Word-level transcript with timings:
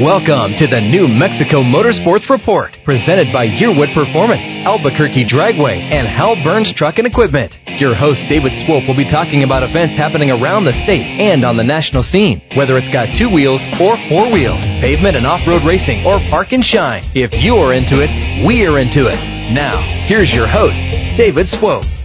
Welcome 0.00 0.56
to 0.56 0.64
the 0.64 0.80
New 0.80 1.12
Mexico 1.12 1.60
Motorsports 1.60 2.24
Report, 2.32 2.72
presented 2.88 3.36
by 3.36 3.44
Yearwood 3.44 3.92
Performance, 3.92 4.40
Albuquerque 4.64 5.28
Dragway, 5.28 5.76
and 5.92 6.08
Hal 6.08 6.40
Burns 6.40 6.72
Truck 6.72 6.96
and 6.96 7.04
Equipment. 7.04 7.52
Your 7.76 7.92
host, 7.92 8.24
David 8.32 8.48
Swope, 8.64 8.88
will 8.88 8.96
be 8.96 9.04
talking 9.04 9.44
about 9.44 9.60
events 9.60 10.00
happening 10.00 10.32
around 10.32 10.64
the 10.64 10.72
state 10.88 11.04
and 11.28 11.44
on 11.44 11.60
the 11.60 11.68
national 11.68 12.00
scene, 12.08 12.40
whether 12.56 12.80
it's 12.80 12.88
got 12.88 13.12
two 13.20 13.28
wheels 13.28 13.60
or 13.76 14.00
four 14.08 14.32
wheels, 14.32 14.64
pavement 14.80 15.20
and 15.20 15.28
off 15.28 15.44
road 15.44 15.68
racing, 15.68 16.00
or 16.08 16.16
park 16.32 16.56
and 16.56 16.64
shine. 16.64 17.04
If 17.12 17.36
you're 17.36 17.76
into 17.76 18.00
it, 18.00 18.08
we're 18.48 18.80
into 18.80 19.04
it. 19.04 19.20
Now, 19.52 19.84
here's 20.08 20.32
your 20.32 20.48
host, 20.48 20.80
David 21.20 21.44
Swope. 21.60 21.99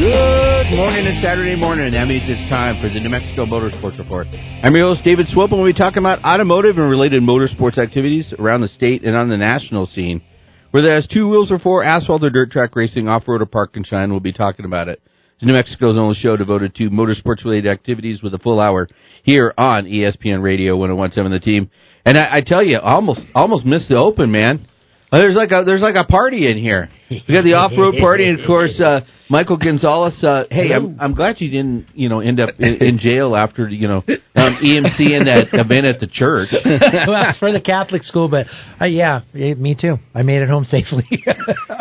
Good 0.00 0.76
morning 0.76 1.06
and 1.06 1.22
Saturday 1.22 1.56
morning. 1.56 1.92
That 1.92 2.08
means 2.08 2.22
it's 2.24 2.48
time 2.48 2.80
for 2.80 2.88
the 2.88 3.00
New 3.00 3.10
Mexico 3.10 3.44
Motorsports 3.44 3.98
Report. 3.98 4.26
I'm 4.32 4.74
your 4.74 4.86
host, 4.86 5.04
David 5.04 5.26
Swope, 5.28 5.50
and 5.50 5.60
we'll 5.60 5.70
be 5.70 5.76
talking 5.76 5.98
about 5.98 6.24
automotive 6.24 6.78
and 6.78 6.88
related 6.88 7.22
motorsports 7.22 7.76
activities 7.76 8.32
around 8.38 8.62
the 8.62 8.68
state 8.68 9.04
and 9.04 9.14
on 9.14 9.28
the 9.28 9.36
national 9.36 9.84
scene. 9.84 10.22
Whether 10.70 10.90
it 10.90 10.94
has 10.94 11.06
two 11.06 11.28
wheels 11.28 11.50
or 11.50 11.58
four, 11.58 11.84
asphalt 11.84 12.24
or 12.24 12.30
dirt 12.30 12.50
track 12.50 12.74
racing, 12.76 13.08
off-road 13.08 13.42
or 13.42 13.44
park 13.44 13.76
and 13.76 13.86
shine, 13.86 14.10
we'll 14.10 14.20
be 14.20 14.32
talking 14.32 14.64
about 14.64 14.88
it. 14.88 15.02
It's 15.34 15.44
New 15.44 15.52
Mexico's 15.52 15.98
only 15.98 16.14
show 16.14 16.34
devoted 16.34 16.74
to 16.76 16.88
motorsports-related 16.88 17.70
activities 17.70 18.22
with 18.22 18.32
a 18.32 18.38
full 18.38 18.58
hour 18.58 18.88
here 19.22 19.52
on 19.58 19.84
ESPN 19.84 20.42
Radio 20.42 20.78
1017 20.78 21.30
The 21.30 21.40
Team. 21.44 21.70
And 22.06 22.16
I, 22.16 22.36
I 22.36 22.40
tell 22.40 22.64
you, 22.64 22.78
almost 22.78 23.20
almost 23.34 23.66
missed 23.66 23.90
the 23.90 23.98
open, 23.98 24.32
man. 24.32 24.66
Uh, 25.12 25.18
There's 25.18 25.34
like 25.34 25.50
a 25.50 25.64
there's 25.64 25.80
like 25.82 25.96
a 25.96 26.04
party 26.04 26.48
in 26.50 26.56
here. 26.56 26.88
We 27.10 27.18
got 27.26 27.42
the 27.42 27.54
off 27.54 27.72
road 27.76 27.96
party, 28.00 28.28
and 28.28 28.38
of 28.38 28.46
course, 28.46 28.78
uh, 28.80 29.00
Michael 29.28 29.56
Gonzalez. 29.56 30.22
Uh, 30.22 30.44
hey, 30.50 30.72
I'm 30.72 30.96
I'm 31.00 31.14
glad 31.14 31.40
you 31.40 31.50
didn't 31.50 31.86
you 31.94 32.08
know 32.08 32.20
end 32.20 32.38
up 32.38 32.50
in, 32.60 32.74
in 32.76 32.98
jail 32.98 33.34
after 33.34 33.68
you 33.68 33.88
know 33.88 34.04
um, 34.36 34.58
EMC 34.62 35.00
in 35.10 35.24
that 35.24 35.48
event 35.52 35.86
at 35.86 35.98
the 35.98 36.06
church. 36.06 36.50
well, 36.64 37.28
it's 37.28 37.38
for 37.38 37.50
the 37.50 37.60
Catholic 37.60 38.04
school, 38.04 38.28
but 38.28 38.46
uh, 38.80 38.84
yeah, 38.84 39.22
eh, 39.34 39.54
me 39.54 39.74
too. 39.74 39.96
I 40.14 40.22
made 40.22 40.42
it 40.42 40.48
home 40.48 40.64
safely. 40.64 41.04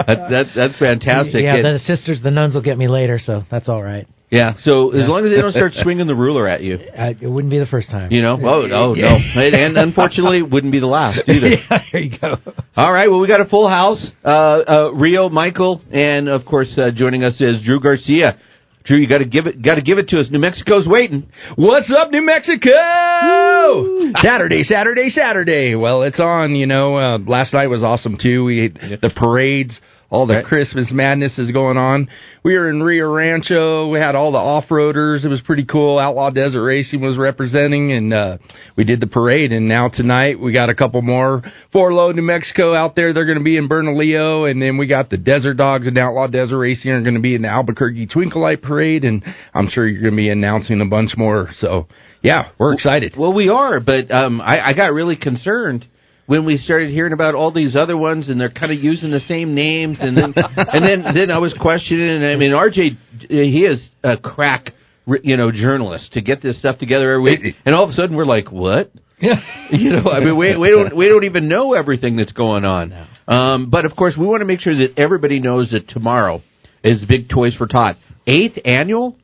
That, 0.10 0.30
that 0.32 0.46
that's 0.56 0.80
fantastic. 0.80 1.44
yeah, 1.44 1.58
And- 1.58 1.66
the 1.66 1.80
sisters, 1.86 2.22
the 2.24 2.32
nuns 2.32 2.56
will 2.56 2.64
get 2.64 2.78
me 2.80 2.88
later, 2.88 3.20
so 3.24 3.44
that's 3.52 3.70
all 3.70 3.84
right. 3.84 4.08
Yeah. 4.30 4.54
So 4.64 4.92
as 4.92 5.08
long 5.08 5.26
as 5.26 5.32
they 5.32 5.42
don't 5.42 5.52
start 5.52 5.74
swinging 5.84 6.08
the 6.08 6.16
ruler 6.16 6.48
at 6.48 6.62
you, 6.62 6.76
Uh, 6.76 7.14
it 7.20 7.28
wouldn't 7.28 7.52
be 7.52 7.60
the 7.60 7.66
first 7.66 7.90
time. 7.90 8.12
you 8.12 8.22
know. 8.22 8.38
Oh, 8.42 8.68
oh 8.72 8.94
no, 8.94 9.16
and, 9.36 9.56
and 9.56 9.78
unfortunately, 9.78 10.40
it 10.40 10.50
wouldn't 10.50 10.72
be 10.72 10.80
the 10.80 10.88
last 10.88 11.22
either. 11.28 11.48
yeah, 11.50 11.84
there 11.92 12.02
you 12.02 12.18
go. 12.20 12.36
All 12.78 12.92
right. 12.94 13.10
Well, 13.10 13.20
we 13.20 13.28
got 13.28 13.42
a 13.42 13.46
full 13.50 13.68
house. 13.68 14.12
Uh, 14.24 14.28
uh, 14.30 14.92
Rio, 14.94 15.30
Michael, 15.30 15.82
and 15.92 16.30
of 16.30 16.46
course, 16.46 16.72
uh, 16.78 16.92
joining 16.96 17.24
us 17.24 17.40
is 17.42 17.62
Drew 17.64 17.80
Garcia. 17.80 18.38
Drew, 18.86 18.98
you 18.98 19.08
got 19.10 19.18
to 19.20 19.26
give 19.26 19.46
it, 19.46 19.62
got 19.62 19.76
to 19.76 19.82
give 19.82 19.98
it 19.98 20.08
to 20.10 20.20
us. 20.20 20.28
New 20.32 20.40
Mexico's 20.40 20.88
waiting. 20.88 21.30
What's 21.58 21.92
up, 21.96 22.12
New 22.12 22.22
Mexico? 22.22 22.72
Saturday, 24.18 24.64
Saturday, 24.64 25.10
Saturday. 25.10 25.76
Well, 25.76 26.04
it's 26.04 26.20
on. 26.20 26.56
You 26.56 26.66
know, 26.66 26.96
uh, 26.96 27.18
last 27.20 27.54
night 27.54 27.68
was 27.68 27.84
awesome 27.84 28.18
too. 28.22 28.46
We 28.46 28.70
the 28.70 29.12
parades, 29.16 29.80
all 30.10 30.26
the 30.26 30.36
Right. 30.36 30.46
Christmas 30.46 30.90
madness 30.92 31.38
is 31.38 31.52
going 31.52 31.78
on. 31.78 32.10
We 32.44 32.58
were 32.58 32.70
in 32.70 32.82
Rio 32.82 33.12
Rancho. 33.12 33.90
We 33.90 34.00
had 34.00 34.16
all 34.16 34.32
the 34.32 34.40
off 34.40 34.66
roaders. 34.70 35.24
It 35.24 35.28
was 35.28 35.42
pretty 35.42 35.66
cool. 35.66 36.00
Outlaw 36.00 36.32
Desert 36.32 36.64
Racing 36.64 37.02
was 37.02 37.18
representing, 37.18 37.92
and 37.92 38.14
uh, 38.14 38.38
we 38.76 38.86
did 38.86 39.02
the 39.02 39.08
parade. 39.08 39.52
And 39.52 39.68
now 39.68 39.90
tonight 39.90 40.40
we 40.40 40.52
got 40.52 40.70
a 40.70 40.76
couple 40.76 41.02
more 41.02 41.44
four 41.72 41.94
low 41.94 42.12
New 42.12 42.24
Mexico 42.24 42.74
out 42.74 42.96
there. 42.96 43.14
They're 43.14 43.26
going 43.26 43.38
to 43.38 43.44
be 43.44 43.58
in 43.58 43.68
Bernalillo, 43.68 44.46
and 44.50 44.62
then 44.62 44.78
we 44.78 44.88
got 44.88 45.10
the 45.10 45.18
Desert 45.18 45.56
Dogs 45.56 45.86
and 45.86 45.98
Outlaw 46.00 46.28
Desert 46.28 46.58
Racing 46.58 46.92
are 46.92 47.02
going 47.02 47.16
to 47.16 47.22
be 47.22 47.36
in 47.36 47.44
the 47.44 47.50
Albuquerque 47.50 48.08
Twinkle 48.08 48.42
Light 48.42 48.62
Parade, 48.62 49.04
and 49.04 49.24
I'm 49.54 49.70
sure 49.70 49.88
you're 49.88 50.02
going 50.02 50.14
to 50.14 50.18
be 50.18 50.30
announcing 50.30 50.82
a 50.82 50.86
bunch 50.86 51.12
more. 51.18 51.50
So 51.60 51.88
yeah, 52.24 52.50
we're 52.58 52.74
excited. 52.74 53.16
Well, 53.18 53.34
we 53.34 53.50
are, 53.50 53.80
but 53.80 54.12
um, 54.12 54.42
I, 54.42 54.70
I 54.70 54.74
got 54.74 54.94
really 54.94 55.18
concerned 55.18 55.86
when 56.30 56.46
we 56.46 56.58
started 56.58 56.92
hearing 56.92 57.12
about 57.12 57.34
all 57.34 57.52
these 57.52 57.76
other 57.76 57.98
ones, 57.98 58.30
and 58.30 58.40
they're 58.40 58.52
kind 58.52 58.72
of 58.72 58.78
using 58.78 59.10
the 59.10 59.20
same 59.22 59.56
names, 59.56 59.98
and 60.00 60.16
then 60.16 60.36
and 60.36 60.86
then 60.86 61.04
then 61.16 61.32
I 61.32 61.40
was 61.40 61.56
questioning. 61.60 62.08
And 62.08 62.24
I 62.24 62.36
mean, 62.36 62.52
RJ, 62.52 62.98
he 63.30 63.62
is 63.62 63.90
a 64.04 64.16
crack, 64.16 64.74
you 65.24 65.36
know, 65.38 65.52
journalist 65.52 66.14
to 66.14 66.22
get 66.22 66.44
this 66.44 66.60
stuff 66.60 66.78
together 66.78 67.14
every 67.14 67.24
week, 67.24 67.56
and 67.66 67.74
all 67.74 67.84
of 67.84 67.90
a 67.90 67.94
sudden 67.94 68.16
we're 68.16 68.28
like, 68.28 68.52
what? 68.52 68.92
you 69.20 69.90
know, 69.90 70.12
I 70.12 70.20
mean, 70.20 70.38
we 70.38 70.56
we 70.56 70.70
don't 70.70 70.96
we 70.96 71.10
don't 71.10 71.24
even 71.24 71.50
know 71.50 71.74
everything 71.74 72.16
that's 72.16 72.32
going 72.32 72.64
on. 72.64 73.08
Um, 73.28 73.72
but 73.72 73.86
of 73.86 73.96
course, 73.96 74.14
we 74.16 74.28
want 74.28 74.42
to 74.42 74.46
make 74.46 74.60
sure 74.60 74.76
that 74.76 75.00
everybody 75.00 75.40
knows 75.40 75.72
that 75.72 75.90
tomorrow 75.90 76.44
is 76.84 77.04
Big 77.10 77.28
Toys 77.28 77.56
for 77.56 77.66
Tot 77.66 77.96
eighth 78.28 78.60
annual. 78.66 79.18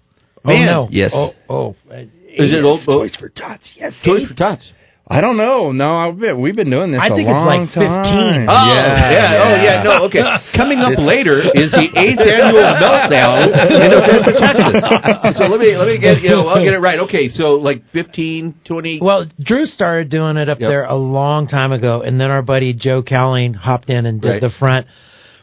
Man, 0.44 0.70
oh 0.70 0.72
no. 0.72 0.88
yes. 0.92 1.12
Oh, 1.14 1.34
oh. 1.48 1.76
Is 1.92 2.52
it 2.52 2.64
old 2.64 2.82
Toys 2.84 3.16
for 3.20 3.30
Tots? 3.30 3.72
Yes. 3.76 3.94
Toys 4.04 4.28
for 4.28 4.34
Tots? 4.34 4.72
I 5.08 5.22
don't 5.22 5.38
know. 5.38 5.72
No, 5.72 5.86
I've 5.86 6.18
been, 6.18 6.42
we've 6.42 6.56
been 6.56 6.72
doing 6.72 6.92
this 6.92 7.00
I 7.00 7.08
a 7.08 7.16
think 7.16 7.30
it's 7.30 7.46
like 7.46 7.62
15. 7.70 7.84
time. 7.86 8.46
Oh 8.50 8.66
yeah, 8.74 9.44
oh 9.46 9.56
yeah, 9.62 9.84
no, 9.84 10.06
okay. 10.06 10.22
Coming 10.58 10.80
up 10.80 10.98
later 10.98 11.42
is 11.54 11.70
the 11.70 11.86
eighth 11.94 12.18
annual 12.26 12.66
meltdown 12.82 13.46
in 13.46 13.94
Odessa, 13.94 14.34
Texas. 14.34 15.38
So 15.38 15.46
let 15.46 15.60
me 15.60 15.78
let 15.78 15.88
me 15.88 16.00
get 16.00 16.22
you 16.22 16.30
know 16.30 16.48
I'll 16.48 16.64
get 16.64 16.74
it 16.74 16.80
right. 16.80 16.98
Okay, 17.02 17.30
so 17.30 17.54
like 17.54 17.84
15, 17.94 18.56
20. 18.66 19.00
Well, 19.00 19.28
Drew 19.40 19.66
started 19.68 20.10
doing 20.10 20.38
it 20.38 20.50
up 20.50 20.60
Yep. 20.60 20.70
there 20.70 20.86
a 20.86 20.96
long 20.96 21.48
time 21.48 21.72
ago, 21.72 22.02
and 22.02 22.20
then 22.20 22.32
our 22.32 22.42
buddy 22.42 22.74
Joe 22.74 23.04
Cowling 23.04 23.54
hopped 23.54 23.92
in 23.92 24.08
and 24.08 24.20
did 24.20 24.30
Right. 24.30 24.42
the 24.42 24.50
front. 24.58 24.88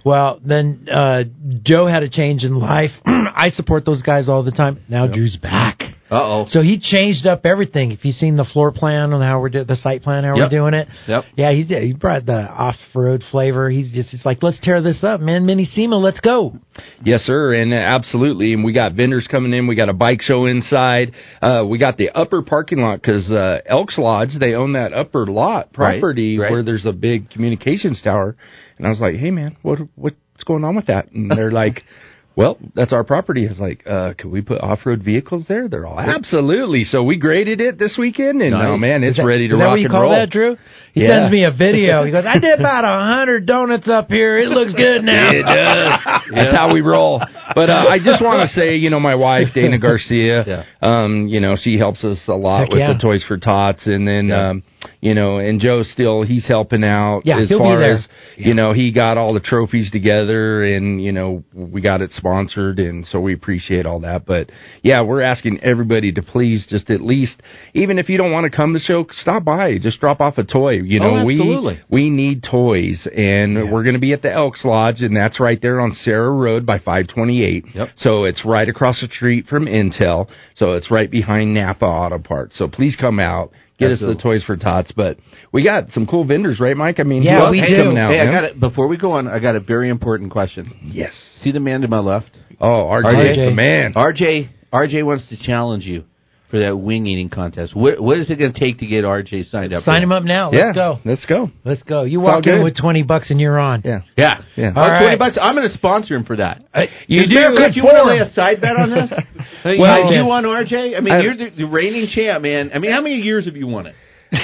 Well, 0.05 0.41
then 0.45 0.89
uh, 0.93 1.25
Joe 1.63 1.87
had 1.87 2.03
a 2.03 2.09
change 2.09 2.43
in 2.45 2.55
life. 2.59 2.91
I 3.07 3.51
support 3.51 3.85
those 3.85 4.03
guys 4.03 4.29
all 4.29 4.43
the 4.43 4.51
time. 4.53 4.83
Now 4.89 5.07
Drew's 5.07 5.37
back. 5.37 5.81
Uh 6.11 6.17
oh. 6.21 6.47
So 6.51 6.61
he 6.61 6.79
changed 6.79 7.27
up 7.27 7.47
everything. 7.47 7.91
If 7.93 8.05
you've 8.05 8.17
seen 8.17 8.37
the 8.37 8.45
floor 8.45 8.71
plan 8.71 9.15
on 9.15 9.23
how 9.23 9.41
we're 9.41 9.49
doing 9.49 9.65
the 9.67 9.77
site 9.77 10.03
plan, 10.03 10.25
how 10.25 10.37
Yep. 10.37 10.45
we're 10.45 10.59
doing 10.59 10.75
it, 10.75 10.89
Yep. 11.09 11.25
yeah, 11.37 11.53
he 11.53 11.65
did. 11.65 11.85
He 11.85 11.95
brought 11.95 12.27
the 12.27 12.35
off-road 12.35 13.23
flavor. 13.31 13.71
He's 13.71 13.91
just, 13.93 14.11
he's 14.11 14.27
like, 14.27 14.43
let's 14.43 14.61
tear 14.61 14.83
this 14.83 15.03
up, 15.03 15.23
man. 15.23 15.47
Mini 15.47 15.65
SEMA, 15.65 15.97
let's 15.97 16.21
go. 16.21 16.55
Yes, 17.03 17.21
sir, 17.23 17.55
and 17.55 17.73
uh, 17.73 17.77
absolutely. 17.77 18.53
And 18.53 18.63
we 18.63 18.75
got 18.75 18.93
vendors 18.93 19.27
coming 19.31 19.55
in. 19.55 19.67
We 19.67 19.75
got 19.75 19.89
a 19.89 19.95
bike 19.95 20.21
show 20.21 20.45
inside. 20.45 21.13
Uh, 21.41 21.65
we 21.67 21.79
got 21.79 21.97
the 21.97 22.11
upper 22.11 22.43
parking 22.43 22.83
lot 22.83 23.01
because 23.01 23.31
uh, 23.31 23.61
Elks 23.65 23.97
Lodge 23.97 24.31
they 24.39 24.53
own 24.55 24.73
that 24.75 24.93
upper 24.93 25.27
lot 25.27 25.69
Right, 25.79 25.99
property 25.99 26.39
right. 26.39 26.51
where 26.51 26.63
there's 26.63 26.85
a 26.85 26.93
big 26.93 27.31
communications 27.31 28.03
tower. 28.03 28.37
And 28.83 28.89
I 28.89 28.91
was 28.91 28.99
like, 29.01 29.15
hey 29.15 29.31
man, 29.31 29.57
what 29.63 29.79
what's 29.95 30.17
going 30.45 30.65
on 30.65 30.75
with 30.75 30.87
that? 30.87 31.13
And 31.13 31.31
they're 31.31 31.53
like. 31.53 31.85
Well, 32.35 32.57
that's 32.75 32.95
our 32.95 33.05
property. 33.05 33.45
I 33.45 33.51
was 33.51 33.61
like, 33.61 33.87
uh, 33.87 34.15
could 34.17 34.31
we 34.31 34.41
put 34.41 34.59
off-road 34.63 35.03
vehicles 35.03 35.45
there? 35.51 35.69
They're 35.69 35.85
all 35.85 36.01
absolutely. 36.01 36.85
So 36.85 37.03
we 37.03 37.19
graded 37.19 37.61
it 37.61 37.79
this 37.79 37.97
weekend, 37.99 38.41
and 38.41 38.53
Nice. 38.53 38.69
oh 38.69 38.79
man, 38.79 39.05
it's 39.05 39.19
that- 39.19 39.27
ready 39.27 39.49
to 39.49 39.55
is 39.55 39.61
that 39.61 39.65
rock 39.67 39.73
what 39.73 39.81
you 39.81 39.85
and 39.85 39.93
call 39.93 40.01
roll. 40.05 40.13
that, 40.13 40.31
Drew? 40.31 40.57
He 40.93 41.03
Yeah. 41.03 41.09
sends 41.09 41.33
me 41.33 41.45
a 41.45 41.51
video. 41.51 42.05
He 42.05 42.11
goes, 42.11 42.25
I 42.27 42.39
did 42.39 42.61
about 42.61 42.85
a 42.85 42.89
hundred 43.17 43.47
donuts 43.47 43.89
up 43.89 44.09
here. 44.11 44.39
It 44.39 44.49
looks 44.49 44.75
good 44.75 45.03
now. 45.05 45.31
It 45.31 45.43
does. 45.43 46.23
That's 46.35 46.55
how 46.57 46.69
we 46.73 46.81
roll. 46.83 47.23
But 47.55 47.71
uh, 47.71 47.87
I 47.89 47.99
just 47.99 48.23
want 48.23 48.49
to 48.49 48.49
say, 48.49 48.77
you 48.77 48.91
know, 48.91 49.01
my 49.01 49.15
wife 49.15 49.49
Dana 49.55 49.79
Garcia, 49.79 50.45
Yeah. 50.47 50.65
um, 50.83 51.27
you 51.29 51.41
know, 51.41 51.57
she 51.61 51.79
helps 51.79 52.05
us 52.05 52.19
a 52.29 52.35
lot 52.35 52.61
Heck 52.61 52.69
with 52.71 52.79
yeah. 52.81 52.93
the 52.93 52.99
Toys 52.99 53.25
for 53.27 53.39
Tots, 53.39 53.87
and 53.87 54.07
then, 54.07 54.29
Yeah. 54.29 54.51
um, 54.51 54.63
you 55.01 55.15
know, 55.15 55.39
and 55.39 55.61
Joe 55.61 55.83
still 55.83 56.23
he's 56.23 56.47
helping 56.47 56.85
out 56.85 57.23
Yeah, 57.25 57.39
as 57.41 57.49
far 57.51 57.83
as 57.83 58.07
you 58.37 58.55
know 58.55 58.73
he 58.73 58.93
got 58.93 59.17
all 59.17 59.33
the 59.33 59.41
trophies 59.41 59.91
together, 59.93 60.63
and 60.65 61.03
you 61.03 61.13
know 61.13 61.45
we 61.55 61.81
got 61.81 62.01
it 62.03 62.11
sponsored, 62.13 62.79
and 62.81 63.07
so 63.07 63.21
we 63.21 63.33
appreciate 63.33 63.87
all 63.87 64.01
that. 64.01 64.27
But 64.27 64.51
yeah, 64.83 65.03
we're 65.03 65.23
asking 65.23 65.61
everybody 65.63 66.13
to 66.13 66.23
please 66.23 66.67
just 66.69 66.91
at 66.91 67.01
least, 67.01 67.41
even 67.75 67.99
if 67.99 68.09
you 68.09 68.19
don't 68.19 68.33
want 68.33 68.51
to 68.51 68.57
come 68.57 68.73
to 68.73 68.79
the 68.79 68.85
show, 68.85 69.07
stop 69.13 69.45
by, 69.45 69.79
just 69.79 70.01
drop 70.01 70.21
off 70.21 70.39
a 70.39 70.45
toy. 70.45 70.82
You 70.83 70.99
Oh, 71.01 71.09
know, 71.09 71.17
absolutely. 71.31 71.81
we 71.89 72.03
we 72.05 72.11
need 72.11 72.43
toys, 72.43 73.07
and 73.15 73.71
we're 73.73 73.83
going 73.83 73.95
to 73.95 73.99
be 74.01 74.13
at 74.13 74.23
the 74.23 74.33
Elks 74.33 74.65
Lodge, 74.65 75.01
and 75.01 75.17
that's 75.17 75.41
right 75.41 75.61
there 75.61 75.81
on 75.81 75.93
Sara 75.93 76.31
Road 76.31 76.67
by 76.67 76.79
528. 76.79 77.65
Yep. 77.75 77.89
So 77.97 78.25
it's 78.25 78.45
right 78.45 78.69
across 78.69 79.01
the 79.01 79.09
street 79.09 79.47
from 79.47 79.67
Intel. 79.67 80.29
So 80.55 80.73
it's 80.73 80.91
right 80.91 81.11
behind 81.11 81.55
Napa 81.55 81.85
Auto 81.87 82.19
Parts. 82.19 82.57
So 82.59 82.69
please 82.69 82.97
come 83.01 83.19
out. 83.21 83.53
Get 83.79 83.91
us 83.91 83.99
the 84.01 84.15
Toys 84.15 84.45
for 84.45 84.57
Tots, 84.57 84.93
but 84.93 85.19
we 85.53 85.65
got 85.65 85.89
some 85.89 86.07
cool 86.07 86.25
vendors, 86.25 86.61
right, 86.61 86.77
Mike? 86.77 87.01
I 87.01 87.03
mean, 87.03 87.25
Yeah, 87.25 87.51
we 87.51 87.61
do. 87.61 87.97
out, 87.99 88.13
hey, 88.13 88.21
I 88.21 88.27
got 88.31 88.45
it. 88.45 88.61
Before 88.61 88.87
we 88.87 88.97
go 88.97 89.13
on, 89.13 89.27
I 89.27 89.41
got 89.41 89.57
a 89.57 89.61
very 89.61 89.89
important 89.89 90.31
question. 90.31 90.73
Yes. 90.85 91.13
See 91.43 91.51
the 91.51 91.59
man 91.59 91.81
to 91.81 91.89
my 91.89 91.99
left? 91.99 92.31
Oh, 92.61 92.85
RJ, 92.85 93.05
RJ. 93.15 93.37
the 93.47 93.51
man. 93.51 93.95
RJ 93.95 94.51
RJ 94.73 95.05
wants 95.05 95.29
to 95.31 95.37
challenge 95.37 95.85
you 95.85 96.05
for 96.53 96.59
that 96.59 96.77
wing 96.77 97.07
eating 97.07 97.31
contest. 97.31 97.75
What 97.75 97.99
what 97.99 98.19
is 98.19 98.31
it 98.31 98.37
going 98.37 98.53
to 98.53 98.61
take 98.61 98.79
to 98.81 98.87
get 98.87 99.05
RJ 99.05 99.49
signed 99.49 99.73
up? 99.73 99.85
Sign 99.85 100.03
him 100.03 100.13
up 100.13 100.23
now. 100.23 100.51
Let's 100.51 100.63
yeah, 100.63 100.75
go. 100.75 100.99
Let's 101.03 101.25
go. 101.25 101.49
Let's 101.65 101.83
go. 101.83 102.03
You 102.03 102.21
It's 102.21 102.29
walk 102.29 102.47
in 102.47 102.63
with 102.63 102.77
20 102.77 103.05
bucks 103.05 103.31
and 103.31 103.41
you're 103.41 103.59
on. 103.59 103.81
Yeah. 103.87 104.03
Yeah, 104.19 104.43
Yeah. 104.55 104.73
Oh, 104.77 104.83
All 104.83 105.01
20 105.01 105.17
bucks. 105.17 105.39
I'm 105.41 105.57
going 105.57 105.67
to 105.67 105.73
sponsor 105.73 106.15
him 106.15 106.27
for 106.27 106.37
that. 106.37 106.61
You 107.07 107.23
Is 107.23 107.31
do. 107.31 107.37
there- 107.41 107.55
Good 107.57 107.75
you 107.75 107.83
want 107.85 107.97
to 107.97 108.05
lay 108.05 108.19
a 108.19 108.31
side 108.35 108.61
bet 108.61 108.77
on 108.77 108.91
this? 108.91 109.11
Well, 109.65 109.79
well, 109.79 110.11
do 110.11 110.19
you 110.19 110.27
want 110.27 110.45
RJ? 110.45 110.97
I 110.97 111.01
mean, 111.01 111.15
I- 111.15 111.21
you're 111.21 111.37
the, 111.37 111.51
the 111.57 111.65
reigning 111.65 112.09
champ, 112.13 112.43
man. 112.43 112.71
I 112.75 112.81
mean, 112.81 112.91
how 112.91 113.01
many 113.01 113.15
years 113.15 113.47
have 113.47 113.57
you 113.57 113.67
won 113.67 113.87
it? 113.87 113.95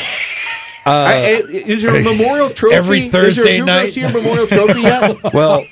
Uh, 0.87 0.90
I, 0.90 1.12
I- 1.12 1.40
is 1.69 1.82
there 1.84 1.96
a 1.96 2.02
memorial 2.02 2.54
trophy? 2.56 2.76
Every 2.76 3.11
Thursday 3.12 3.43
is 3.43 3.46
there 3.46 3.62
a 3.62 3.66
night. 3.66 3.93
Memorial 3.94 4.49
trophy 4.49 4.81
yet? 4.81 5.02
well, 5.34 5.64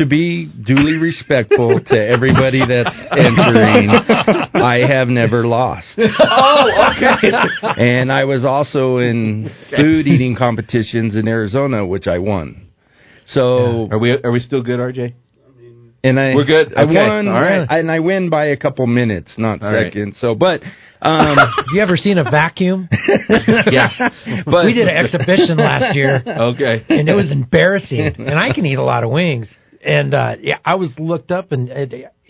to 0.00 0.06
be 0.06 0.46
duly 0.64 0.96
respectful 0.96 1.78
to 1.78 1.98
everybody 2.00 2.60
that's 2.66 2.96
entering, 3.12 3.90
I 3.90 4.78
have 4.90 5.08
never 5.08 5.46
lost. 5.46 5.88
Oh, 5.98 6.90
okay. 6.96 7.30
And 7.76 8.10
I 8.10 8.24
was 8.24 8.44
also 8.46 8.96
in 8.98 9.50
food 9.76 10.06
eating 10.06 10.36
competitions 10.36 11.16
in 11.16 11.28
Arizona, 11.28 11.84
which 11.86 12.06
I 12.06 12.18
won. 12.18 12.68
So 13.26 13.88
Are 13.92 13.98
we 13.98 14.10
are 14.24 14.30
we 14.32 14.40
still 14.40 14.62
good, 14.62 14.80
RJ? 14.80 15.12
and 16.02 16.18
I 16.18 16.34
We're 16.34 16.44
good? 16.46 16.72
I 16.74 16.84
Okay. 16.84 16.94
won, 16.94 17.28
All 17.28 17.34
right. 17.42 17.66
and 17.68 17.90
I 17.90 18.00
win 18.00 18.30
by 18.30 18.46
a 18.46 18.56
couple 18.56 18.86
minutes, 18.86 19.34
not 19.36 19.62
All 19.62 19.72
right. 19.72 19.92
seconds. 19.92 20.16
So, 20.18 20.34
but 20.34 20.62
um, 21.02 21.36
you 21.74 21.82
ever 21.82 21.96
seen 21.98 22.16
a 22.18 22.24
vacuum? 22.24 22.88
Yeah. 23.70 23.90
but 24.46 24.64
we 24.64 24.72
did 24.72 24.88
an 24.88 24.96
exhibition 24.96 25.58
last 25.58 25.94
year, 25.94 26.22
Okay. 26.26 26.84
and 26.88 27.08
it 27.08 27.14
was 27.14 27.30
embarrassing. 27.30 28.14
And 28.18 28.38
I 28.38 28.52
can 28.54 28.64
eat 28.64 28.78
a 28.78 28.82
lot 28.82 29.04
of 29.04 29.10
wings. 29.10 29.46
And 29.82 30.12
uh 30.14 30.36
yeah, 30.40 30.58
I 30.64 30.74
was 30.74 30.92
looked 30.98 31.30
up, 31.30 31.52
and 31.52 31.70
uh, 31.70 31.86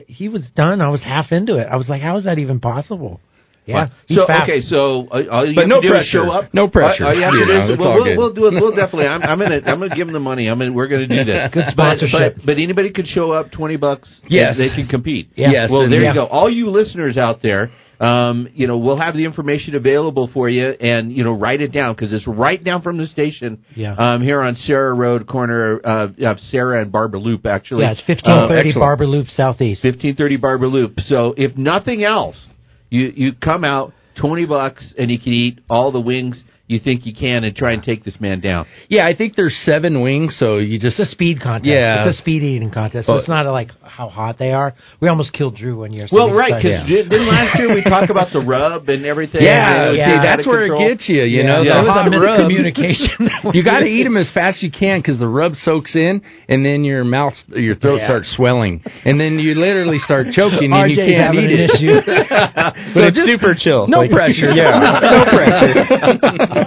he 0.06 0.28
was 0.28 0.48
done. 0.54 0.80
I 0.80 0.88
was 0.88 1.02
half 1.02 1.32
into 1.32 1.56
it. 1.58 1.66
I 1.70 1.76
was 1.76 1.88
like, 1.88 2.00
"How 2.02 2.16
is 2.16 2.24
that 2.24 2.38
even 2.38 2.60
possible?" 2.60 3.20
Yeah, 3.66 3.88
he's 4.06 4.18
so 4.18 4.26
fast. 4.26 4.44
okay, 4.44 4.60
so 4.62 5.06
uh, 5.12 5.22
all 5.30 5.46
you 5.46 5.54
But 5.54 5.64
have 5.64 5.68
no 5.68 5.80
to 5.80 5.86
do 5.88 5.92
is 5.92 5.98
pressure. 5.98 6.24
show 6.24 6.30
up. 6.30 6.52
No 6.54 6.66
pressure. 6.68 7.04
All, 7.04 7.10
all 7.10 7.14
you 7.16 7.22
have 7.22 7.34
You 7.34 7.40
to 7.40 7.46
do 7.46 7.52
know, 7.52 7.64
is 7.66 7.70
it's 7.70 7.78
we'll, 7.78 7.88
all 7.88 7.94
we'll, 7.94 8.04
good. 8.04 8.18
we'll 8.18 8.32
do 8.34 8.46
it. 8.46 8.54
We'll 8.60 8.74
definitely. 8.82 9.06
I'm, 9.06 9.22
I'm 9.22 9.38
gonna 9.38 9.60
I'm 9.66 9.78
gonna 9.78 9.94
give 9.94 10.06
them 10.06 10.14
the 10.14 10.18
money. 10.20 10.48
I 10.48 10.54
mean, 10.54 10.74
we're 10.74 10.88
gonna 10.88 11.06
do 11.06 11.24
this. 11.24 11.50
Good 11.52 11.64
But- 11.66 11.72
sponsorship. 12.00 12.36
But, 12.38 12.46
but 12.46 12.56
anybody 12.58 12.90
could 12.92 13.06
show 13.06 13.30
up. 13.32 13.52
Twenty 13.52 13.76
bucks. 13.76 14.08
Yes. 14.28 14.56
they 14.56 14.74
can 14.74 14.88
compete. 14.88 15.30
Yeah. 15.36 15.48
Yes, 15.52 15.68
Well, 15.70 15.82
and- 15.82 15.92
there 15.92 16.02
Yeah. 16.02 16.08
you 16.08 16.14
go. 16.14 16.26
All 16.26 16.48
you 16.50 16.70
listeners 16.70 17.16
out 17.18 17.42
there. 17.42 17.70
Um, 18.00 18.48
you 18.54 18.66
know, 18.66 18.78
we'll 18.78 18.98
have 18.98 19.14
the 19.14 19.26
information 19.26 19.74
available 19.74 20.30
for 20.32 20.48
you, 20.48 20.68
and 20.68 21.12
you 21.12 21.22
know, 21.22 21.32
write 21.32 21.60
it 21.60 21.70
down 21.70 21.94
because 21.94 22.12
it's 22.14 22.26
right 22.26 22.62
down 22.62 22.80
from 22.80 22.96
the 22.96 23.06
station. 23.06 23.62
Yeah. 23.76 23.94
Um, 23.94 24.22
here 24.22 24.40
on 24.40 24.56
Sara 24.56 24.94
Road, 24.94 25.26
corner 25.28 25.80
uh, 25.84 26.08
of 26.22 26.38
Sara 26.50 26.80
and 26.80 26.90
Barber 26.90 27.18
Loop. 27.18 27.44
Actually, 27.44 27.82
yeah, 27.82 27.92
it's 27.92 28.02
fifteen 28.06 28.48
thirty 28.48 28.72
Uh. 28.74 28.78
Barber 28.78 29.06
Loop 29.06 29.26
Southeast. 29.28 29.82
fifteen 29.82 30.16
thirty 30.16 30.38
Barber 30.38 30.66
Loop. 30.66 30.98
So 31.00 31.34
if 31.36 31.56
nothing 31.58 32.02
else, 32.02 32.36
you 32.88 33.12
you 33.14 33.32
come 33.34 33.64
out 33.64 33.92
twenty 34.18 34.46
bucks 34.46 34.94
and 34.96 35.10
you 35.10 35.18
can 35.18 35.32
eat 35.34 35.60
all 35.68 35.92
the 35.92 36.00
wings 36.00 36.42
you 36.70 36.78
think 36.78 37.04
you 37.04 37.12
can 37.14 37.42
and 37.44 37.54
try 37.56 37.72
and 37.72 37.82
take 37.82 38.04
this 38.04 38.20
man 38.20 38.40
down. 38.40 38.64
yeah, 38.88 39.04
I 39.06 39.14
think 39.14 39.34
there's 39.34 39.56
seven 39.64 40.00
wings, 40.02 40.36
so 40.38 40.58
you 40.58 40.78
just 40.78 40.98
It's 41.00 41.08
a 41.08 41.12
speed 41.12 41.40
contest. 41.42 41.68
Yeah. 41.70 42.06
it's 42.06 42.16
a 42.16 42.20
speed 42.22 42.42
eating 42.42 42.70
contest. 42.70 43.06
So 43.08 43.14
But- 43.14 43.18
it's 43.20 43.28
not 43.28 43.44
like 43.46 43.70
how 43.82 44.08
hot 44.08 44.38
they 44.38 44.52
are. 44.52 44.72
We 45.00 45.08
almost 45.08 45.32
killed 45.32 45.56
Drew 45.56 45.78
one 45.80 45.92
year. 45.92 46.06
So 46.06 46.14
Well, 46.16 46.32
right, 46.32 46.62
decided- 46.62 46.86
because 46.86 47.08
didn't 47.10 47.26
last 47.28 47.58
year 47.58 47.74
we 47.74 47.82
talk 47.82 48.08
about 48.08 48.32
the 48.32 48.40
rub 48.40 48.88
and 48.88 49.04
everything? 49.04 49.42
Yeah, 49.42 49.88
and 49.88 49.96
yeah. 49.96 50.06
see, 50.06 50.18
that's 50.28 50.46
where 50.46 50.60
control? 50.68 50.86
it 50.86 50.88
gets 50.88 51.08
you. 51.08 51.22
You 51.24 51.42
Yeah, 51.42 51.52
know, 51.52 51.62
yeah. 51.62 51.74
the 51.74 51.80
It 51.80 51.84
was 51.84 51.92
hot 51.92 52.14
a 52.14 52.20
rub. 52.20 52.40
miscommunication. 52.40 53.54
You 53.54 53.64
got 53.64 53.80
to 53.80 53.86
eat 53.86 54.04
them 54.04 54.16
as 54.16 54.30
fast 54.32 54.58
as 54.58 54.62
you 54.62 54.70
can 54.70 55.00
because 55.00 55.18
the 55.18 55.26
rub 55.28 55.54
soaks 55.56 55.96
in, 55.96 56.22
and 56.48 56.64
then 56.64 56.84
your 56.84 57.02
mouth, 57.04 57.32
your 57.48 57.74
throat 57.74 57.98
Yeah. 58.00 58.06
starts 58.06 58.30
swelling, 58.36 58.82
and 59.04 59.18
then 59.18 59.38
you 59.38 59.54
literally 59.54 59.98
start 59.98 60.28
choking, 60.38 60.72
and 60.72 60.90
you 60.90 60.96
can't 60.96 61.20
having 61.24 61.44
eat 61.50 61.58
an 61.58 61.60
it. 61.60 61.70
issue. 61.74 62.00
So 62.94 63.00
it's 63.06 63.18
super 63.30 63.54
chill. 63.58 63.86
No 63.88 64.06
pressure. 64.08 64.50
Yeah, 64.54 65.00
no 65.02 65.24
pressure. 65.24 66.59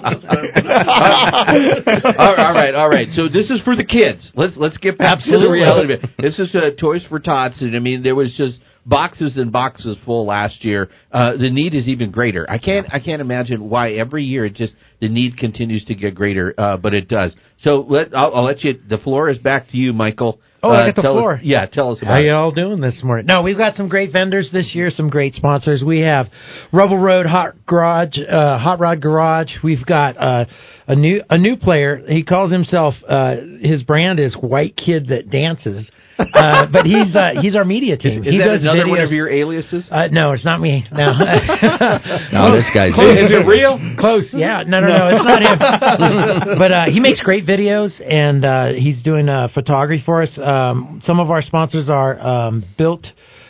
All 2.20 2.36
all 2.38 2.54
right, 2.54 2.74
all 2.76 2.90
right. 2.90 3.08
So 3.14 3.28
this 3.28 3.50
is 3.50 3.62
for 3.62 3.76
the 3.76 3.86
kids. 3.86 4.32
Let's 4.36 4.54
let's 4.58 4.78
get 4.78 4.98
back 4.98 5.20
to 5.20 5.40
the 5.40 5.50
reality 5.50 5.94
of 5.94 6.04
it. 6.04 6.10
This 6.18 6.40
is 6.40 6.54
uh, 6.56 6.72
Toys 6.80 7.06
for 7.08 7.20
Tots, 7.20 7.62
and 7.62 7.76
I 7.76 7.80
mean 7.80 8.04
there 8.04 8.16
was 8.16 8.34
just 8.36 8.60
boxes 8.86 9.38
and 9.38 9.52
boxes 9.52 9.98
full 10.06 10.26
last 10.26 10.64
year. 10.66 10.90
Uh, 11.12 11.38
the 11.38 11.50
need 11.50 11.74
is 11.74 11.88
even 11.88 12.12
greater. 12.12 12.50
I 12.50 12.58
can't 12.58 12.88
I 12.92 13.00
can't 13.00 13.22
imagine 13.22 13.70
why 13.70 13.92
every 13.94 14.24
year 14.24 14.46
it 14.46 14.56
just 14.56 14.76
the 15.00 15.10
need 15.10 15.38
continues 15.38 15.86
to 15.86 15.96
get 15.96 16.16
greater, 16.16 16.54
uh, 16.58 16.78
but 16.78 16.94
it 16.94 17.08
does. 17.08 17.36
So 17.60 17.86
let 17.88 18.16
I'll, 18.16 18.36
I'll 18.36 18.46
let 18.46 18.64
you. 18.64 18.80
The 18.90 18.98
floor 18.98 19.30
is 19.30 19.38
back 19.38 19.70
to 19.70 19.78
you, 19.78 19.94
Michael. 19.94 20.40
Oh, 20.66 20.70
I 20.72 20.80
Uh, 20.80 20.86
get 20.86 20.96
the 20.96 21.02
tell 21.02 21.18
us- 21.18 21.20
floor. 21.20 21.40
yeah, 21.44 21.66
tell 21.66 21.92
us 21.92 22.00
How 22.00 22.08
about 22.08 22.22
it. 22.24 22.28
y'all 22.28 22.52
doing 22.52 22.80
this 22.80 23.04
morning? 23.04 23.26
No, 23.28 23.42
we've 23.42 23.58
got 23.58 23.76
some 23.76 23.90
great 23.90 24.14
vendors 24.14 24.50
this 24.52 24.74
year, 24.74 24.90
some 24.92 25.10
great 25.10 25.34
sponsors. 25.34 25.84
We 25.84 26.00
have 26.00 26.30
Rebel 26.72 26.98
Road 26.98 27.26
Hot 27.26 27.54
Garage, 27.66 28.18
uh, 28.18 28.58
Hot 28.58 28.80
Rod 28.80 29.02
Garage. 29.02 29.52
We've 29.62 29.86
got 29.86 30.16
uh, 30.18 30.46
a 30.88 30.96
new 30.96 31.22
a 31.30 31.38
new 31.38 31.58
player. 31.58 32.02
He 32.08 32.24
calls 32.24 32.50
himself 32.52 32.96
uh, 33.08 33.36
his 33.62 33.84
brand 33.84 34.20
is 34.22 34.36
White 34.36 34.78
Kid 34.78 35.08
That 35.10 35.30
Dances, 35.30 35.92
uh, 36.34 36.68
but 36.72 36.86
he's 36.86 37.16
uh, 37.16 37.32
he's 37.42 37.56
our 37.56 37.66
media 37.66 37.98
team. 37.98 38.24
Is 38.24 38.32
he 38.32 38.38
that 38.38 38.46
does 38.46 38.62
another 38.64 38.88
one 38.88 39.00
videos. 39.00 39.06
of 39.06 39.12
your 39.12 39.30
aliases? 39.30 39.88
Uh, 39.92 40.08
no, 40.12 40.32
it's 40.34 40.46
not 40.46 40.60
me. 40.62 40.86
No, 40.92 41.06
No, 42.32 42.52
this 42.56 42.70
guy's 42.74 42.94
Close. 42.94 43.20
Is 43.20 43.30
it 43.32 43.46
real? 43.48 43.80
Close. 43.98 44.28
Yeah. 44.34 44.64
No, 44.68 44.80
no, 44.80 44.88
no. 44.88 45.08
It's 45.12 45.26
not 45.26 45.42
him. 45.42 46.58
but 46.58 46.72
uh, 46.72 46.84
he 46.92 47.00
makes 47.00 47.22
great 47.22 47.46
videos, 47.46 47.92
and 48.02 48.46
uh, 48.46 48.68
he's 48.74 49.02
doing 49.04 49.30
uh, 49.30 49.48
photography 49.54 50.02
for 50.06 50.22
us. 50.22 50.38
Um, 50.42 51.02
some 51.04 51.20
of 51.20 51.32
our 51.32 51.42
sponsors 51.42 51.90
are 51.90 52.20
um, 52.20 52.64
built. 52.78 53.08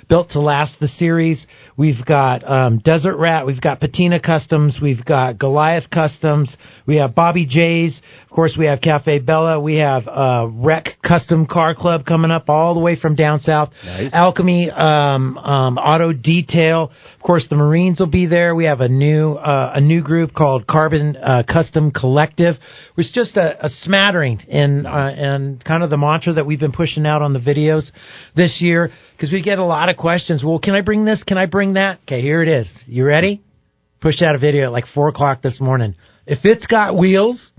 Built 0.09 0.31
to 0.31 0.41
Last, 0.41 0.75
the 0.81 0.89
series. 0.89 1.47
We've 1.75 2.03
got 2.05 2.49
um, 2.49 2.79
Desert 2.79 3.17
Rat. 3.17 3.45
We've 3.45 3.59
got 3.59 3.79
Patina 3.79 4.19
Customs. 4.19 4.77
We've 4.81 5.03
got 5.03 5.39
Goliath 5.39 5.89
Customs. 5.89 6.55
We 6.85 6.97
have 6.97 7.15
Bobby 7.15 7.47
J's. 7.47 7.99
Of 8.23 8.35
course, 8.35 8.55
we 8.57 8.65
have 8.65 8.81
Cafe 8.81 9.19
Bella. 9.19 9.59
We 9.59 9.77
have 9.77 10.07
uh, 10.07 10.47
Rec 10.51 10.89
Custom 11.05 11.47
Car 11.47 11.73
Club 11.73 12.05
coming 12.05 12.31
up 12.31 12.49
all 12.49 12.75
the 12.75 12.79
way 12.79 12.99
from 12.99 13.15
down 13.15 13.39
south. 13.39 13.69
Nice. 13.83 14.11
Alchemy 14.13 14.69
um, 14.69 15.37
um, 15.37 15.77
Auto 15.77 16.13
Detail. 16.13 16.91
Of 17.15 17.21
course, 17.23 17.45
the 17.49 17.55
Marines 17.55 17.99
will 17.99 18.07
be 18.07 18.27
there. 18.27 18.53
We 18.53 18.65
have 18.65 18.81
a 18.81 18.89
new 18.89 19.33
uh, 19.33 19.71
a 19.75 19.81
new 19.81 20.03
group 20.03 20.33
called 20.33 20.67
Carbon 20.67 21.17
uh, 21.17 21.43
Custom 21.51 21.91
Collective, 21.91 22.55
which 22.95 23.07
is 23.07 23.13
just 23.13 23.35
a, 23.35 23.65
a 23.65 23.69
smattering 23.69 24.39
and 24.49 24.85
uh, 24.85 24.89
and 24.89 25.63
kind 25.63 25.83
of 25.83 25.89
the 25.89 25.97
mantra 25.97 26.33
that 26.33 26.45
we've 26.45 26.59
been 26.59 26.71
pushing 26.71 27.05
out 27.07 27.21
on 27.21 27.33
the 27.33 27.39
videos 27.39 27.89
this 28.35 28.57
year 28.61 28.91
because 29.15 29.31
we 29.31 29.41
get 29.41 29.59
a 29.59 29.63
lot 29.65 29.89
of 29.89 29.97
questions. 29.97 30.43
Well, 30.43 30.59
can 30.59 30.75
I 30.75 30.81
bring 30.81 31.05
this? 31.05 31.23
Can 31.23 31.37
I 31.37 31.45
bring 31.45 31.73
that? 31.73 31.99
Okay, 32.03 32.21
here 32.21 32.41
it 32.41 32.49
is. 32.49 32.69
You 32.85 33.05
ready? 33.05 33.41
Pushed 34.01 34.21
out 34.21 34.35
a 34.35 34.39
video 34.39 34.65
at 34.65 34.71
like 34.71 34.85
four 34.93 35.07
o'clock 35.07 35.41
this 35.41 35.59
morning. 35.59 35.95
If 36.25 36.39
it's 36.43 36.67
got 36.67 36.97
wheels, 36.97 37.51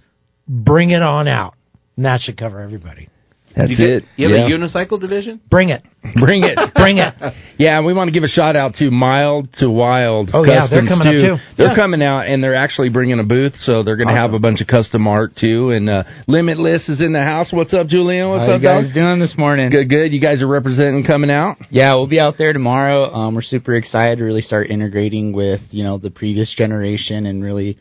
bring 0.47 0.91
it 0.91 1.03
on 1.03 1.29
out. 1.29 1.55
And 1.97 2.05
that 2.05 2.21
should 2.21 2.37
cover 2.37 2.61
everybody. 2.61 3.09
That's 3.57 3.71
you 3.71 3.77
get- 3.77 3.87
it. 3.87 4.05
You 4.17 4.29
have 4.31 4.49
yeah. 4.49 4.55
a 4.55 4.59
unicycle 4.59 5.01
division? 5.01 5.41
Bring 5.51 5.69
it. 5.71 5.83
Bring 6.17 6.43
it. 6.45 6.59
Bring 6.75 6.99
it. 6.99 7.15
Yeah, 7.57 7.81
we 7.83 7.95
want 7.95 8.09
to 8.09 8.13
give 8.13 8.25
a 8.25 8.29
shout 8.29 8.57
out 8.57 8.75
to 8.77 8.91
Mild 8.91 9.49
to 9.59 9.71
Wild. 9.71 10.31
Oh, 10.35 10.45
yeah, 10.45 10.67
they're 10.69 10.81
Customs, 10.81 10.89
coming 10.89 11.07
up, 11.09 11.15
too. 11.15 11.37
They're 11.57 11.69
Yeah. 11.71 11.77
coming 11.77 12.03
out 12.03 12.27
and 12.27 12.43
they're 12.43 12.57
actually 12.57 12.89
bringing 12.91 13.21
a 13.21 13.23
booth, 13.23 13.55
so 13.61 13.83
they're 13.83 13.97
going 13.97 14.09
to 14.15 14.21
have 14.21 14.35
a 14.35 14.39
bunch 14.39 14.61
of 14.61 14.67
custom 14.67 15.07
art 15.07 15.37
too. 15.37 15.71
And 15.71 15.89
uh, 15.89 16.03
Limitless 16.27 16.89
is 16.89 17.01
in 17.01 17.13
the 17.13 17.23
house. 17.23 17.49
What's 17.53 17.73
up, 17.73 17.87
Julian? 17.87 18.29
What's 18.29 18.47
How 18.47 18.55
up, 18.57 18.61
you 18.61 18.67
guys 18.67 18.87
dog? 18.87 18.95
doing 18.95 19.21
this 19.21 19.35
morning? 19.39 19.71
Good, 19.71 19.89
good. 19.89 20.13
You 20.13 20.21
guys 20.21 20.43
are 20.43 20.49
representing 20.49 21.05
coming 21.05 21.31
out. 21.31 21.57
Yeah, 21.71 21.95
we'll 21.95 22.07
be 22.09 22.21
out 22.21 22.35
there 22.37 22.53
tomorrow. 22.53 23.13
Um, 23.15 23.35
we're 23.35 23.43
super 23.43 23.75
excited 23.77 24.19
to 24.19 24.25
really 24.25 24.43
start 24.43 24.69
integrating 24.71 25.33
with 25.33 25.61
you 25.71 25.85
know 25.85 25.99
the 25.99 26.11
previous 26.11 26.53
generation 26.59 27.27
and 27.27 27.43
really 27.43 27.79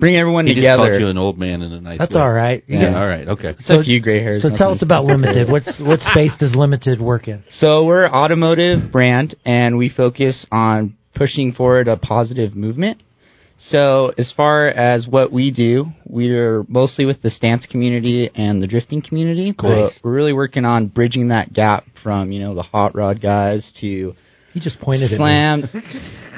bring 0.00 0.16
everyone 0.16 0.46
He 0.46 0.54
just 0.54 0.74
called 0.74 1.00
you 1.00 1.08
an 1.08 1.18
old 1.18 1.38
man 1.38 1.62
in 1.62 1.72
a 1.72 1.80
nice 1.80 1.98
That's 1.98 2.14
way. 2.14 2.20
all 2.20 2.30
right. 2.32 2.64
You 2.66 2.78
Yeah, 2.78 2.98
all 2.98 3.06
right, 3.06 3.28
okay. 3.28 3.54
Just 3.58 3.70
a 3.70 3.84
few 3.84 4.00
gray 4.00 4.20
hairs. 4.22 4.42
So 4.42 4.50
tell 4.56 4.72
us 4.72 4.82
about 4.82 5.04
Limited. 5.04 5.48
What's 5.50 5.80
what 5.80 6.00
space 6.10 6.32
does 6.40 6.54
Limited 6.54 7.00
work 7.00 7.28
in? 7.28 7.44
So 7.58 7.84
we're 7.84 8.06
an 8.06 8.12
automotive 8.12 8.90
brand, 8.90 9.36
and 9.44 9.76
we 9.78 9.88
focus 9.88 10.46
on 10.50 10.96
pushing 11.14 11.52
forward 11.52 11.86
a 11.88 11.96
positive 11.96 12.54
movement. 12.56 13.02
So 13.68 14.12
as 14.16 14.32
far 14.34 14.68
as 14.68 15.06
what 15.06 15.30
we 15.30 15.50
do, 15.50 15.84
we're 16.06 16.64
mostly 16.66 17.04
with 17.04 17.20
the 17.20 17.28
stance 17.28 17.66
community 17.66 18.30
and 18.34 18.62
the 18.62 18.66
drifting 18.66 19.02
community. 19.02 19.52
But 19.52 19.68
Nice. 19.68 20.00
we're 20.02 20.12
really 20.12 20.32
working 20.32 20.64
on 20.64 20.86
bridging 20.86 21.28
that 21.28 21.52
gap 21.52 21.84
from 22.02 22.32
you 22.32 22.40
know 22.40 22.54
the 22.54 22.62
hot 22.62 22.94
rod 22.94 23.20
guys 23.20 23.70
to 23.82 24.14
He 24.52 24.60
just 24.60 24.80
pointed 24.80 25.10
slam. 25.16 25.64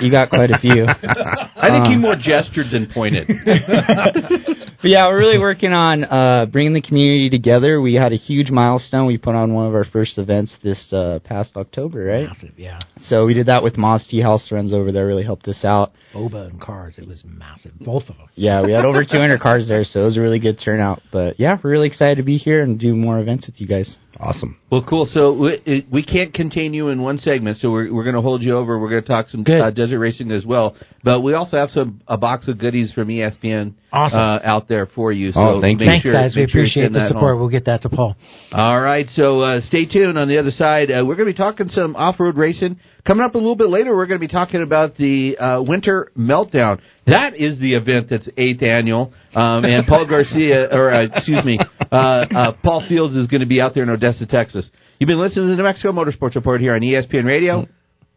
You 0.01 0.11
got 0.11 0.29
quite 0.29 0.51
a 0.51 0.59
few. 0.59 0.85
I 0.89 1.71
think 1.71 1.87
he 1.87 1.95
Um, 1.95 2.01
more 2.01 2.17
gestured 2.17 2.67
than 2.71 2.87
pointed. 2.93 3.29
But 4.83 4.91
yeah, 4.91 5.07
we're 5.07 5.19
really 5.19 5.39
working 5.39 5.73
on 5.73 6.03
uh, 6.03 6.47
bringing 6.47 6.73
the 6.75 6.81
community 6.83 7.31
together. 7.31 7.81
We 7.81 7.95
had 7.95 8.13
a 8.13 8.17
huge 8.17 8.51
milestone. 8.51 9.07
We 9.07 9.17
put 9.17 9.37
on 9.37 9.55
one 9.55 9.69
of 9.69 9.75
our 9.77 9.85
first 9.85 10.19
events 10.19 10.57
this 10.65 10.93
uh, 10.93 11.21
past 11.23 11.57
October, 11.57 12.05
right? 12.05 12.27
massive. 12.27 12.59
Yeah, 12.59 12.81
So 13.03 13.25
we 13.25 13.33
did 13.33 13.47
that 13.47 13.63
with 13.63 13.75
Moz 13.75 14.09
Tea 14.09 14.21
House 14.23 14.49
friends 14.49 14.73
over 14.73 14.91
there. 14.91 15.07
Really 15.07 15.23
helped 15.23 15.47
us 15.47 15.65
out. 15.65 15.93
Boba 16.13 16.51
and 16.51 16.61
cars. 16.61 16.97
It 16.99 17.07
was 17.07 17.23
massive. 17.25 17.71
Both 17.79 18.09
of 18.09 18.17
them. 18.17 18.27
Yeah, 18.35 18.65
we 18.67 18.73
had 18.73 18.85
over 18.85 19.05
200 19.05 19.41
cars 19.41 19.69
there, 19.69 19.85
so 19.85 20.01
it 20.01 20.05
was 20.05 20.17
a 20.17 20.21
really 20.21 20.41
good 20.41 20.59
turnout. 20.63 21.01
But 21.13 21.39
yeah, 21.39 21.59
we're 21.63 21.71
really 21.71 21.87
excited 21.87 22.17
to 22.17 22.25
be 22.25 22.37
here 22.37 22.61
and 22.61 22.77
do 22.77 22.97
more 22.97 23.21
events 23.21 23.47
with 23.47 23.61
you 23.61 23.69
guys. 23.69 23.97
Awesome. 24.21 24.59
Well, 24.71 24.85
cool. 24.89 25.09
So 25.11 25.33
we, 25.33 25.87
we 25.91 26.03
can't 26.05 26.35
contain 26.35 26.75
you 26.75 26.89
in 26.89 27.01
one 27.03 27.19
segment, 27.19 27.57
so 27.59 27.71
we're, 27.71 27.93
we're 27.93 28.05
going 28.05 28.15
to 28.15 28.21
hold 28.21 28.43
you 28.43 28.57
over. 28.57 28.79
We're 28.79 28.91
going 28.91 29.03
to 29.03 29.09
talk 29.09 29.29
some 29.29 29.45
uh, 29.47 29.71
desert 29.71 29.99
racing 29.99 30.31
as 30.31 30.45
well. 30.45 30.77
But 31.03 31.23
we 31.23 31.33
also 31.35 31.57
have 31.57 31.71
some 31.71 32.03
a 32.07 32.19
box 32.19 32.47
of 32.47 32.59
goodies 32.59 32.93
from 32.93 33.09
ESPN 33.09 33.75
Awesome. 33.93 34.19
uh, 34.19 34.39
out 34.45 34.69
there 34.69 34.87
for 34.87 35.13
you. 35.13 35.33
So 35.33 35.41
Oh, 35.41 35.61
thank 35.61 35.73
you. 35.81 35.87
make 35.87 35.89
Thanks, 35.89 36.03
sure- 36.05 36.13
guys. 36.13 36.35
We 36.37 36.43
sure 36.47 36.61
appreciate 36.61 36.93
the 36.93 37.09
support. 37.09 37.33
home. 37.33 37.41
We'll 37.41 37.49
get 37.49 37.65
that 37.65 37.83
to 37.83 37.89
Paul. 37.89 38.15
All 38.53 38.81
right, 38.81 39.07
so 39.15 39.41
uh, 39.41 39.61
stay 39.63 39.87
tuned. 39.87 40.19
On 40.19 40.29
the 40.29 40.39
other 40.39 40.51
side, 40.51 40.91
uh, 40.91 41.05
we're 41.07 41.17
going 41.17 41.27
to 41.29 41.33
be 41.33 41.37
talking 41.37 41.69
some 41.71 41.97
off-road 41.97 42.37
racing. 42.37 42.79
Coming 43.05 43.25
up 43.25 43.35
a 43.35 43.39
little 43.39 43.57
bit 43.57 43.69
later, 43.69 43.97
we're 43.97 44.07
going 44.07 44.21
to 44.21 44.27
be 44.27 44.31
talking 44.31 44.63
about 44.63 44.97
the 44.97 45.37
uh, 45.37 45.61
Winter 45.67 46.13
Meltdown. 46.17 46.81
That 47.07 47.35
is 47.35 47.59
the 47.59 47.75
event 47.75 48.07
that's 48.09 48.29
eighth 48.37 48.63
annual, 48.63 49.13
um, 49.35 49.65
and 49.65 49.85
Paul 49.89 50.07
Garcia, 50.07 50.69
or 50.71 50.93
uh, 50.93 51.07
excuse 51.13 51.45
me, 51.45 51.59
uh, 51.91 51.95
uh, 51.95 52.53
Paul 52.63 52.87
Fields 52.89 53.17
is 53.17 53.27
going 53.27 53.41
to 53.41 53.47
be 53.47 53.61
out 53.61 53.75
there 53.75 53.83
in 53.83 53.91
Odessa, 53.91 54.25
Texas. 54.25 54.71
You've 55.01 55.09
been 55.09 55.19
listening 55.19 55.47
to 55.47 55.51
the 55.51 55.57
New 55.57 55.65
Mexico 55.65 55.91
Motorsports 55.91 56.37
Report 56.37 56.61
here 56.61 56.75
on 56.75 56.81
ESPN 56.81 57.25
Radio. 57.25 57.67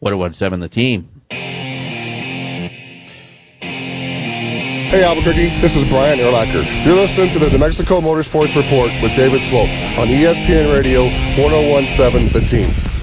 1017 0.01 0.59
The 0.59 0.69
Team. 0.69 1.09
Hey 4.93 5.01
Albuquerque, 5.01 5.49
this 5.65 5.73
is 5.73 5.83
Brian 5.89 6.19
Urlacher. 6.19 6.61
You're 6.85 6.93
listening 6.93 7.33
to 7.33 7.39
the 7.41 7.49
New 7.49 7.57
Mexico 7.57 8.01
Motorsports 8.05 8.53
Report 8.53 8.93
with 9.01 9.17
David 9.17 9.41
Swope 9.49 9.73
on 9.97 10.13
ESPN 10.13 10.69
Radio 10.71 11.09
1017 11.41 12.29
The 12.37 12.45
Team. 12.53 12.94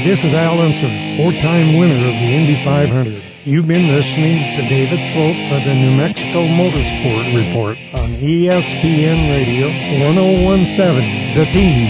Hi, 0.00 0.08
this 0.08 0.24
is 0.24 0.32
Al 0.32 0.56
Unser, 0.56 0.88
four-time 1.20 1.76
winner 1.76 2.00
of 2.00 2.16
the 2.16 2.30
Indy 2.32 2.56
500. 2.64 3.20
You've 3.44 3.68
been 3.68 3.92
listening 3.92 4.40
to 4.56 4.64
David 4.64 4.96
Swope 5.12 5.36
of 5.52 5.60
the 5.68 5.76
New 5.76 5.92
Mexico 5.92 6.48
Motorsport 6.48 7.28
Report 7.36 7.76
on 8.00 8.16
ESPN 8.16 9.28
Radio 9.28 9.68
1017, 10.00 11.36
The 11.36 11.44
Team. 11.52 11.84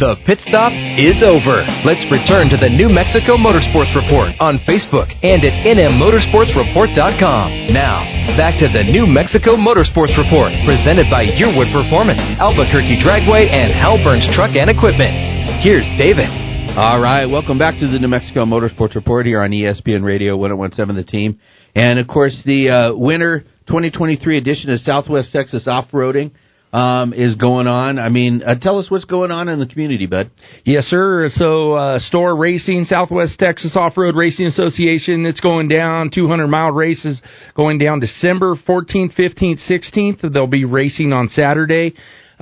The 0.00 0.16
pit 0.24 0.40
stop 0.48 0.72
is 0.96 1.20
over. 1.20 1.60
Let's 1.84 2.00
return 2.08 2.48
to 2.48 2.56
the 2.56 2.72
New 2.72 2.88
Mexico 2.88 3.36
Motorsports 3.36 3.92
Report 3.92 4.32
on 4.40 4.56
Facebook 4.64 5.12
and 5.20 5.44
at 5.44 5.68
nmmotorsportsreport.com. 5.68 7.76
Now, 7.76 8.08
back 8.40 8.56
to 8.64 8.72
the 8.72 8.88
New 8.88 9.04
Mexico 9.04 9.60
Motorsports 9.60 10.16
Report, 10.16 10.48
presented 10.64 11.12
by 11.12 11.28
Yearwood 11.28 11.76
Performance, 11.76 12.24
Albuquerque 12.40 13.04
Dragway, 13.04 13.52
and 13.52 13.68
Hal 13.68 14.00
Burns 14.00 14.24
Truck 14.32 14.56
and 14.56 14.72
Equipment. 14.72 15.12
Here's 15.60 15.84
David. 16.00 16.41
All 16.74 17.02
right, 17.02 17.26
welcome 17.26 17.58
back 17.58 17.78
to 17.80 17.86
the 17.86 17.98
New 17.98 18.08
Mexico 18.08 18.46
Motorsports 18.46 18.94
Report 18.94 19.26
here 19.26 19.42
on 19.42 19.50
ESPN 19.50 20.02
Radio 20.02 20.38
1017 20.38 20.96
The 20.96 21.04
Team. 21.04 21.38
And 21.74 21.98
of 21.98 22.08
course, 22.08 22.34
the 22.46 22.70
uh, 22.70 22.96
winter 22.96 23.40
2023 23.66 24.38
edition 24.38 24.70
of 24.70 24.80
Southwest 24.80 25.32
Texas 25.32 25.64
Off-Roading 25.66 26.30
um, 26.72 27.12
is 27.12 27.34
going 27.34 27.66
on. 27.66 27.98
I 27.98 28.08
mean, 28.08 28.42
uh, 28.42 28.54
tell 28.58 28.78
us 28.78 28.90
what's 28.90 29.04
going 29.04 29.30
on 29.30 29.50
in 29.50 29.60
the 29.60 29.66
community, 29.66 30.06
bud. 30.06 30.30
Yes, 30.64 30.84
sir. 30.84 31.28
So, 31.34 31.74
uh, 31.74 31.98
STORRA 31.98 32.36
Racing, 32.36 32.84
Southwest 32.84 33.38
Texas 33.38 33.76
Off 33.76 33.98
Road 33.98 34.16
Racing 34.16 34.46
Association, 34.46 35.26
it's 35.26 35.40
going 35.40 35.68
down. 35.68 36.10
200 36.10 36.48
mile 36.48 36.70
races 36.70 37.20
going 37.54 37.76
down 37.76 38.00
December 38.00 38.54
14th, 38.66 39.14
15th, 39.14 39.60
16th. 39.70 40.32
They'll 40.32 40.46
be 40.46 40.64
racing 40.64 41.12
on 41.12 41.28
Saturday 41.28 41.92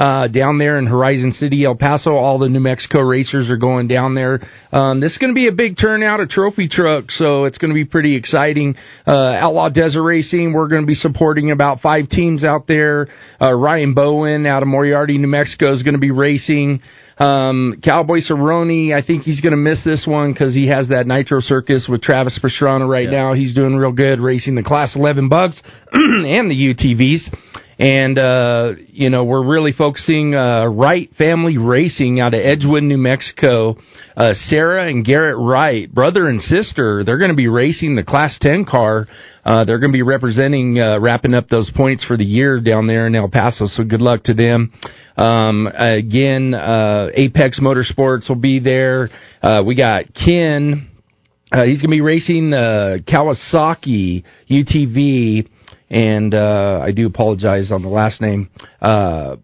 uh, 0.01 0.29
down 0.29 0.57
there 0.57 0.79
in 0.79 0.87
Horizon 0.87 1.33
City, 1.33 1.65
El 1.67 1.75
Paso. 1.77 2.15
All 2.15 2.39
the 2.39 2.49
New 2.49 2.61
Mexico 2.61 3.01
racers 3.01 3.51
are 3.51 3.59
going 3.59 3.87
down 3.87 4.15
there. 4.15 4.41
Um, 4.73 5.01
this 5.01 5.13
is 5.13 5.19
going 5.19 5.31
to 5.31 5.35
be 5.35 5.47
a 5.47 5.53
big 5.53 5.77
turnout 5.79 6.21
of 6.21 6.31
trophy 6.31 6.69
trucks, 6.69 7.19
so 7.19 7.45
it's 7.45 7.59
going 7.59 7.69
to 7.69 7.75
be 7.75 7.85
pretty 7.85 8.17
exciting. 8.17 8.77
Uh, 9.07 9.33
Outlaw 9.35 9.69
Desert 9.69 10.03
Racing, 10.03 10.55
we're 10.55 10.69
going 10.69 10.83
to 10.83 10.87
be 10.87 10.95
supporting 10.95 11.51
about 11.51 11.81
five 11.81 12.09
teams 12.09 12.45
out 12.45 12.67
there. 12.67 13.09
Uh, 13.41 13.53
Ryan 13.53 13.93
Bowen 13.93 14.47
out 14.47 14.63
of 14.63 14.69
Moriarty, 14.69 15.19
New 15.19 15.29
Mexico, 15.29 15.75
is 15.75 15.83
going 15.83 15.95
to 15.95 16.01
be 16.01 16.11
racing. 16.11 16.81
Um, 17.19 17.83
Cowboy 17.85 18.21
Cerrone, 18.21 18.95
I 18.95 19.07
think 19.07 19.25
he's 19.25 19.43
going 19.43 19.51
to 19.51 19.59
miss 19.59 19.85
this 19.85 20.07
one 20.09 20.33
because 20.33 20.55
he 20.55 20.69
has 20.69 20.89
that 20.89 21.07
Nitro 21.07 21.41
Circus 21.41 21.87
with 21.87 22.01
Travis 22.01 22.41
Pastrana 22.43 22.89
right 22.89 23.05
yeah. 23.05 23.11
now. 23.11 23.33
He's 23.35 23.55
doing 23.55 23.77
real 23.77 23.93
good 23.93 24.21
racing 24.21 24.55
the 24.55 24.63
Class 24.63 24.97
11 24.97 25.29
bugs 25.29 25.61
and 25.93 26.51
the 26.51 26.75
UTVs. 26.75 27.29
And, 27.81 28.19
uh, 28.19 28.73
you 28.89 29.09
know, 29.09 29.25
we're 29.25 29.43
really 29.43 29.73
focusing, 29.73 30.35
uh, 30.35 30.67
Wright 30.67 31.09
Family 31.17 31.57
Racing 31.57 32.21
out 32.21 32.35
of 32.35 32.41
Edgewood, 32.45 32.83
New 32.83 32.99
Mexico. 32.99 33.79
Uh, 34.15 34.35
Sarah 34.35 34.87
and 34.87 35.03
Garrett 35.03 35.39
Wright, 35.39 35.91
brother 35.91 36.29
and 36.29 36.43
sister, 36.43 37.05
they're 37.05 37.17
going 37.17 37.31
to 37.31 37.37
be 37.37 37.49
racing 37.49 37.97
the 37.97 38.03
Class 38.03 38.37
10 38.43 38.67
car. 38.67 39.09
Uh, 39.47 39.65
they're 39.65 39.79
going 39.79 39.93
to 39.93 39.97
be 39.97 40.03
representing, 40.03 40.79
uh, 40.79 41.01
wrapping 41.01 41.33
up 41.33 41.49
those 41.49 41.71
points 41.75 42.05
for 42.05 42.19
the 42.19 42.25
year 42.25 42.61
down 42.61 42.87
there 42.87 43.07
in 43.07 43.15
El 43.15 43.31
Paso. 43.31 43.67
So 43.67 43.83
good 43.83 44.03
luck 44.03 44.25
to 44.25 44.35
them. 44.35 44.73
Um, 45.17 45.67
again, 45.67 46.53
uh, 46.53 47.07
Apex 47.15 47.61
Motorsports 47.61 48.29
will 48.29 48.37
be 48.37 48.61
there. 48.61 49.09
Uh, 49.43 49.63
we 49.65 49.75
got 49.75 50.05
Ken. 50.13 50.91
Uh, 51.51 51.65
he's 51.65 51.79
going 51.79 51.89
to 51.89 51.97
be 51.97 52.03
racing 52.03 52.51
the 52.51 53.03
Kawasaki 53.09 54.23
UTV 54.51 55.49
and 55.91 56.35
uh, 56.35 56.81
I 56.83 56.93
do 56.93 57.07
apologize 57.07 57.73
on 57.73 57.83
the 57.83 57.89
last 57.89 58.21
name. 58.21 58.49
Uh, 58.81 59.37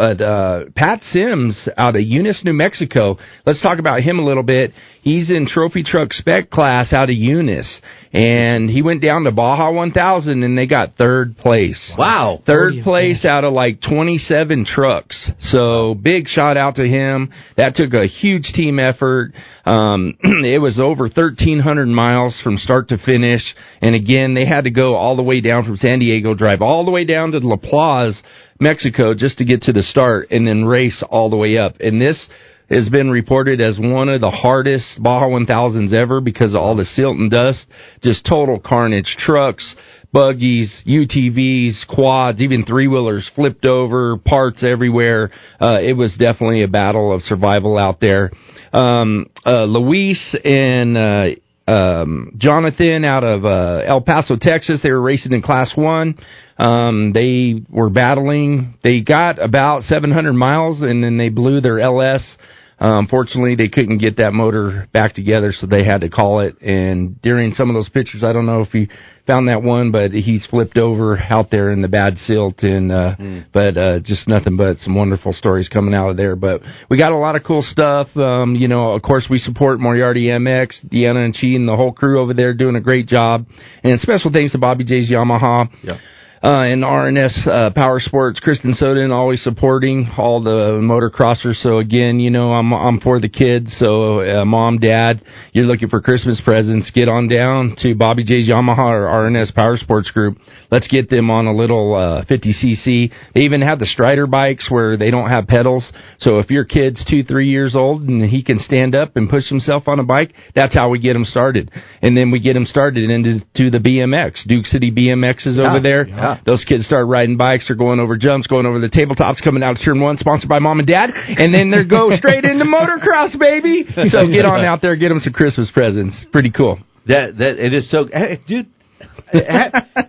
but 0.00 0.22
uh, 0.22 0.64
Pat 0.74 1.02
Sims 1.02 1.68
out 1.76 1.94
of 1.94 2.00
Eunice, 2.00 2.40
New 2.42 2.54
Mexico. 2.54 3.18
Let's 3.44 3.60
talk 3.60 3.78
about 3.78 4.00
him 4.00 4.18
a 4.18 4.24
little 4.24 4.42
bit. 4.42 4.72
He's 5.02 5.30
in 5.30 5.46
trophy 5.46 5.82
truck 5.82 6.14
spec 6.14 6.48
class 6.48 6.94
out 6.94 7.10
of 7.10 7.16
Eunice, 7.16 7.82
and 8.10 8.70
he 8.70 8.80
went 8.80 9.02
down 9.02 9.24
to 9.24 9.30
Baja 9.30 9.70
1000 9.70 10.42
and 10.42 10.56
they 10.56 10.66
got 10.66 10.94
third 10.94 11.36
place. 11.36 11.92
Wow, 11.98 12.40
third 12.46 12.82
place 12.82 13.26
out 13.26 13.44
of 13.44 13.52
like 13.52 13.82
27 13.82 14.64
trucks. 14.64 15.30
So 15.40 15.94
big 15.94 16.28
shout 16.28 16.56
out 16.56 16.76
to 16.76 16.88
him. 16.88 17.30
That 17.58 17.74
took 17.74 17.92
a 17.92 18.06
huge 18.06 18.52
team 18.54 18.78
effort. 18.78 19.32
Um, 19.66 20.14
it 20.22 20.62
was 20.62 20.80
over 20.80 21.04
1,300 21.04 21.86
miles 21.86 22.40
from 22.42 22.56
start 22.56 22.88
to 22.88 22.96
finish, 22.96 23.42
and 23.82 23.94
again 23.94 24.32
they 24.32 24.46
had 24.46 24.64
to 24.64 24.70
go 24.70 24.94
all 24.94 25.16
the 25.16 25.22
way 25.22 25.42
down 25.42 25.66
from 25.66 25.76
San 25.76 25.98
Diego, 25.98 26.34
drive 26.34 26.62
all 26.62 26.86
the 26.86 26.90
way 26.90 27.04
down 27.04 27.32
to 27.32 27.38
La 27.38 27.56
Plaza 27.56 28.22
Mexico 28.60 29.14
just 29.14 29.38
to 29.38 29.44
get 29.44 29.62
to 29.62 29.72
the 29.72 29.82
start 29.82 30.30
and 30.30 30.46
then 30.46 30.64
race 30.64 31.02
all 31.08 31.30
the 31.30 31.36
way 31.36 31.58
up. 31.58 31.76
And 31.80 32.00
this 32.00 32.28
has 32.68 32.88
been 32.88 33.10
reported 33.10 33.60
as 33.60 33.78
one 33.80 34.08
of 34.08 34.20
the 34.20 34.30
hardest 34.30 35.02
Baja 35.02 35.26
1000s 35.26 35.92
ever 35.92 36.20
because 36.20 36.54
of 36.54 36.60
all 36.60 36.76
the 36.76 36.84
silt 36.84 37.16
and 37.16 37.30
dust, 37.30 37.66
just 38.02 38.24
total 38.24 38.60
carnage. 38.60 39.16
Trucks, 39.18 39.74
buggies, 40.12 40.82
UTVs, 40.86 41.86
quads, 41.88 42.40
even 42.40 42.64
three 42.64 42.86
wheelers 42.86 43.28
flipped 43.34 43.64
over, 43.64 44.18
parts 44.18 44.64
everywhere. 44.64 45.30
Uh, 45.60 45.80
it 45.80 45.94
was 45.94 46.16
definitely 46.16 46.62
a 46.62 46.68
battle 46.68 47.12
of 47.12 47.22
survival 47.22 47.76
out 47.76 48.00
there. 48.00 48.30
Um, 48.72 49.26
uh, 49.44 49.64
Luis 49.64 50.36
and, 50.44 50.96
uh, 50.96 51.24
um, 51.70 52.32
Jonathan 52.36 53.04
out 53.04 53.24
of 53.24 53.44
uh, 53.44 53.82
El 53.86 54.00
Paso, 54.00 54.36
Texas. 54.40 54.80
They 54.82 54.90
were 54.90 55.00
racing 55.00 55.32
in 55.32 55.42
Class 55.42 55.72
One. 55.76 56.18
Um, 56.58 57.12
they 57.12 57.62
were 57.70 57.90
battling. 57.90 58.74
They 58.82 59.00
got 59.00 59.42
about 59.42 59.82
700 59.82 60.32
miles, 60.32 60.82
and 60.82 61.02
then 61.02 61.16
they 61.16 61.28
blew 61.28 61.60
their 61.60 61.78
LS. 61.78 62.36
Uh, 62.80 62.98
unfortunately, 62.98 63.54
they 63.56 63.68
couldn't 63.68 63.98
get 63.98 64.16
that 64.16 64.32
motor 64.32 64.88
back 64.92 65.12
together, 65.12 65.52
so 65.52 65.66
they 65.66 65.84
had 65.84 66.00
to 66.00 66.08
call 66.08 66.40
it. 66.40 66.58
And 66.62 67.20
during 67.20 67.52
some 67.52 67.68
of 67.68 67.74
those 67.74 67.90
pictures, 67.90 68.24
I 68.24 68.32
don't 68.32 68.46
know 68.46 68.62
if 68.62 68.72
you 68.72 68.88
found 69.26 69.48
that 69.48 69.62
one, 69.62 69.92
but 69.92 70.12
he's 70.12 70.46
flipped 70.46 70.78
over 70.78 71.18
out 71.18 71.50
there 71.50 71.72
in 71.72 71.82
the 71.82 71.88
bad 71.88 72.16
silt, 72.16 72.62
and 72.62 72.90
uh, 72.90 73.16
mm. 73.20 73.44
but 73.52 73.76
uh, 73.76 74.00
just 74.00 74.26
nothing 74.28 74.56
but 74.56 74.78
some 74.78 74.94
wonderful 74.94 75.34
stories 75.34 75.68
coming 75.68 75.94
out 75.94 76.08
of 76.08 76.16
there. 76.16 76.36
But 76.36 76.62
we 76.88 76.96
got 76.96 77.12
a 77.12 77.18
lot 77.18 77.36
of 77.36 77.44
cool 77.44 77.62
stuff. 77.62 78.08
Um, 78.16 78.54
you 78.54 78.66
know, 78.66 78.94
of 78.94 79.02
course, 79.02 79.26
we 79.28 79.38
support 79.38 79.78
Moriarty 79.78 80.28
MX, 80.28 80.86
Deanna 80.90 81.22
and 81.22 81.34
Chi, 81.34 81.48
and 81.48 81.68
the 81.68 81.76
whole 81.76 81.92
crew 81.92 82.18
over 82.18 82.32
there 82.32 82.54
doing 82.54 82.76
a 82.76 82.80
great 82.80 83.06
job. 83.06 83.46
And 83.84 84.00
special 84.00 84.32
thanks 84.32 84.52
to 84.52 84.58
Bobby 84.58 84.84
J's 84.84 85.10
Yamaha. 85.10 85.68
Yeah 85.82 85.98
uh, 86.42 86.64
and 86.64 86.82
RNS 86.82 87.46
uh, 87.46 87.70
Power 87.74 88.00
Sports, 88.00 88.40
Kristen 88.40 88.72
Soden 88.72 89.10
always 89.10 89.42
supporting 89.42 90.10
all 90.16 90.42
the 90.42 90.80
motocrossers. 90.80 91.56
So 91.62 91.78
again, 91.78 92.18
you 92.18 92.30
know, 92.30 92.52
I'm 92.52 92.72
I'm 92.72 92.98
for 93.00 93.20
the 93.20 93.28
kids. 93.28 93.76
So 93.78 94.20
uh, 94.20 94.44
mom, 94.46 94.78
dad, 94.78 95.22
you're 95.52 95.66
looking 95.66 95.88
for 95.88 96.00
Christmas 96.00 96.40
presents, 96.42 96.90
get 96.92 97.08
on 97.08 97.28
down 97.28 97.76
to 97.80 97.94
Bobby 97.94 98.24
J's 98.24 98.48
Yamaha 98.48 98.78
or 98.78 99.06
RNS 99.06 99.54
Power 99.54 99.76
Sports 99.76 100.10
Group. 100.10 100.38
Let's 100.70 100.86
get 100.88 101.10
them 101.10 101.30
on 101.30 101.46
a 101.46 101.54
little 101.54 101.94
uh, 101.94 102.24
50cc. 102.24 103.10
They 103.34 103.42
even 103.42 103.60
have 103.62 103.78
the 103.78 103.86
Strider 103.86 104.26
bikes 104.26 104.70
where 104.70 104.96
they 104.96 105.10
don't 105.10 105.28
have 105.28 105.46
pedals. 105.46 105.90
So 106.18 106.38
if 106.38 106.50
your 106.50 106.64
kid's 106.64 107.04
two, 107.08 107.24
three 107.24 107.48
years 107.50 107.74
old 107.74 108.02
and 108.02 108.22
he 108.22 108.42
can 108.42 108.58
stand 108.60 108.94
up 108.94 109.16
and 109.16 109.28
push 109.28 109.48
himself 109.48 109.88
on 109.88 109.98
a 109.98 110.04
bike, 110.04 110.32
that's 110.54 110.74
how 110.74 110.88
we 110.88 110.98
get 110.98 111.16
him 111.16 111.24
started. 111.24 111.70
And 112.02 112.16
then 112.16 112.30
we 112.30 112.40
get 112.40 112.56
him 112.56 112.66
started 112.66 113.10
into 113.10 113.40
to 113.56 113.70
the 113.70 113.78
BMX. 113.78 114.46
Duke 114.46 114.66
City 114.66 114.90
BMX 114.90 115.46
is 115.46 115.58
over 115.58 115.80
there. 115.80 116.06
Yeah. 116.06 116.40
Those 116.46 116.64
kids 116.64 116.86
start 116.86 117.06
riding 117.08 117.36
bikes, 117.36 117.66
they're 117.68 117.76
going 117.76 118.00
over 118.00 118.16
jumps, 118.16 118.46
going 118.46 118.66
over 118.66 118.78
the 118.78 118.90
tabletops, 118.90 119.42
coming 119.42 119.62
out 119.62 119.76
of 119.76 119.84
turn 119.84 120.00
one, 120.00 120.18
sponsored 120.18 120.48
by 120.48 120.58
mom 120.58 120.78
and 120.78 120.88
dad, 120.88 121.10
and 121.14 121.54
then 121.54 121.70
they 121.70 121.84
go 121.84 122.10
straight 122.16 122.44
into 122.44 122.64
motocross, 122.64 123.38
baby. 123.38 123.84
So 124.10 124.26
get 124.28 124.44
on 124.44 124.64
out 124.64 124.82
there, 124.82 124.96
get 124.96 125.08
them 125.08 125.20
some 125.20 125.32
Christmas 125.32 125.70
presents. 125.72 126.16
Pretty 126.32 126.50
cool. 126.50 126.78
That 127.06 127.38
that 127.38 127.58
it 127.58 127.74
is 127.74 127.90
so, 127.90 128.06
hey, 128.12 128.38
dude. 128.46 128.68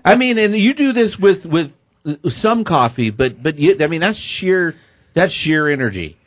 I 0.06 0.16
mean, 0.16 0.38
and 0.38 0.56
you 0.56 0.74
do 0.74 0.94
this 0.94 1.16
with 1.20 1.46
with 1.46 1.72
some 2.42 2.64
coffee, 2.64 3.12
but 3.12 3.42
but 3.42 3.58
you, 3.58 3.76
I 3.80 3.88
mean 3.88 4.02
that's 4.02 4.20
sheer 4.40 4.76
that's 5.16 5.34
sheer 5.34 5.70
energy. 5.70 6.18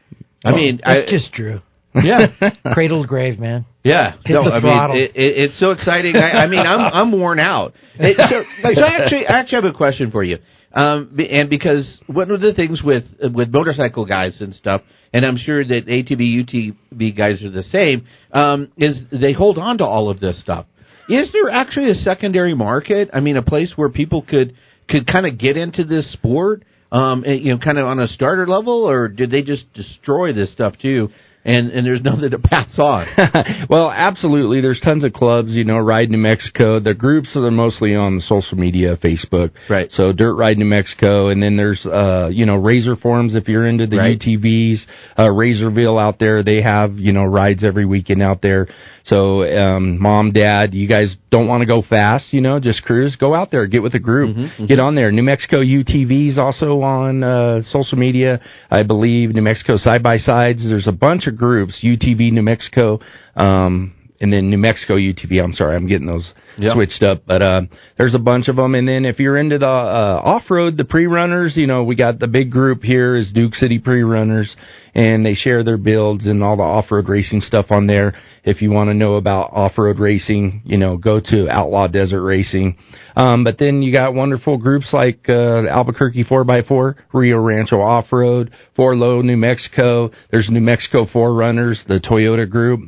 I 0.45 0.53
oh, 0.53 0.57
mean, 0.57 0.81
that's 0.85 1.01
I, 1.07 1.11
just 1.11 1.33
Drew. 1.33 1.61
Yeah, 1.95 2.27
cradle 2.73 3.03
to 3.03 3.09
grave, 3.09 3.39
man. 3.39 3.67
Yeah, 3.85 4.17
Hit 4.25 4.35
no, 4.35 4.43
I 4.43 4.61
mean, 4.61 4.97
it, 4.97 5.11
it, 5.15 5.39
it's 5.45 5.61
so 5.61 5.71
exciting. 5.71 6.17
I, 6.17 6.45
I 6.45 6.47
mean, 6.49 6.61
I'm 6.61 6.81
I'm 6.81 7.13
worn 7.13 7.39
out. 7.39 7.75
It, 7.95 8.17
so, 8.19 8.43
so 8.75 8.81
I 8.83 9.03
actually 9.03 9.27
I 9.27 9.41
actually 9.41 9.63
have 9.63 9.75
a 9.75 9.77
question 9.77 10.11
for 10.11 10.25
you. 10.25 10.39
Um, 10.75 11.17
and 11.31 11.49
because 11.49 12.01
one 12.07 12.33
of 12.33 12.41
the 12.41 12.53
things 12.53 12.83
with 12.83 13.05
with 13.33 13.49
motorcycle 13.51 14.07
guys 14.07 14.41
and 14.41 14.53
stuff, 14.55 14.83
and 15.13 15.25
I'm 15.25 15.37
sure 15.37 15.65
that 15.65 15.87
ATV 15.87 16.45
UTV 16.45 17.17
guys 17.17 17.45
are 17.45 17.51
the 17.51 17.63
same, 17.63 18.07
um, 18.33 18.73
is 18.77 19.01
they 19.13 19.33
hold 19.33 19.57
on 19.57 19.79
to 19.79 19.85
all 19.85 20.11
of 20.11 20.19
this 20.19 20.41
stuff. 20.41 20.67
Is 21.09 21.33
there 21.33 21.51
actually 21.51 21.91
a 21.91 21.95
secondary 21.95 22.55
market? 22.55 23.11
I 23.13 23.21
mean, 23.21 23.37
a 23.37 23.43
place 23.43 23.73
where 23.77 23.89
people 23.89 24.23
could 24.23 24.55
could 24.89 25.07
kind 25.07 25.27
of 25.27 25.39
get 25.39 25.57
into 25.57 25.85
this 25.85 26.13
sport? 26.13 26.65
Um, 26.93 27.25
you 27.27 27.53
know, 27.53 27.59
kind 27.59 27.79
of 27.79 27.87
on 27.87 27.99
a 27.99 28.07
starter 28.07 28.47
level, 28.47 28.89
or 28.89 29.09
did 29.09 29.31
they 29.31 29.43
just 29.43 29.73
destroy 29.73 30.33
this 30.33 30.53
stuff 30.53 30.75
too? 30.81 31.09
and 31.45 31.71
and 31.71 31.87
there's 31.87 32.03
nothing 32.05 32.31
to 32.31 32.39
pass 32.39 32.79
on. 32.79 33.07
well, 33.71 33.91
absolutely. 33.91 34.61
There's 34.61 34.81
tons 34.81 35.05
of 35.05 35.13
clubs, 35.13 35.51
you 35.51 35.65
know, 35.65 35.79
Ride 35.79 36.11
New 36.11 36.19
Mexico. 36.19 36.81
The 36.81 36.95
groups 36.95 37.37
are 37.37 37.51
mostly 37.51 37.95
on 37.95 38.21
social 38.21 38.59
media, 38.59 38.97
Facebook. 38.97 39.51
Right. 39.69 39.91
So 39.91 40.13
Dirt 40.13 40.35
Ride 40.35 40.57
New 40.57 40.65
Mexico, 40.65 41.29
and 41.29 41.43
then 41.43 41.57
there's 41.57 41.85
uh, 41.87 42.29
you 42.33 42.47
know, 42.47 42.57
Razor 42.57 42.97
Forums 42.97 43.35
if 43.35 43.49
you're 43.49 43.67
into 43.67 43.87
the 43.87 43.99
Right. 43.99 44.19
UTVs. 44.19 44.79
Uh, 45.17 45.29
Razorville 45.29 46.01
out 46.01 46.19
there, 46.19 46.43
they 46.43 46.63
have 46.63 46.99
you 46.99 47.13
know 47.13 47.25
rides 47.25 47.63
every 47.65 47.85
weekend 47.85 48.23
out 48.23 48.41
there. 48.43 48.69
So, 49.05 49.43
um, 49.45 50.01
mom, 50.01 50.33
dad, 50.33 50.73
you 50.73 50.89
guys 50.89 51.15
don't 51.31 51.47
want 51.47 51.61
to 51.61 51.67
go 51.67 51.83
fast, 51.83 52.33
you 52.33 52.41
know, 52.41 52.59
just 52.59 52.83
cruise. 52.85 53.17
Go 53.17 53.35
out 53.35 53.51
there, 53.51 53.67
get 53.67 53.83
with 53.83 53.95
a 53.95 53.99
group, 53.99 54.35
Mm-hmm, 54.35 54.65
get 54.67 54.81
on 54.81 54.95
there. 54.95 55.13
New 55.13 55.23
Mexico 55.23 55.59
UTVs 55.59 56.39
also 56.39 56.81
on 56.81 57.23
uh, 57.23 57.61
social 57.65 57.99
media, 57.99 58.41
I 58.71 58.83
believe. 58.83 59.35
New 59.35 59.43
Mexico 59.43 59.77
side 59.77 60.03
by 60.03 60.17
sides. 60.17 60.67
There's 60.67 60.89
a 60.89 60.93
bunch 60.93 61.27
of 61.27 61.37
groups. 61.37 61.81
UTV 61.85 62.33
New 62.33 62.43
Mexico, 62.43 62.99
um, 63.37 63.93
and 64.21 64.33
then 64.33 64.49
New 64.49 64.57
Mexico 64.59 64.95
UTV. 64.95 65.43
I'm 65.43 65.53
sorry, 65.53 65.77
I'm 65.77 65.87
getting 65.87 66.07
those 66.07 66.33
Yep. 66.57 66.75
switched 66.75 67.03
up, 67.03 67.23
but 67.27 67.43
uh, 67.43 67.63
there's 67.99 68.15
a 68.15 68.19
bunch 68.21 68.47
of 68.47 68.55
them. 68.55 68.77
And 68.77 68.87
then 68.87 69.05
if 69.05 69.19
you're 69.19 69.37
into 69.37 69.59
the 69.59 69.67
uh, 69.67 70.21
off 70.23 70.45
road, 70.49 70.77
the 70.77 70.85
pre 70.85 71.07
runners, 71.09 71.55
you 71.57 71.67
know, 71.67 71.83
we 71.83 71.97
got 71.97 72.21
the 72.21 72.29
big 72.29 72.53
group 72.53 72.85
here 72.85 73.17
is 73.17 73.33
Duke 73.33 73.55
City 73.57 73.81
Pre 73.81 74.03
Runners, 74.05 74.55
and 74.95 75.27
they 75.27 75.35
share 75.35 75.65
their 75.65 75.77
builds 75.77 76.27
and 76.27 76.45
all 76.45 76.57
the 76.57 76.63
off 76.63 76.93
road 76.93 77.09
racing 77.09 77.41
stuff 77.41 77.67
on 77.73 77.89
there. 77.89 78.15
If 78.45 78.61
you 78.63 78.71
want 78.71 78.91
to 78.91 78.95
know 78.95 79.15
about 79.15 79.51
off 79.53 79.73
road 79.79 79.99
racing, 79.99 80.63
you 80.65 80.77
know, 80.77 80.97
go 80.97 81.19
to 81.19 81.49
Outlaw 81.51 81.87
Desert 81.89 82.23
Racing. 82.23 82.77
Um, 83.17 83.45
but 83.45 83.59
then 83.59 83.81
you 83.81 83.93
got 83.95 84.13
wonderful 84.13 84.59
groups 84.59 84.91
like 84.93 85.29
uh, 85.29 85.67
Albuquerque 85.69 86.25
4x4, 86.25 86.95
Rio 87.13 87.39
Rancho 87.39 87.81
Off 87.81 88.07
Road, 88.13 88.51
Forlow, 88.77 89.23
New 89.23 89.37
Mexico. 89.37 90.11
There's 90.33 90.49
New 90.51 90.61
Mexico 90.61 91.07
4Runners, 91.07 91.87
the 91.87 92.01
Toyota 92.01 92.49
group. 92.51 92.81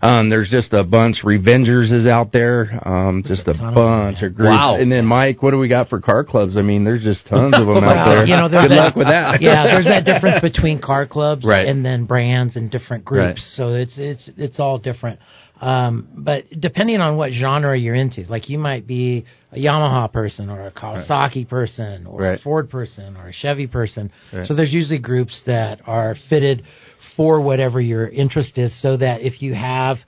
Um, 0.00 0.30
there's 0.30 0.48
just 0.50 0.72
a 0.72 0.82
bunch. 0.84 1.18
Revengers 1.22 1.92
is 1.92 2.06
out 2.06 2.32
there. 2.32 2.80
Um, 2.88 3.22
just 3.26 3.46
a 3.46 3.50
of 3.52 3.74
bunch 3.74 4.20
them, 4.20 4.30
of 4.30 4.34
groups. 4.36 4.56
Wow. 4.58 4.76
And 4.80 4.90
then 4.90 5.04
Mike, 5.04 5.42
what 5.42 5.50
do 5.50 5.58
we 5.58 5.68
got 5.68 5.90
for 5.90 6.00
car 6.00 6.24
clubs? 6.24 6.56
I 6.56 6.62
mean, 6.62 6.82
there's 6.84 7.02
just 7.04 7.26
tons 7.26 7.54
of 7.54 7.66
them 7.74 7.84
out 7.84 8.06
there. 8.08 8.26
you 8.26 8.34
know, 8.36 8.48
Good 8.48 8.70
that- 8.70 8.76
luck 8.76 8.96
with 8.96 9.08
that. 9.08 9.42
yeah, 9.42 9.64
there's 9.70 9.84
that 9.86 10.04
difference 10.06 10.40
between 10.40 10.80
car 10.80 11.06
clubs 11.06 11.44
Right. 11.46 11.68
and 11.68 11.84
then 11.84 12.06
brands 12.06 12.56
and 12.56 12.70
different 12.70 13.04
groups. 13.04 13.38
Right. 13.38 13.56
So 13.56 13.68
it's 13.74 13.94
it's 13.98 14.30
it's 14.38 14.58
all 14.58 14.78
different. 14.78 15.03
Um, 15.60 16.08
but 16.14 16.44
depending 16.60 17.00
on 17.00 17.16
what 17.16 17.30
genre 17.32 17.78
you're 17.78 17.94
into, 17.94 18.22
like 18.24 18.48
you 18.48 18.58
might 18.58 18.86
be 18.86 19.24
a 19.52 19.56
Yamaha 19.58 20.12
person 20.12 20.50
or 20.50 20.66
a 20.66 20.72
Kawasaki 20.72 21.48
person 21.48 22.06
or 22.06 22.20
Right. 22.20 22.38
a 22.40 22.42
Ford 22.42 22.68
person 22.70 23.16
or 23.16 23.28
a 23.28 23.32
Chevy 23.32 23.66
person. 23.66 24.10
Right. 24.32 24.46
So 24.46 24.54
there's 24.54 24.72
usually 24.72 24.98
groups 24.98 25.40
that 25.46 25.80
are 25.86 26.16
fitted 26.28 26.64
for 27.16 27.40
whatever 27.40 27.80
your 27.80 28.08
interest 28.08 28.58
is, 28.58 28.72
so 28.82 28.96
that 28.96 29.20
if 29.20 29.40
you 29.42 29.54
have 29.54 29.98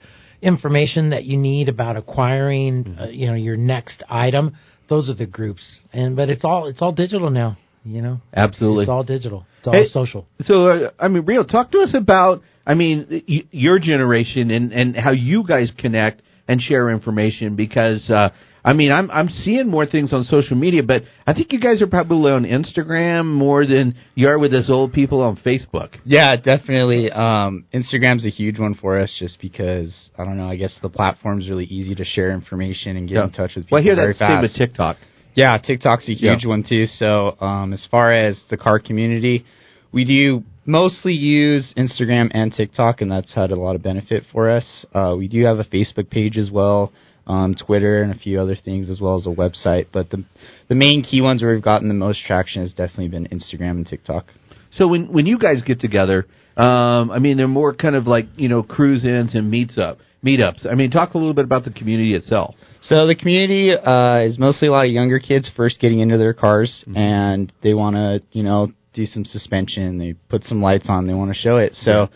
information 0.41 1.09
that 1.11 1.23
you 1.23 1.37
need 1.37 1.69
about 1.69 1.95
acquiring, 1.97 2.83
Mm-hmm. 2.83 3.01
uh, 3.01 3.07
you 3.07 3.27
know, 3.27 3.33
your 3.33 3.57
next 3.57 4.03
item, 4.09 4.55
those 4.89 5.09
are 5.09 5.13
the 5.15 5.25
groups. 5.25 5.79
And 5.93 6.15
but 6.15 6.29
it's 6.29 6.43
all 6.43 6.67
it's 6.67 6.81
all 6.81 6.91
digital 6.91 7.29
now. 7.29 7.57
You 7.85 8.01
know, 8.01 8.19
Absolutely. 8.35 8.83
it's 8.83 8.89
all 8.89 9.03
digital. 9.03 9.45
It's 9.59 9.67
all 9.67 9.73
Hey, 9.73 9.85
social. 9.87 10.27
So, 10.41 10.65
uh, 10.67 10.91
I 10.99 11.07
mean, 11.07 11.23
Rio, 11.25 11.43
talk 11.45 11.71
to 11.71 11.79
us 11.79 11.93
about, 11.95 12.41
I 12.67 12.73
mean, 12.75 13.23
y- 13.27 13.43
your 13.51 13.79
generation 13.79 14.51
and, 14.51 14.71
and 14.73 14.95
how 14.95 15.11
you 15.11 15.43
guys 15.47 15.71
connect 15.77 16.21
and 16.49 16.61
share 16.61 16.89
information 16.91 17.55
because, 17.55 18.09
uh, 18.09 18.29
I 18.65 18.73
mean, 18.73 18.91
I'm 18.91 19.09
I'm 19.11 19.29
seeing 19.29 19.69
more 19.69 19.85
things 19.85 20.11
on 20.11 20.25
social 20.25 20.57
media, 20.57 20.83
but 20.83 21.03
I 21.25 21.33
think 21.33 21.53
you 21.53 21.59
guys 21.61 21.81
are 21.81 21.87
probably 21.87 22.31
on 22.33 22.43
Instagram 22.43 23.25
more 23.25 23.65
than 23.65 23.95
you 24.15 24.27
are 24.27 24.37
with 24.37 24.53
us 24.53 24.69
old 24.69 24.91
people 24.91 25.21
on 25.21 25.37
Facebook. 25.37 25.95
Yeah, 26.03 26.35
definitely. 26.35 27.09
Um, 27.09 27.63
Instagram's 27.73 28.25
a 28.25 28.29
huge 28.29 28.59
one 28.59 28.75
for 28.75 28.99
us, 28.99 29.15
just 29.17 29.39
because 29.41 29.95
I 30.17 30.25
don't 30.25 30.37
know. 30.37 30.49
I 30.49 30.57
guess 30.57 30.77
the 30.81 30.89
platform's 30.89 31.49
really 31.49 31.65
easy 31.65 31.95
to 31.95 32.03
share 32.03 32.31
information 32.31 32.97
and 32.97 33.07
get 33.07 33.23
in 33.23 33.31
touch 33.31 33.55
with 33.55 33.65
people 33.67 33.77
Well, 33.77 33.81
I 33.81 33.83
hear 33.83 33.95
very 33.95 34.07
that's 34.07 34.19
the 34.19 34.27
same 34.33 34.41
with 34.41 34.53
TikTok. 34.55 34.97
Yeah, 35.33 35.57
TikTok's 35.57 36.09
a 36.09 36.13
huge 36.13 36.43
Yeah. 36.43 36.49
one 36.49 36.65
too. 36.67 36.87
So, 36.87 37.37
um, 37.39 37.71
as 37.71 37.85
far 37.89 38.11
as 38.13 38.41
the 38.49 38.57
car 38.57 38.79
community, 38.79 39.45
we 39.93 40.03
do 40.03 40.43
mostly 40.67 41.13
use 41.13 41.73
Instagram 41.75 42.29
and 42.31 42.53
TikTok, 42.53 43.01
and 43.01 43.11
that's 43.11 43.33
had 43.33 43.51
a 43.51 43.55
lot 43.55 43.75
of 43.75 43.81
benefit 43.81 44.23
for 44.31 44.51
us. 44.51 44.85
Uh, 44.93 45.15
we 45.17 45.27
do 45.27 45.45
have 45.45 45.59
a 45.59 45.63
Facebook 45.63 46.11
page 46.11 46.37
as 46.37 46.51
well, 46.51 46.91
um, 47.25 47.55
Twitter, 47.55 48.03
and 48.03 48.11
a 48.13 48.17
few 48.17 48.39
other 48.39 48.55
things, 48.55 48.89
as 48.89 48.99
well 48.99 49.15
as 49.17 49.25
a 49.25 49.29
website. 49.29 49.87
But 49.91 50.11
the 50.11 50.23
the 50.67 50.75
main 50.75 51.01
key 51.01 51.21
ones 51.21 51.41
where 51.41 51.53
we've 51.53 51.63
gotten 51.63 51.87
the 51.87 51.95
most 51.95 52.23
traction 52.25 52.61
has 52.61 52.73
definitely 52.73 53.07
been 53.07 53.27
Instagram 53.27 53.71
and 53.71 53.87
TikTok. 53.87 54.25
So 54.73 54.87
when 54.87 55.11
when 55.11 55.25
you 55.25 55.39
guys 55.39 55.63
get 55.65 55.79
together, 55.79 56.27
um, 56.57 57.09
I 57.09 57.19
mean, 57.19 57.37
they're 57.37 57.47
more 57.47 57.73
kind 57.73 57.95
of 57.95 58.05
like 58.05 58.25
you 58.35 58.49
know 58.49 58.61
cruise 58.61 59.05
ins 59.05 59.33
and 59.33 59.49
meets 59.49 59.77
up 59.77 59.99
meetups. 60.23 60.69
I 60.69 60.75
mean, 60.75 60.91
talk 60.91 61.13
a 61.13 61.17
little 61.17 61.33
bit 61.33 61.45
about 61.45 61.63
the 61.63 61.71
community 61.71 62.13
itself. 62.15 62.55
So 62.81 63.07
the 63.07 63.15
community 63.15 63.71
uh, 63.71 64.19
is 64.21 64.39
mostly 64.39 64.67
a 64.67 64.71
lot 64.71 64.85
of 64.85 64.91
younger 64.91 65.19
kids 65.19 65.49
first 65.55 65.79
getting 65.79 65.99
into 65.99 66.17
their 66.17 66.33
cars, 66.33 66.83
and 66.95 67.51
they 67.61 67.73
want 67.73 67.95
to, 67.95 68.21
you 68.31 68.43
know, 68.43 68.71
do 68.97 69.05
some 69.05 69.23
suspension. 69.23 69.97
They 69.97 70.15
put 70.29 70.43
some 70.43 70.61
lights 70.61 70.87
on. 70.89 71.07
They 71.07 71.13
want 71.13 71.31
to 71.33 71.39
show 71.39 71.57
it. 71.57 71.73
So 71.75 72.09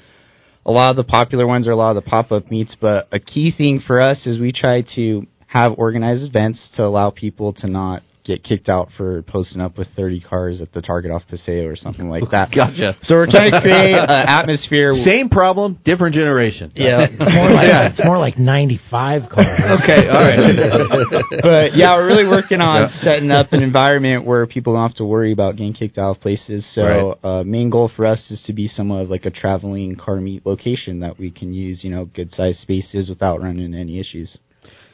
a 0.65 0.71
lot 0.71 0.89
of 0.89 0.97
the 0.97 1.03
popular 1.03 1.47
ones 1.47 1.67
are 1.67 1.71
a 1.71 1.75
lot 1.75 1.95
of 1.95 2.03
the 2.03 2.09
pop-up 2.09 2.49
meets. 2.49 2.75
But 2.79 3.07
a 3.11 3.19
key 3.19 3.53
thing 3.55 3.81
for 3.85 4.01
us 4.01 4.25
is 4.25 4.39
we 4.39 4.51
try 4.51 4.83
to 4.95 5.25
have 5.47 5.73
organized 5.77 6.23
events 6.23 6.69
to 6.75 6.83
allow 6.83 7.11
people 7.11 7.53
to 7.53 7.67
not 7.67 8.03
get 8.23 8.43
kicked 8.43 8.69
out 8.69 8.89
for 8.97 9.21
posting 9.23 9.61
up 9.61 9.77
with 9.77 9.87
30 9.95 10.21
cars 10.21 10.61
at 10.61 10.71
the 10.73 10.81
Target 10.81 11.11
off 11.11 11.23
Paseo 11.27 11.65
or 11.65 11.75
something 11.75 12.09
like 12.09 12.29
that. 12.31 12.51
Gotcha. 12.55 12.95
So 13.03 13.15
we're 13.15 13.29
trying 13.29 13.51
to 13.51 13.61
create 13.61 13.93
an 13.95 14.27
atmosphere. 14.27 14.93
Same 14.93 15.29
problem, 15.29 15.79
different 15.83 16.15
generation. 16.15 16.71
Yeah. 16.75 17.01
It's 17.01 17.19
more 17.19 17.49
like 17.49 17.91
it's 17.91 18.05
more 18.05 18.17
like 18.17 18.37
95 18.37 19.29
cars. 19.29 19.61
Okay. 19.83 20.07
All 20.07 20.23
right. 20.23 21.41
but 21.41 21.77
yeah, 21.77 21.93
we're 21.95 22.07
really 22.07 22.27
working 22.27 22.61
on 22.61 22.89
setting 23.01 23.31
up 23.31 23.53
an 23.53 23.63
environment 23.63 24.25
where 24.25 24.45
people 24.45 24.73
don't 24.73 24.87
have 24.87 24.97
to 24.97 25.05
worry 25.05 25.33
about 25.33 25.55
getting 25.55 25.73
kicked 25.73 25.97
out 25.97 26.17
of 26.17 26.21
places. 26.21 26.67
So, 26.75 27.17
uh, 27.23 27.43
main 27.43 27.69
goal 27.69 27.91
for 27.95 28.05
us 28.05 28.29
is 28.29 28.43
to 28.47 28.53
be 28.53 28.67
somewhat 28.67 29.01
of 29.03 29.09
like 29.09 29.25
a 29.25 29.31
traveling 29.31 29.95
car 29.95 30.17
meet 30.17 30.45
location 30.45 30.99
that 30.99 31.17
we 31.17 31.31
can 31.31 31.53
use, 31.53 31.83
you 31.83 31.89
know, 31.89 32.05
good 32.05 32.31
sized 32.31 32.59
spaces 32.59 33.09
without 33.09 33.41
running 33.41 33.65
into 33.65 33.77
any 33.77 33.99
issues. 33.99 34.37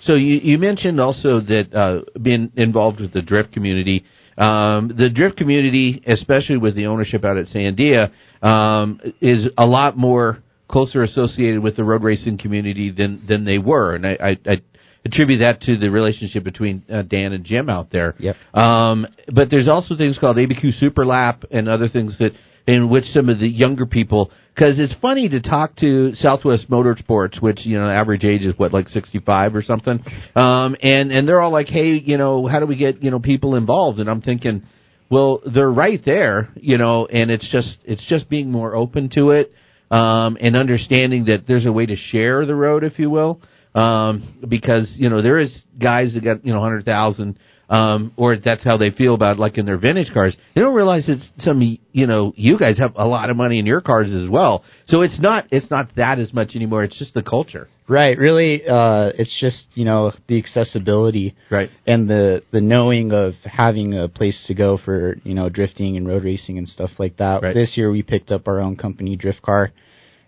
So 0.01 0.15
you, 0.15 0.35
you 0.35 0.57
mentioned 0.57 0.99
also 0.99 1.39
that 1.41 1.73
uh, 1.73 2.19
being 2.21 2.51
involved 2.55 2.99
with 2.99 3.13
the 3.13 3.21
drift 3.21 3.51
community. 3.51 4.05
Um, 4.37 4.93
the 4.95 5.09
drift 5.09 5.37
community, 5.37 6.03
especially 6.05 6.57
with 6.57 6.75
the 6.75 6.85
ownership 6.85 7.25
out 7.25 7.37
at 7.37 7.47
Sandia, 7.47 8.11
um, 8.41 9.01
is 9.19 9.49
a 9.57 9.65
lot 9.65 9.97
more 9.97 10.43
closer 10.67 11.01
associated 11.01 11.61
with 11.63 11.75
the 11.75 11.83
road 11.83 12.03
racing 12.03 12.37
community 12.37 12.91
than 12.91 13.25
than 13.27 13.45
they 13.45 13.57
were, 13.57 13.95
and 13.95 14.05
I, 14.05 14.17
I, 14.21 14.37
I 14.45 14.61
attribute 15.05 15.39
that 15.39 15.61
to 15.61 15.77
the 15.77 15.89
relationship 15.89 16.43
between 16.43 16.83
uh, 16.89 17.01
Dan 17.03 17.33
and 17.33 17.43
Jim 17.43 17.69
out 17.69 17.89
there. 17.89 18.15
Yep. 18.19 18.35
Um, 18.53 19.07
but 19.33 19.49
there's 19.49 19.67
also 19.67 19.95
things 19.95 20.17
called 20.19 20.37
ABQ 20.37 20.77
Super 20.79 21.05
Lap 21.05 21.43
and 21.49 21.67
other 21.67 21.87
things 21.87 22.17
that 22.19 22.33
in 22.67 22.89
which 22.89 23.05
some 23.05 23.29
of 23.29 23.39
the 23.39 23.47
younger 23.47 23.85
people, 23.85 24.31
because 24.53 24.77
it's 24.77 24.93
funny 25.01 25.29
to 25.29 25.41
talk 25.41 25.75
to 25.77 26.13
Southwest 26.15 26.69
Motorsports, 26.69 27.41
which 27.41 27.65
you 27.65 27.79
know 27.79 27.89
average 27.89 28.23
age 28.23 28.41
is 28.41 28.53
what 28.57 28.73
like 28.73 28.87
65 28.89 29.55
or 29.55 29.61
something, 29.61 30.03
um, 30.35 30.75
and 30.81 31.11
and 31.11 31.27
they're 31.27 31.41
all 31.41 31.51
like, 31.51 31.67
hey, 31.67 31.93
you 31.93 32.17
know, 32.17 32.45
how 32.45 32.59
do 32.59 32.65
we 32.65 32.75
get 32.75 33.01
you 33.01 33.09
know 33.09 33.19
people 33.19 33.55
involved? 33.55 33.99
And 33.99 34.09
I'm 34.09 34.21
thinking, 34.21 34.63
well, 35.09 35.41
they're 35.45 35.71
right 35.71 36.01
there, 36.05 36.49
you 36.55 36.77
know, 36.77 37.05
and 37.05 37.31
it's 37.31 37.49
just 37.51 37.77
it's 37.85 38.05
just 38.07 38.29
being 38.29 38.51
more 38.51 38.75
open 38.75 39.09
to 39.15 39.31
it 39.31 39.51
um, 39.89 40.37
and 40.39 40.55
understanding 40.55 41.25
that 41.25 41.45
there's 41.47 41.65
a 41.65 41.71
way 41.71 41.85
to 41.85 41.95
share 41.95 42.45
the 42.45 42.55
road, 42.55 42.83
if 42.83 42.99
you 42.99 43.09
will, 43.09 43.41
um, 43.73 44.39
because 44.47 44.91
you 44.95 45.09
know 45.09 45.21
there 45.21 45.39
is 45.39 45.55
guys 45.79 46.13
that 46.13 46.23
got 46.23 46.45
you 46.45 46.53
know 46.53 46.61
hundred 46.61 46.83
thousand, 46.85 47.39
um, 47.69 48.13
or 48.15 48.37
that's 48.37 48.63
how 48.63 48.77
they 48.77 48.91
feel 48.91 49.13
about 49.13 49.37
like 49.39 49.57
in 49.57 49.65
their 49.65 49.77
vintage 49.77 50.13
cars. 50.13 50.35
They 50.55 50.61
don't 50.61 50.73
realize 50.75 51.05
that 51.07 51.19
some 51.39 51.61
you 51.91 52.07
know 52.07 52.33
you 52.35 52.57
guys 52.57 52.77
have 52.79 52.93
a 52.95 53.05
lot 53.05 53.29
of 53.29 53.35
money 53.37 53.59
in 53.59 53.65
your 53.65 53.81
cars 53.81 54.09
as 54.11 54.29
well. 54.29 54.63
So 54.87 55.01
it's 55.01 55.19
not 55.19 55.45
it's 55.51 55.69
not 55.69 55.89
that 55.95 56.19
as 56.19 56.33
much 56.33 56.55
anymore. 56.55 56.83
It's 56.83 56.97
just 56.97 57.13
the 57.13 57.23
culture, 57.23 57.67
Right. 57.89 58.17
Really, 58.17 58.67
uh, 58.67 59.11
it's 59.17 59.33
just, 59.39 59.65
you 59.73 59.85
know, 59.85 60.11
the 60.27 60.37
accessibility. 60.37 61.35
right? 61.49 61.69
and 61.85 62.09
the 62.09 62.43
the 62.51 62.61
knowing 62.61 63.11
of 63.13 63.33
having 63.43 63.93
a 63.93 64.07
place 64.07 64.43
to 64.47 64.53
go 64.53 64.77
for 64.77 65.15
you 65.23 65.33
know 65.33 65.49
drifting 65.49 65.97
and 65.97 66.07
road 66.07 66.23
racing 66.23 66.57
and 66.57 66.67
stuff 66.67 66.91
like 66.99 67.17
that. 67.17 67.41
Right. 67.43 67.53
This 67.53 67.75
year 67.77 67.91
we 67.91 68.03
picked 68.03 68.31
up 68.31 68.47
our 68.47 68.59
own 68.59 68.75
company 68.75 69.15
drift 69.15 69.41
car, 69.41 69.71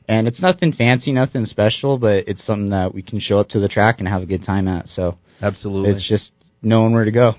and 0.07 0.27
it's 0.27 0.41
nothing 0.41 0.73
fancy, 0.73 1.11
nothing 1.13 1.45
special, 1.45 1.97
but 1.97 2.27
it's 2.27 2.45
something 2.45 2.69
that 2.71 2.93
we 2.93 3.01
can 3.01 3.19
show 3.19 3.39
up 3.39 3.49
to 3.49 3.59
the 3.59 3.67
track 3.69 3.99
and 3.99 4.07
have 4.07 4.21
a 4.23 4.25
good 4.25 4.43
time 4.43 4.67
at. 4.67 4.87
So 4.87 5.17
Absolutely. 5.41 5.91
it's 5.91 6.07
just 6.07 6.31
knowing 6.61 6.93
where 6.93 7.05
to 7.05 7.11
go. 7.11 7.33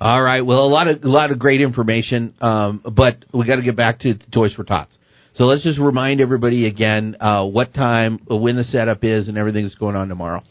All 0.00 0.22
right. 0.22 0.40
Well, 0.44 0.60
a 0.60 0.68
lot 0.68 0.88
of 0.88 1.02
a 1.04 1.08
lot 1.08 1.30
of 1.30 1.38
great 1.38 1.60
information, 1.60 2.34
um, 2.40 2.82
but 2.96 3.24
we 3.34 3.46
got 3.46 3.56
to 3.56 3.62
get 3.62 3.76
back 3.76 3.98
to 4.00 4.14
the 4.14 4.24
Toys 4.32 4.54
for 4.54 4.64
Tots. 4.64 4.96
So 5.34 5.44
let's 5.44 5.62
just 5.62 5.78
remind 5.78 6.20
everybody 6.20 6.66
again 6.66 7.16
uh, 7.20 7.44
what 7.46 7.72
time, 7.74 8.18
uh, 8.30 8.36
when 8.36 8.56
the 8.56 8.64
setup 8.64 9.04
is, 9.04 9.28
and 9.28 9.36
everything 9.38 9.62
that's 9.64 9.74
going 9.74 9.96
on 9.96 10.08
tomorrow. 10.08 10.42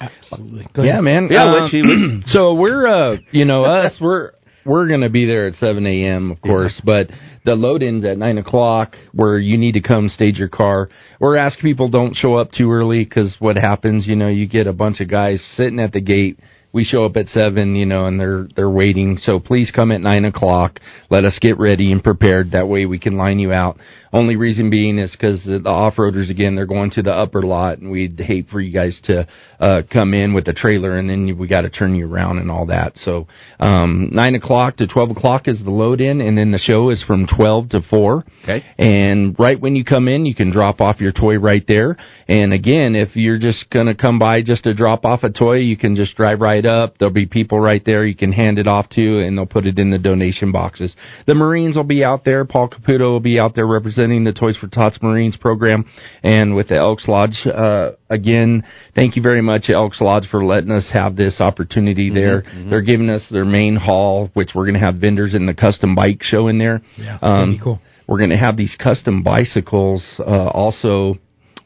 Absolutely. 0.00 0.66
Go 0.74 0.82
Yeah, 0.82 0.92
ahead. 0.92 1.04
man. 1.04 1.28
Yeah, 1.30 1.44
Um, 1.44 1.50
what 1.62 1.72
you- 1.72 2.22
so 2.26 2.54
we're, 2.54 2.86
uh, 2.86 3.16
you 3.32 3.44
know, 3.44 3.64
us, 3.64 3.96
we're 4.00 4.32
we're 4.64 4.88
going 4.88 5.00
to 5.00 5.08
be 5.10 5.24
there 5.26 5.46
at 5.46 5.54
7 5.54 5.86
a.m. 5.86 6.30
of 6.30 6.40
course, 6.42 6.80
but 6.84 7.10
the 7.46 7.54
load-ins 7.54 8.04
at 8.04 8.18
9 8.18 8.38
o'clock 8.38 8.94
where 9.12 9.38
you 9.38 9.56
need 9.56 9.72
to 9.72 9.80
come 9.80 10.08
stage 10.10 10.36
your 10.38 10.48
car. 10.48 10.90
We're 11.18 11.36
asking 11.36 11.62
people 11.62 11.88
don't 11.88 12.14
show 12.14 12.34
up 12.34 12.52
too 12.52 12.70
early 12.70 13.02
because 13.04 13.34
what 13.38 13.56
happens, 13.56 14.06
you 14.06 14.16
know, 14.16 14.28
you 14.28 14.46
get 14.46 14.66
a 14.66 14.72
bunch 14.74 15.00
of 15.00 15.08
guys 15.08 15.42
sitting 15.56 15.80
at 15.80 15.92
the 15.92 16.00
gate 16.02 16.38
we 16.72 16.84
show 16.84 17.04
up 17.04 17.16
at 17.16 17.26
seven, 17.26 17.74
you 17.74 17.86
know, 17.86 18.06
and 18.06 18.18
they're 18.18 18.48
they're 18.54 18.70
waiting. 18.70 19.18
So 19.20 19.40
please 19.40 19.72
come 19.74 19.90
at 19.90 20.00
nine 20.00 20.24
o'clock. 20.24 20.80
Let 21.10 21.24
us 21.24 21.38
get 21.40 21.58
ready 21.58 21.92
and 21.92 22.02
prepared. 22.02 22.52
That 22.52 22.68
way 22.68 22.86
we 22.86 22.98
can 22.98 23.16
line 23.16 23.38
you 23.38 23.52
out. 23.52 23.78
Only 24.12 24.34
reason 24.34 24.70
being 24.70 24.98
is 24.98 25.12
because 25.12 25.44
the 25.44 25.62
off-roaders 25.68 26.30
again 26.30 26.56
they're 26.56 26.66
going 26.66 26.90
to 26.92 27.02
the 27.02 27.12
upper 27.12 27.42
lot, 27.42 27.78
and 27.78 27.92
we'd 27.92 28.18
hate 28.18 28.48
for 28.48 28.60
you 28.60 28.72
guys 28.72 29.00
to 29.04 29.26
uh, 29.60 29.82
come 29.92 30.14
in 30.14 30.34
with 30.34 30.48
a 30.48 30.52
trailer, 30.52 30.98
and 30.98 31.08
then 31.08 31.38
we 31.38 31.46
got 31.46 31.60
to 31.60 31.70
turn 31.70 31.94
you 31.94 32.12
around 32.12 32.38
and 32.38 32.50
all 32.50 32.66
that. 32.66 32.96
So 32.96 33.28
um, 33.60 34.10
nine 34.12 34.34
o'clock 34.34 34.78
to 34.78 34.88
twelve 34.88 35.10
o'clock 35.10 35.46
is 35.46 35.62
the 35.62 35.70
load 35.70 36.00
in, 36.00 36.20
and 36.20 36.36
then 36.36 36.50
the 36.50 36.58
show 36.58 36.90
is 36.90 37.04
from 37.06 37.26
twelve 37.26 37.68
to 37.68 37.82
four. 37.88 38.24
Okay. 38.42 38.64
And 38.78 39.36
right 39.38 39.60
when 39.60 39.76
you 39.76 39.84
come 39.84 40.08
in, 40.08 40.26
you 40.26 40.34
can 40.34 40.50
drop 40.50 40.80
off 40.80 41.00
your 41.00 41.12
toy 41.12 41.38
right 41.38 41.64
there. 41.68 41.96
And 42.26 42.52
again, 42.52 42.96
if 42.96 43.14
you're 43.14 43.38
just 43.38 43.70
gonna 43.70 43.94
come 43.94 44.18
by 44.18 44.42
just 44.42 44.64
to 44.64 44.74
drop 44.74 45.04
off 45.04 45.22
a 45.22 45.30
toy, 45.30 45.58
you 45.58 45.76
can 45.76 45.94
just 45.94 46.16
drive 46.16 46.40
right 46.40 46.59
up. 46.66 46.98
There'll 46.98 47.12
be 47.12 47.26
people 47.26 47.60
right 47.60 47.82
there 47.84 48.04
you 48.04 48.14
can 48.14 48.32
hand 48.32 48.58
it 48.58 48.66
off 48.66 48.88
to, 48.90 49.20
and 49.20 49.36
they'll 49.36 49.46
put 49.46 49.66
it 49.66 49.78
in 49.78 49.90
the 49.90 49.98
donation 49.98 50.52
boxes. 50.52 50.94
The 51.26 51.34
Marines 51.34 51.76
will 51.76 51.84
be 51.84 52.04
out 52.04 52.24
there. 52.24 52.44
Paul 52.44 52.68
Caputo 52.68 53.10
will 53.10 53.20
be 53.20 53.40
out 53.40 53.54
there 53.54 53.66
representing 53.66 54.24
the 54.24 54.32
Toys 54.32 54.56
for 54.56 54.68
Tots 54.68 54.98
Marines 55.02 55.36
program 55.36 55.84
and 56.22 56.54
with 56.54 56.68
the 56.68 56.78
Elks 56.78 57.08
Lodge. 57.08 57.46
Uh, 57.46 57.92
again, 58.08 58.64
thank 58.94 59.16
you 59.16 59.22
very 59.22 59.42
much, 59.42 59.66
Elks 59.72 60.00
Lodge, 60.00 60.24
for 60.30 60.44
letting 60.44 60.70
us 60.70 60.88
have 60.92 61.16
this 61.16 61.40
opportunity 61.40 62.08
mm-hmm, 62.08 62.16
there. 62.16 62.42
Mm-hmm. 62.42 62.70
They're 62.70 62.82
giving 62.82 63.10
us 63.10 63.26
their 63.30 63.44
main 63.44 63.76
hall, 63.76 64.30
which 64.34 64.50
we're 64.54 64.66
going 64.66 64.80
to 64.80 64.84
have 64.84 64.96
vendors 64.96 65.34
in 65.34 65.46
the 65.46 65.54
custom 65.54 65.94
bike 65.94 66.22
show 66.22 66.48
in 66.48 66.58
there. 66.58 66.82
Yeah, 66.96 67.18
um, 67.22 67.60
cool. 67.62 67.80
We're 68.06 68.18
going 68.18 68.30
to 68.30 68.38
have 68.38 68.56
these 68.56 68.76
custom 68.82 69.22
bicycles 69.22 70.04
uh, 70.18 70.48
also 70.48 71.14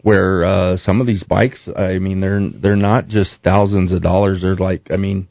where 0.05 0.45
uh 0.45 0.77
some 0.77 1.01
of 1.01 1.07
these 1.07 1.25
bikes 1.25 1.59
I 1.77 1.99
mean 1.99 2.21
they're 2.21 2.49
they're 2.49 2.77
not 2.77 3.09
just 3.09 3.38
thousands 3.43 3.90
of 3.90 4.03
dollars 4.03 4.43
they're 4.43 4.55
like 4.55 4.88
I 4.93 4.97
mean 4.97 5.29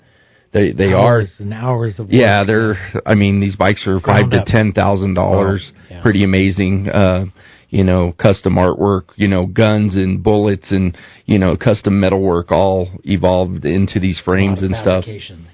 they 0.54 0.72
they 0.72 0.94
hours 0.94 1.36
are 1.40 1.44
and 1.44 1.54
hours 1.54 2.00
of 2.00 2.06
work. 2.06 2.14
yeah. 2.14 2.42
They're 2.46 2.76
I 3.06 3.16
mean 3.16 3.42
these 3.42 3.56
bikes 3.56 3.86
are 3.88 4.00
five 4.00 4.30
to 4.30 4.44
ten 4.46 4.72
thousand 4.72 5.16
dollars. 5.16 5.72
Oh, 5.92 6.02
Pretty 6.02 6.24
amazing. 6.24 6.90
Uh, 6.90 7.26
you 7.70 7.84
know, 7.84 8.12
custom 8.12 8.56
artwork. 8.56 9.10
You 9.16 9.28
know, 9.28 9.48
guns 9.48 9.96
and 9.96 10.24
bullets 10.24 10.72
and 10.72 10.96
you 11.26 11.40
know 11.40 11.58
custom 11.58 12.00
metalwork 12.00 12.52
all 12.52 12.88
evolved 13.04 13.66
into 13.66 14.00
these 14.00 14.22
frames 14.24 14.62
and 14.62 14.76
stuff. 14.76 15.06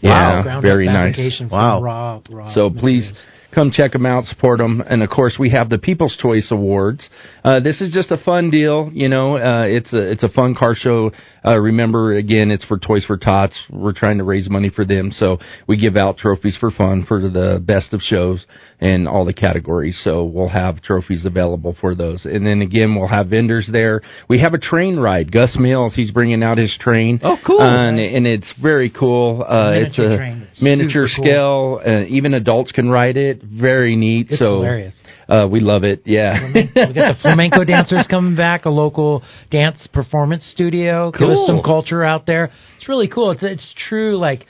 Yeah, 0.01 0.45
wow. 0.45 0.61
very 0.61 0.87
nice. 0.87 1.17
Wow. 1.49 1.81
Raw, 1.81 2.21
raw 2.29 2.53
so 2.53 2.69
please 2.69 3.13
come 3.53 3.71
check 3.71 3.93
them 3.93 4.05
out, 4.05 4.25
support 4.25 4.59
them, 4.59 4.81
and 4.81 5.01
of 5.01 5.09
course 5.09 5.37
we 5.39 5.49
have 5.51 5.69
the 5.69 5.77
People's 5.77 6.17
Choice 6.21 6.47
Awards. 6.51 7.09
Uh, 7.43 7.59
this 7.59 7.81
is 7.81 7.93
just 7.93 8.11
a 8.11 8.17
fun 8.17 8.49
deal, 8.49 8.89
you 8.93 9.09
know. 9.09 9.37
Uh, 9.37 9.63
it's 9.63 9.93
a 9.93 10.11
it's 10.11 10.23
a 10.23 10.29
fun 10.29 10.55
car 10.55 10.75
show. 10.75 11.11
Uh, 11.45 11.57
remember, 11.57 12.13
again, 12.17 12.51
it's 12.51 12.65
for 12.65 12.77
Toys 12.77 13.05
for 13.05 13.17
Tots. 13.17 13.57
We're 13.69 13.93
trying 13.93 14.17
to 14.17 14.23
raise 14.23 14.49
money 14.49 14.69
for 14.69 14.85
them, 14.85 15.11
so 15.11 15.37
we 15.67 15.77
give 15.77 15.95
out 15.95 16.17
trophies 16.17 16.57
for 16.59 16.69
fun 16.69 17.05
for 17.07 17.21
the 17.21 17.61
best 17.63 17.93
of 17.93 18.01
shows 18.01 18.45
and 18.81 19.07
all 19.07 19.25
the 19.25 19.33
categories. 19.33 19.99
So 20.03 20.25
we'll 20.25 20.49
have 20.49 20.81
trophies 20.81 21.25
available 21.25 21.75
for 21.79 21.95
those. 21.95 22.25
And 22.25 22.45
then 22.45 22.61
again, 22.61 22.95
we'll 22.95 23.07
have 23.07 23.27
vendors 23.27 23.69
there. 23.71 24.01
We 24.27 24.39
have 24.39 24.53
a 24.53 24.57
train 24.59 24.97
ride. 24.97 25.31
Gus 25.31 25.55
Mills, 25.59 25.95
he's 25.95 26.11
bringing 26.11 26.43
out 26.43 26.57
his 26.57 26.77
train. 26.79 27.19
Oh, 27.23 27.37
cool! 27.45 27.61
Uh, 27.61 27.89
and, 27.89 27.99
and, 27.99 28.27
it's 28.27 28.53
very 28.61 28.89
cool. 28.89 29.43
Uh, 29.43 29.71
it's 29.73 29.97
a 29.97 30.17
train. 30.17 30.38
Miniature 30.61 31.07
cool. 31.15 31.23
scale. 31.23 31.81
Uh, 31.85 32.05
even 32.07 32.33
adults 32.33 32.71
can 32.71 32.89
ride 32.89 33.17
it. 33.17 33.41
Very 33.43 33.95
neat. 33.95 34.27
It's 34.29 34.39
so 34.39 34.55
hilarious. 34.55 34.95
Uh, 35.27 35.47
we 35.49 35.59
love 35.59 35.83
it. 35.83 36.01
Yeah. 36.05 36.51
we 36.53 36.63
got 36.73 36.93
the 36.93 37.15
flamenco 37.21 37.63
dancers 37.65 38.07
coming 38.09 38.35
back, 38.35 38.65
a 38.65 38.69
local 38.69 39.23
dance 39.51 39.87
performance 39.93 40.43
studio. 40.51 41.11
Cool. 41.11 41.29
Give 41.29 41.37
us 41.37 41.47
some 41.47 41.61
culture 41.61 42.03
out 42.03 42.25
there. 42.25 42.51
It's 42.77 42.89
really 42.89 43.07
cool. 43.07 43.31
It's 43.31 43.43
it's 43.43 43.73
true 43.87 44.17
like 44.17 44.45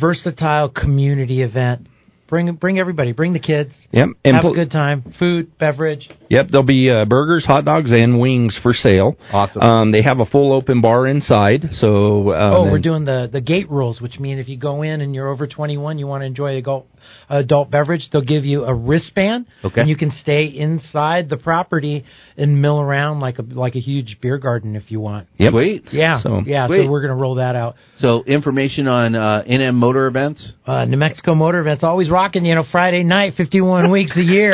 versatile 0.00 0.68
community 0.70 1.42
event 1.42 1.86
Bring 2.28 2.54
bring 2.56 2.78
everybody. 2.78 3.12
Bring 3.12 3.32
the 3.32 3.40
kids. 3.40 3.72
Yep. 3.92 4.08
And 4.24 4.34
have 4.34 4.42
pl- 4.42 4.52
a 4.52 4.54
good 4.54 4.70
time. 4.70 5.14
Food, 5.18 5.56
beverage. 5.58 6.10
Yep. 6.28 6.48
There'll 6.50 6.66
be 6.66 6.90
uh, 6.90 7.06
burgers, 7.06 7.46
hot 7.46 7.64
dogs, 7.64 7.90
and 7.90 8.20
wings 8.20 8.58
for 8.62 8.74
sale. 8.74 9.16
Awesome. 9.32 9.62
Um, 9.62 9.90
they 9.92 10.02
have 10.02 10.20
a 10.20 10.26
full 10.26 10.52
open 10.52 10.80
bar 10.82 11.06
inside. 11.06 11.68
So. 11.72 12.32
Um, 12.32 12.54
oh, 12.54 12.62
we're 12.70 12.80
doing 12.80 13.04
the 13.04 13.28
the 13.32 13.40
gate 13.40 13.70
rules, 13.70 14.00
which 14.00 14.20
mean 14.20 14.38
if 14.38 14.48
you 14.48 14.58
go 14.58 14.82
in 14.82 15.00
and 15.00 15.14
you're 15.14 15.28
over 15.28 15.46
21, 15.46 15.98
you 15.98 16.06
want 16.06 16.20
to 16.20 16.26
enjoy 16.26 16.58
adult 16.58 16.86
adult 17.28 17.70
beverage, 17.70 18.08
they'll 18.12 18.22
give 18.22 18.44
you 18.44 18.64
a 18.64 18.74
wristband. 18.74 19.46
Okay. 19.64 19.82
And 19.82 19.90
you 19.90 19.96
can 19.96 20.10
stay 20.10 20.46
inside 20.46 21.28
the 21.28 21.36
property 21.36 22.04
and 22.36 22.60
mill 22.62 22.80
around 22.80 23.20
like 23.20 23.38
a 23.38 23.42
like 23.42 23.74
a 23.74 23.80
huge 23.80 24.18
beer 24.20 24.38
garden 24.38 24.76
if 24.76 24.90
you 24.90 25.00
want. 25.00 25.28
Yep. 25.38 25.50
Sweet. 25.52 25.84
Yeah. 25.92 26.22
So, 26.22 26.42
yeah. 26.44 26.66
Sweet. 26.66 26.84
So 26.84 26.90
we're 26.90 27.02
gonna 27.02 27.16
roll 27.16 27.36
that 27.36 27.56
out. 27.56 27.76
So 27.96 28.22
information 28.24 28.86
on 28.88 29.14
uh, 29.14 29.44
NM 29.48 29.74
Motor 29.74 30.06
events. 30.06 30.52
Uh, 30.66 30.84
New 30.84 30.96
Mexico 30.96 31.34
Motor 31.34 31.60
events 31.60 31.82
always 31.82 32.10
rocking. 32.10 32.44
You 32.44 32.54
know, 32.54 32.64
Friday 32.70 33.02
night, 33.02 33.34
51 33.36 33.90
weeks 33.98 34.16
a 34.16 34.22
year. 34.22 34.52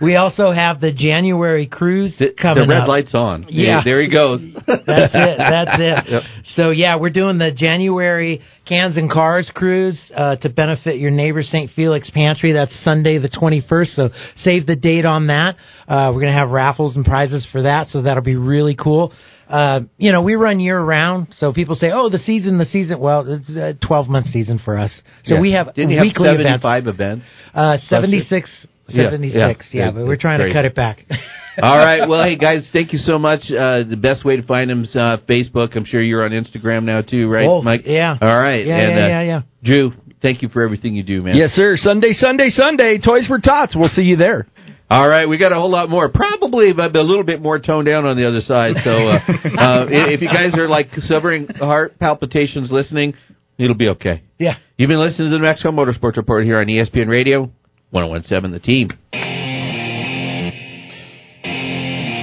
We 0.00 0.16
also 0.16 0.52
have 0.52 0.80
the 0.80 0.92
January 0.92 1.66
cruise 1.66 2.16
the, 2.18 2.34
coming. 2.40 2.66
The 2.66 2.74
red 2.74 2.82
up. 2.82 2.88
light's 2.88 3.14
on. 3.14 3.46
Yeah. 3.48 3.82
there 3.84 4.00
he 4.00 4.08
goes. 4.08 4.40
That's 4.66 5.14
it. 5.14 5.38
That's 5.38 5.76
it. 5.78 5.90
Yep. 6.10 6.22
So 6.56 6.70
yeah, 6.70 6.96
we're 6.96 7.10
doing 7.10 7.38
the 7.38 7.52
January 7.52 8.42
Cans 8.70 8.96
and 8.96 9.10
Cars 9.10 9.50
cruise 9.52 10.00
uh, 10.16 10.36
to 10.36 10.48
benefit 10.48 10.98
your 11.00 11.10
neighbor 11.10 11.42
St. 11.42 11.72
Felix 11.74 12.08
Pantry. 12.08 12.52
That's 12.52 12.72
Sunday 12.84 13.18
the 13.18 13.28
21st. 13.28 13.96
So 13.96 14.10
save 14.36 14.64
the 14.64 14.76
date 14.76 15.04
on 15.04 15.26
that. 15.26 15.56
Uh, 15.88 16.12
we're 16.14 16.20
gonna 16.20 16.38
have 16.38 16.50
raffles 16.50 16.94
and 16.94 17.04
prizes 17.04 17.44
for 17.50 17.62
that. 17.62 17.88
So 17.88 18.02
that'll 18.02 18.22
be 18.22 18.36
really 18.36 18.76
cool. 18.76 19.12
Uh, 19.48 19.80
you 19.98 20.12
know, 20.12 20.22
we 20.22 20.36
run 20.36 20.60
year 20.60 20.80
round, 20.80 21.34
so 21.34 21.52
people 21.52 21.74
say, 21.74 21.90
"Oh, 21.92 22.08
the 22.08 22.18
season, 22.18 22.58
the 22.58 22.64
season." 22.66 23.00
Well, 23.00 23.24
it's 23.26 23.50
a 23.56 23.74
twelve-month 23.84 24.26
season 24.26 24.60
for 24.64 24.78
us, 24.78 24.92
so 25.24 25.34
yeah. 25.34 25.40
we 25.40 25.50
have 25.50 25.74
Didn't 25.74 26.00
weekly 26.00 26.28
have 26.28 26.38
seventy-five 26.38 26.86
events. 26.86 27.24
events. 27.26 27.26
Uh, 27.52 27.78
seventy-six. 27.88 28.66
76, 28.90 29.34
yeah, 29.34 29.46
yeah, 29.46 29.86
yeah 29.86 29.90
but 29.90 30.06
we're 30.06 30.16
trying 30.16 30.38
great. 30.38 30.48
to 30.48 30.54
cut 30.54 30.64
it 30.64 30.74
back. 30.74 31.04
All 31.62 31.76
right. 31.76 32.08
Well, 32.08 32.22
hey 32.22 32.36
guys, 32.36 32.68
thank 32.72 32.92
you 32.92 32.98
so 32.98 33.18
much. 33.18 33.40
Uh, 33.50 33.82
the 33.84 33.98
best 34.00 34.24
way 34.24 34.36
to 34.36 34.42
find 34.42 34.70
them 34.70 34.84
is 34.84 34.96
uh, 34.96 35.18
Facebook. 35.28 35.76
I'm 35.76 35.84
sure 35.84 36.00
you're 36.00 36.24
on 36.24 36.30
Instagram 36.30 36.84
now 36.84 37.02
too, 37.02 37.28
right, 37.28 37.46
oh, 37.46 37.60
Mike? 37.60 37.82
Yeah. 37.84 38.16
All 38.20 38.38
right. 38.38 38.66
Yeah, 38.66 38.78
and, 38.78 38.98
yeah, 38.98 39.04
uh, 39.04 39.08
yeah, 39.08 39.22
yeah. 39.22 39.42
Drew, 39.62 39.92
thank 40.22 40.42
you 40.42 40.48
for 40.48 40.62
everything 40.62 40.94
you 40.94 41.02
do, 41.02 41.22
man. 41.22 41.36
Yes, 41.36 41.50
sir. 41.50 41.76
Sunday, 41.76 42.12
Sunday, 42.12 42.48
Sunday. 42.50 42.98
Toys 42.98 43.26
for 43.26 43.38
Tots. 43.38 43.74
We'll 43.76 43.88
see 43.88 44.02
you 44.02 44.16
there. 44.16 44.46
All 44.90 45.08
right, 45.08 45.28
we 45.28 45.38
got 45.38 45.52
a 45.52 45.54
whole 45.54 45.70
lot 45.70 45.88
more. 45.88 46.08
Probably 46.08 46.72
but 46.72 46.96
a 46.96 47.02
little 47.02 47.22
bit 47.22 47.40
more 47.40 47.60
toned 47.60 47.86
down 47.86 48.06
on 48.06 48.16
the 48.16 48.26
other 48.26 48.40
side. 48.40 48.74
So 48.82 48.90
uh, 48.90 49.14
uh, 49.56 49.86
if 49.88 50.20
you 50.20 50.26
guys 50.26 50.54
are 50.58 50.68
like 50.68 50.88
suffering 50.98 51.46
heart 51.46 51.98
palpitations 52.00 52.72
listening, 52.72 53.14
it'll 53.56 53.76
be 53.76 53.88
okay. 53.90 54.22
Yeah. 54.38 54.56
You've 54.76 54.88
been 54.88 54.98
listening 54.98 55.30
to 55.30 55.36
the 55.36 55.38
New 55.38 55.44
Mexico 55.44 55.70
Motorsports 55.70 56.16
Report 56.16 56.44
here 56.44 56.58
on 56.58 56.66
ESPN 56.66 57.08
Radio, 57.08 57.52
1017 57.90 58.52
The 58.54 58.62
Team. 58.62 58.86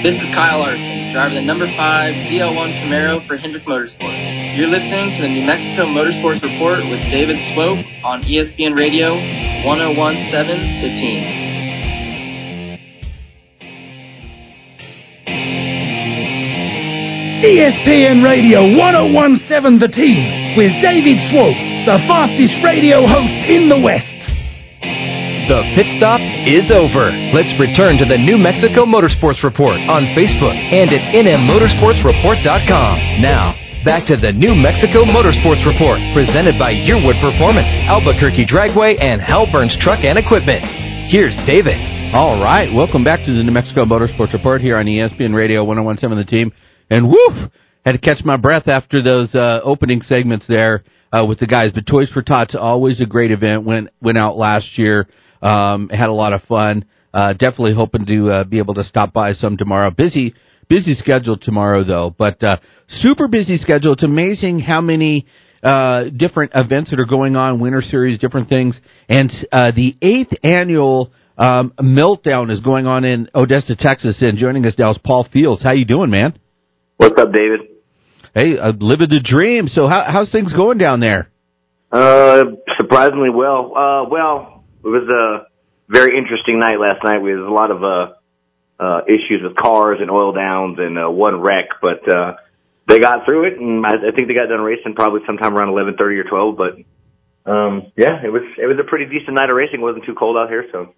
This 0.08 0.16
is 0.16 0.30
Kyle 0.32 0.64
Larson, 0.64 1.12
driver 1.12 1.36
the 1.36 1.44
number 1.44 1.68
5 1.68 1.76
ZL1 1.76 2.70
Camaro 2.80 3.28
for 3.28 3.36
Hendrick 3.36 3.68
Motorsports. 3.68 4.56
You're 4.56 4.72
listening 4.72 5.20
to 5.20 5.28
the 5.28 5.28
New 5.28 5.44
Mexico 5.44 5.92
Motorsports 5.92 6.40
Report 6.40 6.80
with 6.88 7.04
David 7.12 7.36
Swope 7.52 7.84
on 8.08 8.24
ESPN 8.24 8.80
Radio 8.80 9.20
1017 9.68 10.80
The 10.80 10.92
Team. 11.04 11.22
ESPN 17.44 18.24
Radio 18.24 18.64
1017 18.72 19.80
The 19.84 19.92
Team 19.92 20.56
with 20.56 20.72
David 20.80 21.20
Swope, 21.28 21.60
the 21.84 22.00
fastest 22.08 22.56
radio 22.64 23.06
host 23.06 23.52
in 23.52 23.68
the 23.68 23.80
West. 23.84 24.17
The 25.48 25.64
pit 25.80 25.88
stop 25.96 26.20
is 26.44 26.68
over. 26.76 27.08
Let's 27.32 27.56
return 27.56 27.96
to 28.04 28.06
the 28.06 28.20
New 28.20 28.36
Mexico 28.36 28.84
Motorsports 28.84 29.40
Report 29.48 29.80
on 29.88 30.12
Facebook 30.12 30.52
and 30.52 30.92
at 30.92 31.00
nmmotorsportsreport.com. 31.16 33.24
Now, 33.24 33.56
back 33.88 34.04
to 34.12 34.20
the 34.20 34.36
New 34.36 34.60
Mexico 34.60 35.08
Motorsports 35.08 35.64
Report, 35.64 36.04
presented 36.12 36.60
by 36.60 36.76
Yearwood 36.76 37.16
Performance, 37.24 37.72
Albuquerque 37.88 38.44
Dragway, 38.44 39.00
and 39.00 39.24
Hal 39.24 39.48
Burns 39.48 39.72
Truck 39.80 40.04
and 40.04 40.20
Equipment. 40.20 40.60
Here's 41.08 41.40
David. 41.48 41.80
All 42.12 42.44
right, 42.44 42.68
welcome 42.76 43.08
back 43.08 43.24
to 43.24 43.32
the 43.32 43.40
New 43.40 43.56
Mexico 43.56 43.88
Motorsports 43.88 44.36
Report 44.36 44.60
here 44.60 44.76
on 44.76 44.84
ESPN 44.84 45.32
Radio 45.32 45.64
1017 45.64 46.12
The 46.12 46.28
Team. 46.28 46.52
And 46.92 47.08
woof, 47.08 47.48
had 47.88 47.96
to 47.96 48.04
catch 48.04 48.20
my 48.26 48.36
breath 48.36 48.68
after 48.68 49.02
those 49.02 49.34
uh, 49.34 49.62
opening 49.64 50.02
segments 50.02 50.44
there 50.52 50.84
uh, 51.16 51.24
with 51.24 51.40
the 51.40 51.48
guys. 51.48 51.72
But 51.74 51.88
Toys 51.88 52.12
for 52.12 52.22
Tots 52.22 52.54
always 52.54 53.00
a 53.00 53.06
great 53.06 53.32
event. 53.32 53.64
Went 53.64 53.88
went 54.02 54.18
out 54.18 54.36
last 54.36 54.78
year, 54.78 55.08
um, 55.42 55.90
had 55.90 56.10
a 56.10 56.14
lot 56.14 56.34
of 56.34 56.42
fun. 56.44 56.86
Uh, 57.14 57.34
definitely 57.34 57.74
hoping 57.74 58.06
to 58.06 58.30
uh, 58.30 58.44
be 58.44 58.60
able 58.60 58.74
to 58.76 58.84
stop 58.84 59.14
by 59.14 59.34
some 59.34 59.58
tomorrow. 59.58 59.90
Busy 59.90 60.34
busy 60.70 60.94
schedule 60.96 61.38
tomorrow 61.38 61.84
though, 61.84 62.14
but 62.18 62.42
uh, 62.44 62.58
super 62.88 63.28
busy 63.28 63.58
schedule. 63.58 63.94
It's 63.94 64.04
amazing 64.04 64.60
how 64.60 64.82
many 64.82 65.26
uh, 65.64 66.06
different 66.16 66.52
events 66.54 66.92
that 66.92 67.00
are 67.00 67.06
going 67.06 67.36
on, 67.36 67.60
Winter 67.60 67.82
Series, 67.82 68.20
different 68.20 68.50
things, 68.50 68.80
and 69.10 69.32
uh, 69.52 69.72
the 69.76 69.96
eighth 70.02 70.34
annual 70.44 71.12
um, 71.38 71.74
meltdown 71.80 72.52
is 72.52 72.60
going 72.60 72.88
on 72.88 73.06
in 73.06 73.30
Odessa, 73.34 73.76
Texas. 73.76 74.18
And 74.22 74.38
joining 74.38 74.66
us 74.66 74.76
now 74.78 74.92
is 74.92 75.00
Paul 75.04 75.28
Fields. 75.32 75.64
How 75.64 75.72
you 75.72 75.86
doing, 75.86 76.10
man? 76.10 76.38
What's 76.98 77.20
up, 77.20 77.32
David? 77.32 77.62
Hey, 78.34 78.58
uh, 78.58 78.74
living 78.80 79.10
the 79.10 79.22
dream. 79.24 79.68
So, 79.68 79.88
how, 79.88 80.06
how's 80.08 80.32
things 80.32 80.54
going 80.54 80.78
down 80.78 81.00
there? 81.00 81.30
Uh, 81.92 82.44
surprisingly 82.78 83.30
well. 83.30 83.72
Uh, 83.76 84.10
well, 84.10 84.57
it 84.84 84.88
was 84.88 85.08
a 85.10 85.48
very 85.90 86.18
interesting 86.18 86.60
night 86.60 86.80
last 86.80 87.04
night. 87.04 87.20
We 87.22 87.32
had 87.32 87.40
a 87.40 87.52
lot 87.52 87.72
of 87.72 87.84
uh, 87.84 88.14
uh, 88.80 89.02
issues 89.08 89.42
with 89.44 89.56
cars 89.56 90.00
and 90.02 90.12
oil 90.12 90.34
downs 90.34 90.78
and 90.80 90.98
uh, 90.98 91.10
one 91.10 91.42
wreck, 91.42 91.70
but 91.82 92.08
uh, 92.08 92.36
they 92.88 93.00
got 93.00 93.26
through 93.26 93.48
it, 93.48 93.60
and 93.60 93.86
I, 93.86 93.92
I 93.92 94.12
think 94.16 94.28
they 94.28 94.34
got 94.34 94.48
done 94.50 94.62
racing 94.62 94.96
probably 94.96 95.22
sometime 95.26 95.56
around 95.56 95.70
eleven 95.70 95.96
thirty 95.98 96.18
or 96.18 96.24
twelve. 96.24 96.58
But 96.58 96.78
um, 97.52 97.92
yeah, 97.98 98.24
it 98.24 98.30
was 98.32 98.44
it 98.58 98.68
was 98.68 98.78
a 98.80 98.88
pretty 98.88 99.06
decent 99.06 99.36
night 99.36 99.50
of 99.50 99.56
racing. 99.56 99.80
It 99.80 99.84
wasn't 99.84 100.06
too 100.06 100.16
cold 100.16 100.38
out 100.38 100.50
here, 100.50 100.66
so. 100.72 100.94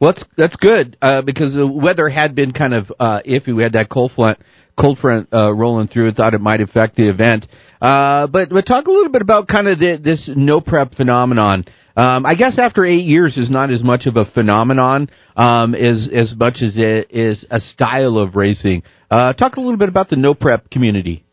Well, 0.00 0.12
that's 0.12 0.24
that's 0.36 0.56
good 0.56 0.96
uh, 1.00 1.22
because 1.22 1.54
the 1.54 1.66
weather 1.66 2.08
had 2.08 2.34
been 2.34 2.52
kind 2.52 2.74
of 2.74 2.92
uh, 2.98 3.20
iffy. 3.26 3.54
We 3.54 3.62
had 3.62 3.72
that 3.72 3.88
cold 3.88 4.12
front 4.14 4.38
cold 4.78 4.98
front 4.98 5.28
uh, 5.32 5.52
rolling 5.52 5.88
through. 5.88 6.12
Thought 6.12 6.34
it 6.34 6.40
might 6.40 6.60
affect 6.60 6.96
the 6.96 7.08
event. 7.08 7.46
Uh, 7.80 8.26
but 8.26 8.50
but 8.50 8.66
talk 8.66 8.86
a 8.86 8.90
little 8.90 9.12
bit 9.12 9.22
about 9.22 9.46
kind 9.46 9.68
of 9.68 9.78
the, 9.78 10.00
this 10.02 10.28
no 10.34 10.60
prep 10.60 10.94
phenomenon. 10.94 11.64
Um, 11.96 12.26
I 12.26 12.34
guess 12.34 12.58
after 12.58 12.84
eight 12.84 13.04
years 13.04 13.36
is 13.36 13.50
not 13.50 13.70
as 13.70 13.84
much 13.84 14.06
of 14.06 14.16
a 14.16 14.24
phenomenon 14.24 15.08
um, 15.36 15.74
as 15.74 16.08
as 16.12 16.34
much 16.36 16.56
as 16.60 16.72
it 16.76 17.08
is 17.10 17.44
a 17.50 17.60
style 17.60 18.18
of 18.18 18.34
racing. 18.34 18.82
Uh, 19.10 19.32
talk 19.32 19.56
a 19.56 19.60
little 19.60 19.76
bit 19.76 19.88
about 19.88 20.10
the 20.10 20.16
no 20.16 20.34
prep 20.34 20.70
community. 20.70 21.24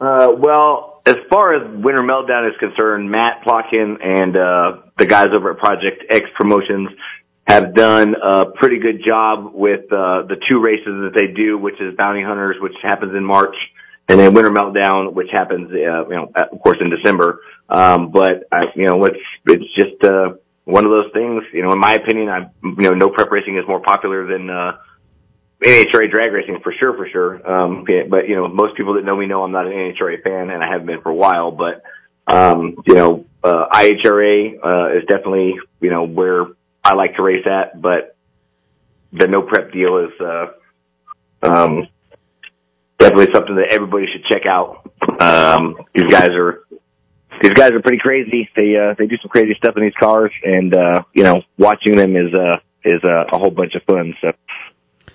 Uh, 0.00 0.28
well, 0.38 1.02
as 1.06 1.16
far 1.30 1.54
as 1.54 1.62
Winter 1.82 2.02
Meltdown 2.02 2.48
is 2.50 2.56
concerned, 2.58 3.10
Matt 3.10 3.42
Plotkin 3.46 3.96
and 4.02 4.36
uh, 4.36 4.82
the 4.98 5.06
guys 5.06 5.28
over 5.34 5.52
at 5.52 5.58
Project 5.58 6.04
X 6.10 6.26
Promotions 6.36 6.90
have 7.46 7.74
done 7.74 8.14
a 8.22 8.46
pretty 8.56 8.78
good 8.78 9.02
job 9.06 9.52
with 9.54 9.84
uh, 9.92 10.24
the 10.28 10.36
two 10.48 10.60
races 10.60 10.86
that 10.86 11.12
they 11.14 11.32
do, 11.34 11.58
which 11.58 11.80
is 11.80 11.94
Bounty 11.96 12.22
Hunters, 12.22 12.56
which 12.60 12.72
happens 12.82 13.14
in 13.14 13.24
March, 13.24 13.54
and 14.08 14.20
then 14.20 14.34
Winter 14.34 14.50
Meltdown, 14.50 15.12
which 15.14 15.28
happens, 15.32 15.70
uh, 15.70 16.06
you 16.08 16.14
know, 16.14 16.30
of 16.34 16.60
course, 16.60 16.78
in 16.80 16.90
December. 16.90 17.40
Um, 17.68 18.10
but 18.10 18.44
I, 18.52 18.64
you 18.76 18.86
know, 18.86 19.04
it's 19.04 19.18
it's 19.46 19.74
just 19.74 20.02
uh, 20.04 20.34
one 20.64 20.84
of 20.84 20.90
those 20.90 21.10
things. 21.12 21.42
You 21.52 21.62
know, 21.62 21.72
in 21.72 21.78
my 21.78 21.94
opinion, 21.94 22.28
I 22.28 22.50
you 22.62 22.90
know, 22.90 22.94
no 22.94 23.08
prep 23.08 23.30
racing 23.30 23.56
is 23.56 23.66
more 23.66 23.80
popular 23.80 24.26
than 24.26 24.50
uh, 24.50 24.76
NHRA 25.62 26.10
drag 26.10 26.32
racing 26.32 26.60
for 26.62 26.72
sure, 26.78 26.94
for 26.96 27.08
sure. 27.08 27.50
Um, 27.50 27.84
but 28.10 28.28
you 28.28 28.36
know, 28.36 28.48
most 28.48 28.76
people 28.76 28.94
that 28.94 29.04
know 29.04 29.16
me 29.16 29.26
know 29.26 29.42
I'm 29.42 29.52
not 29.52 29.66
an 29.66 29.72
NHRA 29.72 30.22
fan, 30.22 30.50
and 30.50 30.62
I 30.62 30.70
haven't 30.70 30.86
been 30.86 31.00
for 31.00 31.10
a 31.10 31.14
while. 31.14 31.50
But 31.50 31.82
um, 32.26 32.76
you 32.86 32.94
know, 32.94 33.24
uh, 33.42 33.68
IHRA 33.72 34.58
uh, 34.62 34.98
is 34.98 35.04
definitely 35.06 35.54
you 35.80 35.90
know 35.90 36.06
where 36.06 36.46
I 36.82 36.92
like 36.94 37.16
to 37.16 37.22
race 37.22 37.46
at, 37.46 37.80
but 37.80 38.16
the 39.12 39.28
no 39.28 39.42
prep 39.42 39.72
deal 39.72 39.98
is 39.98 40.20
uh, 40.20 40.46
um, 41.42 41.88
definitely 43.04 43.32
something 43.34 43.56
that 43.56 43.68
everybody 43.70 44.06
should 44.12 44.24
check 44.24 44.46
out. 44.48 44.90
Um, 45.20 45.76
these 45.94 46.10
guys 46.10 46.30
are 46.30 46.64
these 47.42 47.52
guys 47.52 47.72
are 47.72 47.80
pretty 47.80 47.98
crazy. 47.98 48.48
They 48.56 48.76
uh, 48.76 48.94
they 48.98 49.06
do 49.06 49.16
some 49.20 49.28
crazy 49.28 49.54
stuff 49.56 49.74
in 49.76 49.82
these 49.82 49.94
cars, 49.98 50.30
and 50.42 50.74
uh, 50.74 51.02
you 51.12 51.24
know, 51.24 51.42
watching 51.58 51.96
them 51.96 52.16
is 52.16 52.32
uh, 52.32 52.56
is 52.84 53.00
uh, 53.04 53.24
a 53.32 53.38
whole 53.38 53.50
bunch 53.50 53.74
of 53.74 53.82
fun. 53.82 54.14
So 54.20 54.32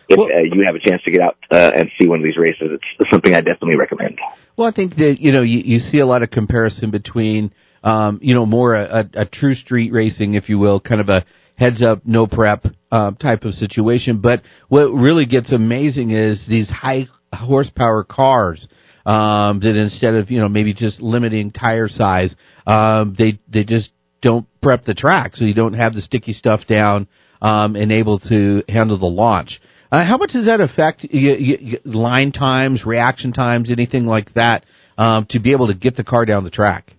if 0.09 0.17
Well- 0.17 0.29
uh, 0.33 0.41
you 0.41 0.63
have 0.65 0.75
a 0.75 0.79
chance 0.79 1.01
to 1.03 1.11
get 1.11 1.21
out 1.21 1.37
uh, 1.51 1.71
and 1.75 1.89
see 1.99 2.07
one 2.07 2.19
of 2.19 2.23
these 2.23 2.37
races, 2.37 2.69
it's 2.99 3.09
something 3.11 3.33
I 3.33 3.41
definitely 3.41 3.75
recommend. 3.75 4.19
Well, 4.57 4.67
I 4.67 4.71
think 4.71 4.95
that 4.95 5.17
you 5.19 5.31
know 5.31 5.41
you, 5.41 5.59
you 5.59 5.79
see 5.79 5.99
a 5.99 6.05
lot 6.05 6.23
of 6.23 6.29
comparison 6.29 6.91
between 6.91 7.53
um, 7.83 8.19
you 8.21 8.33
know 8.33 8.45
more 8.45 8.75
a, 8.75 9.07
a, 9.15 9.21
a 9.21 9.25
true 9.25 9.55
street 9.55 9.91
racing, 9.91 10.33
if 10.35 10.49
you 10.49 10.59
will, 10.59 10.79
kind 10.79 11.01
of 11.01 11.09
a 11.09 11.25
heads 11.55 11.83
up, 11.83 11.99
no 12.05 12.25
prep 12.25 12.65
uh, 12.91 13.11
type 13.11 13.43
of 13.43 13.53
situation. 13.53 14.21
But 14.21 14.41
what 14.69 14.87
really 14.89 15.25
gets 15.25 15.51
amazing 15.51 16.11
is 16.11 16.45
these 16.47 16.69
high 16.69 17.07
horsepower 17.33 18.03
cars 18.03 18.67
um, 19.05 19.59
that 19.61 19.75
instead 19.75 20.15
of 20.15 20.29
you 20.29 20.39
know 20.39 20.49
maybe 20.49 20.73
just 20.73 21.01
limiting 21.01 21.51
tire 21.51 21.87
size, 21.87 22.35
um, 22.67 23.15
they 23.17 23.39
they 23.51 23.63
just 23.63 23.89
don't 24.21 24.45
prep 24.61 24.85
the 24.85 24.93
track, 24.93 25.35
so 25.35 25.45
you 25.45 25.53
don't 25.53 25.73
have 25.73 25.93
the 25.93 26.01
sticky 26.01 26.33
stuff 26.33 26.61
down 26.67 27.07
um, 27.41 27.75
and 27.75 27.91
able 27.91 28.19
to 28.19 28.63
handle 28.67 28.97
the 28.97 29.05
launch. 29.05 29.59
Uh, 29.91 30.05
how 30.05 30.17
much 30.17 30.31
does 30.33 30.45
that 30.45 30.61
affect 30.61 31.05
y 31.11 31.19
y 31.39 31.57
y 31.61 31.77
line 31.85 32.31
times, 32.31 32.85
reaction 32.85 33.33
times, 33.33 33.71
anything 33.71 34.05
like 34.05 34.33
that, 34.35 34.65
um, 34.97 35.25
to 35.29 35.39
be 35.39 35.51
able 35.51 35.67
to 35.67 35.73
get 35.73 35.95
the 35.95 36.03
car 36.03 36.25
down 36.25 36.43
the 36.43 36.49
track? 36.49 36.93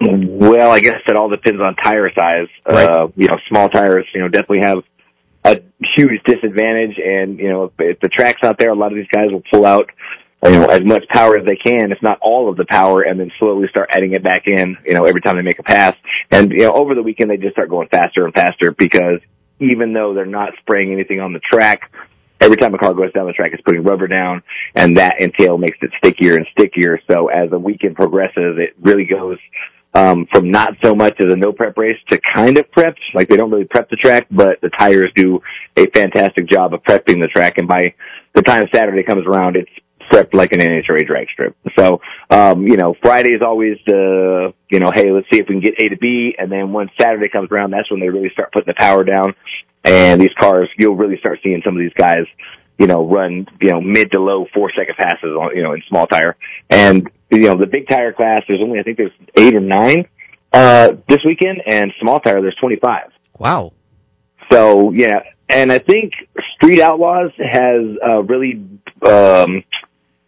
Well, 0.00 0.70
I 0.70 0.80
guess 0.80 1.02
it 1.06 1.16
all 1.16 1.28
depends 1.28 1.60
on 1.60 1.74
tire 1.76 2.06
size. 2.18 2.48
Uh, 2.64 3.08
you 3.16 3.28
know, 3.28 3.36
small 3.48 3.68
tires, 3.68 4.06
you 4.14 4.20
know, 4.20 4.28
definitely 4.28 4.60
have 4.64 4.78
a 5.44 5.60
huge 5.94 6.22
disadvantage. 6.24 6.98
And, 6.98 7.38
you 7.38 7.48
know, 7.48 7.64
if, 7.64 7.72
if 7.78 8.00
the 8.00 8.08
track's 8.08 8.42
not 8.42 8.58
there, 8.58 8.70
a 8.70 8.74
lot 8.74 8.92
of 8.92 8.96
these 8.96 9.08
guys 9.12 9.30
will 9.30 9.42
pull 9.50 9.66
out, 9.66 9.90
you 10.44 10.52
know, 10.52 10.66
as 10.66 10.82
much 10.84 11.06
power 11.08 11.36
as 11.36 11.46
they 11.46 11.56
can, 11.56 11.92
if 11.92 12.02
not 12.02 12.18
all 12.20 12.50
of 12.50 12.56
the 12.56 12.66
power, 12.66 13.02
and 13.02 13.18
then 13.20 13.30
slowly 13.38 13.68
start 13.68 13.90
adding 13.92 14.12
it 14.12 14.22
back 14.22 14.46
in, 14.46 14.76
you 14.86 14.94
know, 14.94 15.04
every 15.04 15.20
time 15.20 15.36
they 15.36 15.42
make 15.42 15.58
a 15.58 15.62
pass. 15.62 15.94
And, 16.30 16.50
you 16.50 16.60
know, 16.60 16.72
over 16.72 16.94
the 16.94 17.02
weekend, 17.02 17.30
they 17.30 17.36
just 17.36 17.52
start 17.52 17.68
going 17.68 17.88
faster 17.88 18.24
and 18.24 18.34
faster 18.34 18.72
because 18.72 19.20
even 19.58 19.92
though 19.92 20.14
they're 20.14 20.26
not 20.26 20.52
spraying 20.60 20.92
anything 20.92 21.20
on 21.20 21.32
the 21.32 21.40
track, 21.40 21.90
every 22.40 22.56
time 22.56 22.74
a 22.74 22.78
car 22.78 22.94
goes 22.94 23.12
down 23.12 23.26
the 23.26 23.32
track, 23.32 23.52
it's 23.52 23.62
putting 23.62 23.82
rubber 23.82 24.06
down, 24.06 24.42
and 24.74 24.96
that 24.96 25.20
entail 25.20 25.58
makes 25.58 25.78
it 25.82 25.90
stickier 25.98 26.36
and 26.36 26.46
stickier. 26.52 26.98
So 27.10 27.28
as 27.28 27.50
the 27.50 27.58
weekend 27.58 27.96
progresses, 27.96 28.56
it 28.56 28.74
really 28.80 29.04
goes 29.04 29.38
um, 29.94 30.26
from 30.32 30.50
not 30.50 30.74
so 30.82 30.94
much 30.94 31.14
as 31.20 31.32
a 31.32 31.36
no 31.36 31.52
prep 31.52 31.76
race 31.76 31.98
to 32.10 32.20
kind 32.34 32.58
of 32.58 32.70
prepped. 32.70 33.00
Like 33.14 33.28
they 33.28 33.36
don't 33.36 33.50
really 33.50 33.64
prep 33.64 33.90
the 33.90 33.96
track, 33.96 34.26
but 34.30 34.60
the 34.60 34.70
tires 34.70 35.10
do 35.16 35.40
a 35.76 35.86
fantastic 35.90 36.46
job 36.46 36.74
of 36.74 36.82
prepping 36.82 37.20
the 37.20 37.28
track. 37.28 37.58
And 37.58 37.66
by 37.66 37.94
the 38.34 38.42
time 38.42 38.64
Saturday 38.72 39.02
comes 39.02 39.26
around, 39.26 39.56
it's 39.56 39.70
prepped 40.10 40.34
like 40.34 40.52
an 40.52 40.60
NHRA 40.60 41.06
drag 41.06 41.28
strip. 41.32 41.56
So, 41.78 42.00
um, 42.30 42.66
you 42.66 42.76
know, 42.76 42.94
Friday 43.00 43.30
is 43.30 43.42
always 43.42 43.78
the, 43.86 44.52
you 44.68 44.80
know, 44.80 44.90
hey, 44.92 45.12
let's 45.12 45.26
see 45.32 45.38
if 45.38 45.48
we 45.48 45.54
can 45.54 45.60
get 45.60 45.82
A 45.82 45.88
to 45.88 45.96
B. 45.96 46.34
And 46.38 46.50
then 46.50 46.72
once 46.72 46.90
Saturday 47.00 47.28
comes 47.28 47.48
around, 47.50 47.70
that's 47.70 47.90
when 47.90 48.00
they 48.00 48.08
really 48.08 48.30
start 48.30 48.52
putting 48.52 48.66
the 48.66 48.74
power 48.74 49.04
down. 49.04 49.34
And 49.84 50.20
these 50.20 50.34
cars, 50.38 50.68
you'll 50.78 50.96
really 50.96 51.18
start 51.18 51.38
seeing 51.42 51.62
some 51.64 51.74
of 51.74 51.80
these 51.80 51.94
guys, 51.94 52.24
you 52.78 52.86
know, 52.86 53.08
run, 53.08 53.46
you 53.60 53.70
know, 53.70 53.80
mid 53.80 54.12
to 54.12 54.20
low 54.20 54.46
four 54.52 54.70
second 54.76 54.96
passes 54.96 55.30
on, 55.30 55.56
you 55.56 55.62
know, 55.62 55.72
in 55.72 55.82
small 55.88 56.06
tire. 56.06 56.36
And, 56.68 57.08
you 57.30 57.44
know, 57.44 57.56
the 57.56 57.66
big 57.66 57.88
tire 57.88 58.12
class, 58.12 58.40
there's 58.48 58.60
only, 58.60 58.78
I 58.80 58.82
think 58.82 58.96
there's 58.96 59.12
eight 59.36 59.54
or 59.54 59.60
nine, 59.60 60.06
uh, 60.52 60.94
this 61.08 61.20
weekend 61.24 61.62
and 61.66 61.92
small 62.00 62.20
tire, 62.20 62.40
there's 62.40 62.56
25. 62.60 63.10
Wow. 63.38 63.72
So, 64.50 64.92
yeah. 64.92 65.20
And 65.48 65.72
I 65.72 65.78
think 65.78 66.12
Street 66.54 66.80
Outlaws 66.80 67.30
has, 67.38 67.96
uh, 68.04 68.22
really, 68.22 68.64
um, 69.06 69.64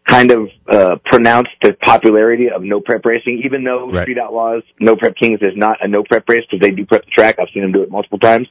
kind 0.07 0.31
of, 0.31 0.49
uh, 0.69 0.97
pronounced 1.05 1.51
the 1.63 1.75
popularity 1.75 2.51
of 2.51 2.63
no 2.63 2.81
prep 2.81 3.05
racing, 3.05 3.43
even 3.45 3.65
though 3.65 3.91
Right. 3.91 4.03
Street 4.03 4.19
Outlaws, 4.19 4.63
No 4.81 4.97
Prep 4.97 5.17
Kings 5.17 5.41
is 5.43 5.57
not 5.57 5.79
a 5.85 5.89
no 5.89 6.03
prep 6.03 6.29
race 6.29 6.45
because 6.51 6.65
they 6.65 6.75
do 6.75 6.85
prep 6.87 7.05
the 7.05 7.11
track. 7.11 7.37
I've 7.39 7.49
seen 7.53 7.63
them 7.63 7.73
do 7.73 7.83
it 7.83 7.91
multiple 7.91 8.19
times. 8.19 8.49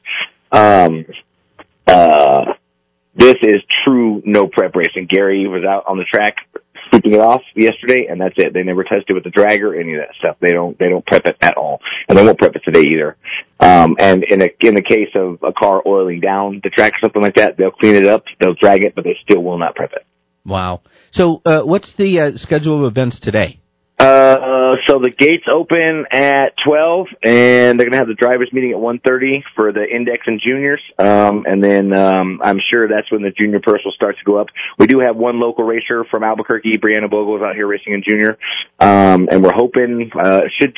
Um, 0.50 1.06
uh, 1.86 2.54
this 3.14 3.36
is 3.42 3.60
true 3.84 4.22
no 4.24 4.46
prep 4.46 4.74
racing. 4.74 5.06
Gary 5.08 5.46
was 5.46 5.64
out 5.64 5.84
on 5.86 5.98
the 5.98 6.04
track 6.04 6.36
sweeping 6.92 7.12
it 7.12 7.20
off 7.20 7.42
yesterday, 7.54 8.06
and 8.10 8.20
that's 8.20 8.34
it. 8.36 8.52
They 8.52 8.62
never 8.62 8.84
tested 8.84 9.14
with 9.14 9.24
the 9.24 9.30
dragger, 9.30 9.78
any 9.78 9.94
of 9.94 10.00
that 10.00 10.14
stuff. 10.18 10.36
They 10.40 10.52
don't 10.52 10.78
they 10.78 10.88
don't 10.88 11.04
prep 11.06 11.24
it 11.26 11.36
at 11.40 11.56
all, 11.56 11.80
and 12.08 12.18
they 12.18 12.22
won't 12.22 12.38
prep 12.38 12.54
it 12.54 12.62
today 12.64 12.88
either. 12.88 13.16
Um, 13.60 13.96
and 13.98 14.24
in 14.24 14.42
a 14.42 14.50
in 14.60 14.74
the 14.74 14.82
case 14.82 15.10
of 15.14 15.38
a 15.42 15.52
car 15.52 15.82
oiling 15.86 16.20
down 16.20 16.60
the 16.62 16.70
track 16.70 16.92
or 16.92 16.98
something 17.02 17.22
like 17.22 17.36
that, 17.36 17.56
they'll 17.56 17.70
clean 17.70 17.94
it 17.94 18.06
up, 18.06 18.24
they'll 18.40 18.54
drag 18.54 18.84
it, 18.84 18.94
but 18.94 19.04
they 19.04 19.16
still 19.22 19.42
will 19.42 19.58
not 19.58 19.74
prep 19.74 19.92
it. 19.92 20.06
Wow. 20.44 20.82
So, 21.12 21.40
uh, 21.44 21.62
what's 21.62 21.94
the 21.96 22.18
uh, 22.18 22.30
schedule 22.36 22.84
of 22.84 22.90
events 22.90 23.20
today? 23.20 23.60
Uh, 24.02 24.74
so 24.88 24.98
the 24.98 25.10
gates 25.10 25.44
open 25.48 26.06
at 26.10 26.54
12 26.66 27.06
and 27.22 27.78
they're 27.78 27.86
going 27.86 27.92
to 27.92 27.98
have 27.98 28.08
the 28.08 28.18
drivers 28.18 28.50
meeting 28.52 28.72
at 28.72 28.76
1.30 28.76 29.44
for 29.54 29.70
the 29.70 29.84
index 29.84 30.24
and 30.26 30.40
juniors. 30.44 30.80
Um, 30.98 31.44
and 31.46 31.62
then, 31.62 31.92
um, 31.92 32.40
I'm 32.42 32.58
sure 32.72 32.88
that's 32.88 33.10
when 33.12 33.22
the 33.22 33.30
junior 33.30 33.60
purse 33.60 33.80
will 33.84 33.92
start 33.92 34.16
to 34.18 34.24
go 34.24 34.38
up. 34.40 34.48
We 34.76 34.88
do 34.88 34.98
have 34.98 35.14
one 35.14 35.38
local 35.38 35.62
racer 35.62 36.04
from 36.10 36.24
Albuquerque, 36.24 36.78
Brianna 36.78 37.08
Bogle 37.08 37.36
is 37.36 37.42
out 37.42 37.54
here 37.54 37.68
racing 37.68 37.92
in 37.92 38.02
junior. 38.02 38.38
Um, 38.80 39.28
and 39.30 39.40
we're 39.40 39.52
hoping, 39.54 40.10
uh, 40.16 40.40
it 40.46 40.52
should 40.58 40.76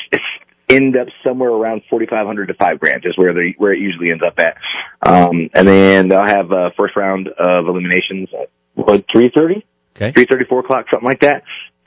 end 0.69 0.95
up 0.95 1.07
somewhere 1.23 1.49
around 1.49 1.81
4,500 1.89 2.49
to 2.49 2.53
5 2.53 2.79
grand 2.79 3.05
is 3.05 3.17
where 3.17 3.33
the, 3.33 3.53
where 3.57 3.73
it 3.73 3.79
usually 3.79 4.11
ends 4.11 4.23
up 4.23 4.37
at. 4.37 4.57
Um, 5.01 5.49
and 5.55 5.67
then 5.67 6.09
they'll 6.09 6.23
have, 6.23 6.51
uh, 6.51 6.69
first 6.77 6.95
round 6.95 7.27
of 7.27 7.65
eliminations 7.65 8.29
at, 8.39 8.51
what, 8.75 9.03
3.30? 9.07 9.63
Okay. 9.95 10.11
three 10.11 10.25
thirty, 10.29 10.43
four 10.43 10.59
o'clock, 10.59 10.85
something 10.91 11.07
like 11.07 11.21
that. 11.21 11.43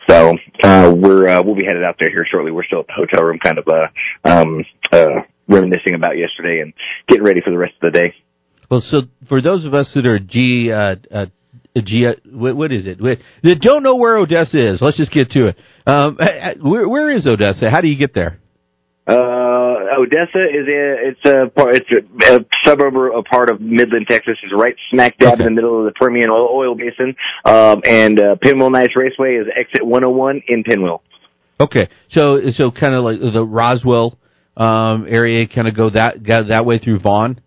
So 0.08 0.36
uh, 0.64 0.94
we're 0.96 1.28
uh, 1.28 1.42
we'll 1.42 1.54
be 1.54 1.64
headed 1.64 1.84
out 1.84 1.96
there 1.98 2.10
here 2.10 2.24
shortly. 2.30 2.50
We're 2.50 2.64
still 2.64 2.80
at 2.80 2.86
the 2.86 2.94
hotel 2.94 3.26
room, 3.26 3.38
kind 3.44 3.58
of 3.58 3.68
uh, 3.68 4.28
um, 4.28 4.64
uh, 4.90 5.22
reminiscing 5.48 5.94
about 5.94 6.16
yesterday 6.16 6.60
and 6.60 6.72
getting 7.08 7.24
ready 7.24 7.40
for 7.44 7.50
the 7.50 7.58
rest 7.58 7.74
of 7.82 7.92
the 7.92 7.98
day. 7.98 8.14
Well, 8.70 8.80
so 8.80 9.02
for 9.28 9.42
those 9.42 9.64
of 9.64 9.74
us 9.74 9.90
that 9.94 10.06
are 10.06 10.18
G 10.18 10.72
uh, 10.72 10.96
uh, 11.12 11.26
G, 11.76 12.10
what, 12.30 12.56
what 12.56 12.72
is 12.72 12.86
it? 12.86 12.98
They 13.42 13.54
don't 13.54 13.82
know 13.82 13.96
where 13.96 14.16
Odessa 14.16 14.74
is. 14.74 14.80
Let's 14.80 14.96
just 14.96 15.12
get 15.12 15.30
to 15.30 15.48
it. 15.48 15.56
Um, 15.86 16.18
where, 16.62 16.88
where 16.88 17.10
is 17.10 17.26
Odessa? 17.26 17.70
How 17.70 17.80
do 17.80 17.88
you 17.88 17.98
get 17.98 18.14
there? 18.14 18.38
Uh, 19.06 19.57
Odessa 19.96 20.44
is 20.44 20.66
a 20.66 21.08
it's 21.08 21.24
a 21.24 21.50
part 21.50 21.76
it's 21.76 21.90
a, 21.90 22.36
a 22.36 22.44
suburb 22.64 22.96
or 22.96 23.08
a 23.08 23.22
part 23.22 23.50
of 23.50 23.60
Midland, 23.60 24.06
Texas. 24.08 24.36
It's 24.42 24.52
right 24.52 24.74
smack 24.90 25.18
dab 25.18 25.34
okay. 25.34 25.42
in 25.42 25.54
the 25.54 25.54
middle 25.54 25.78
of 25.78 25.84
the 25.86 25.92
Permian 25.92 26.30
oil, 26.30 26.48
oil 26.50 26.74
basin. 26.74 27.14
Um, 27.44 27.82
and 27.84 28.18
uh, 28.20 28.36
Penwell 28.36 28.70
Knights 28.70 28.96
Raceway 28.96 29.36
is 29.36 29.46
exit 29.54 29.84
101 29.84 30.42
in 30.48 30.64
Penwell. 30.64 31.00
Okay, 31.60 31.88
so 32.08 32.50
so 32.52 32.70
kind 32.70 32.94
of 32.94 33.02
like 33.02 33.18
the 33.20 33.44
Roswell 33.44 34.18
um, 34.56 35.06
area, 35.08 35.46
kind 35.48 35.66
of 35.66 35.74
go 35.74 35.90
that 35.90 36.22
go 36.22 36.44
that 36.44 36.66
way 36.66 36.78
through 36.78 37.00
Vaughn. 37.00 37.40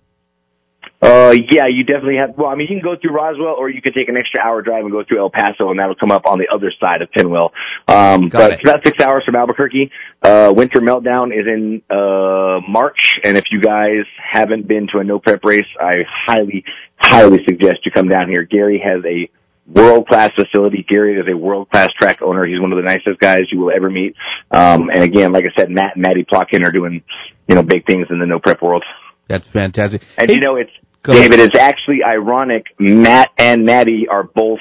Uh, 1.01 1.33
yeah, 1.49 1.65
you 1.67 1.83
definitely 1.83 2.17
have. 2.19 2.37
Well, 2.37 2.49
I 2.49 2.55
mean, 2.55 2.67
you 2.69 2.79
can 2.79 2.83
go 2.83 2.95
through 2.95 3.11
Roswell, 3.11 3.55
or 3.57 3.69
you 3.69 3.81
could 3.81 3.95
take 3.95 4.07
an 4.07 4.17
extra 4.17 4.39
hour 4.43 4.61
drive 4.61 4.83
and 4.83 4.91
go 4.91 5.03
through 5.03 5.19
El 5.19 5.31
Paso, 5.31 5.71
and 5.71 5.79
that'll 5.79 5.95
come 5.95 6.11
up 6.11 6.27
on 6.27 6.37
the 6.37 6.47
other 6.53 6.71
side 6.83 7.01
of 7.01 7.09
Penwell. 7.11 7.49
Um, 7.87 8.29
Got 8.29 8.37
but 8.37 8.51
it. 8.51 8.59
it's 8.59 8.69
about 8.69 8.85
six 8.85 9.03
hours 9.03 9.23
from 9.25 9.35
Albuquerque. 9.35 9.89
Uh, 10.21 10.53
Winter 10.55 10.79
Meltdown 10.79 11.31
is 11.33 11.47
in 11.47 11.81
uh 11.89 12.59
March, 12.69 12.99
and 13.23 13.35
if 13.35 13.45
you 13.49 13.61
guys 13.61 14.05
haven't 14.21 14.67
been 14.67 14.87
to 14.93 14.99
a 14.99 15.03
no 15.03 15.17
prep 15.17 15.43
race, 15.43 15.65
I 15.79 16.05
highly, 16.07 16.63
highly 16.97 17.39
suggest 17.47 17.79
you 17.83 17.91
come 17.91 18.07
down 18.07 18.29
here. 18.29 18.43
Gary 18.43 18.79
has 18.85 19.03
a 19.03 19.27
world 19.67 20.07
class 20.07 20.29
facility. 20.35 20.85
Gary 20.87 21.15
is 21.15 21.25
a 21.27 21.35
world 21.35 21.69
class 21.71 21.89
track 21.99 22.21
owner. 22.21 22.45
He's 22.45 22.59
one 22.59 22.71
of 22.71 22.77
the 22.77 22.83
nicest 22.83 23.19
guys 23.19 23.41
you 23.51 23.59
will 23.59 23.71
ever 23.75 23.89
meet. 23.89 24.15
Um, 24.51 24.89
and 24.93 25.01
again, 25.01 25.31
like 25.31 25.45
I 25.45 25.59
said, 25.59 25.71
Matt 25.71 25.95
and 25.95 26.03
Maddie 26.03 26.25
Plotkin 26.25 26.63
are 26.63 26.71
doing, 26.71 27.03
you 27.47 27.55
know, 27.55 27.63
big 27.63 27.87
things 27.87 28.07
in 28.11 28.19
the 28.19 28.25
no 28.25 28.39
prep 28.39 28.61
world. 28.61 28.83
That's 29.27 29.47
fantastic. 29.47 30.01
And 30.17 30.29
hey, 30.29 30.35
you 30.35 30.41
know, 30.41 30.57
it's 30.57 30.71
David, 31.03 31.39
it's 31.39 31.57
actually 31.57 31.99
ironic. 32.07 32.65
Matt 32.79 33.31
and 33.37 33.65
Maddie 33.65 34.07
are 34.09 34.23
both 34.23 34.59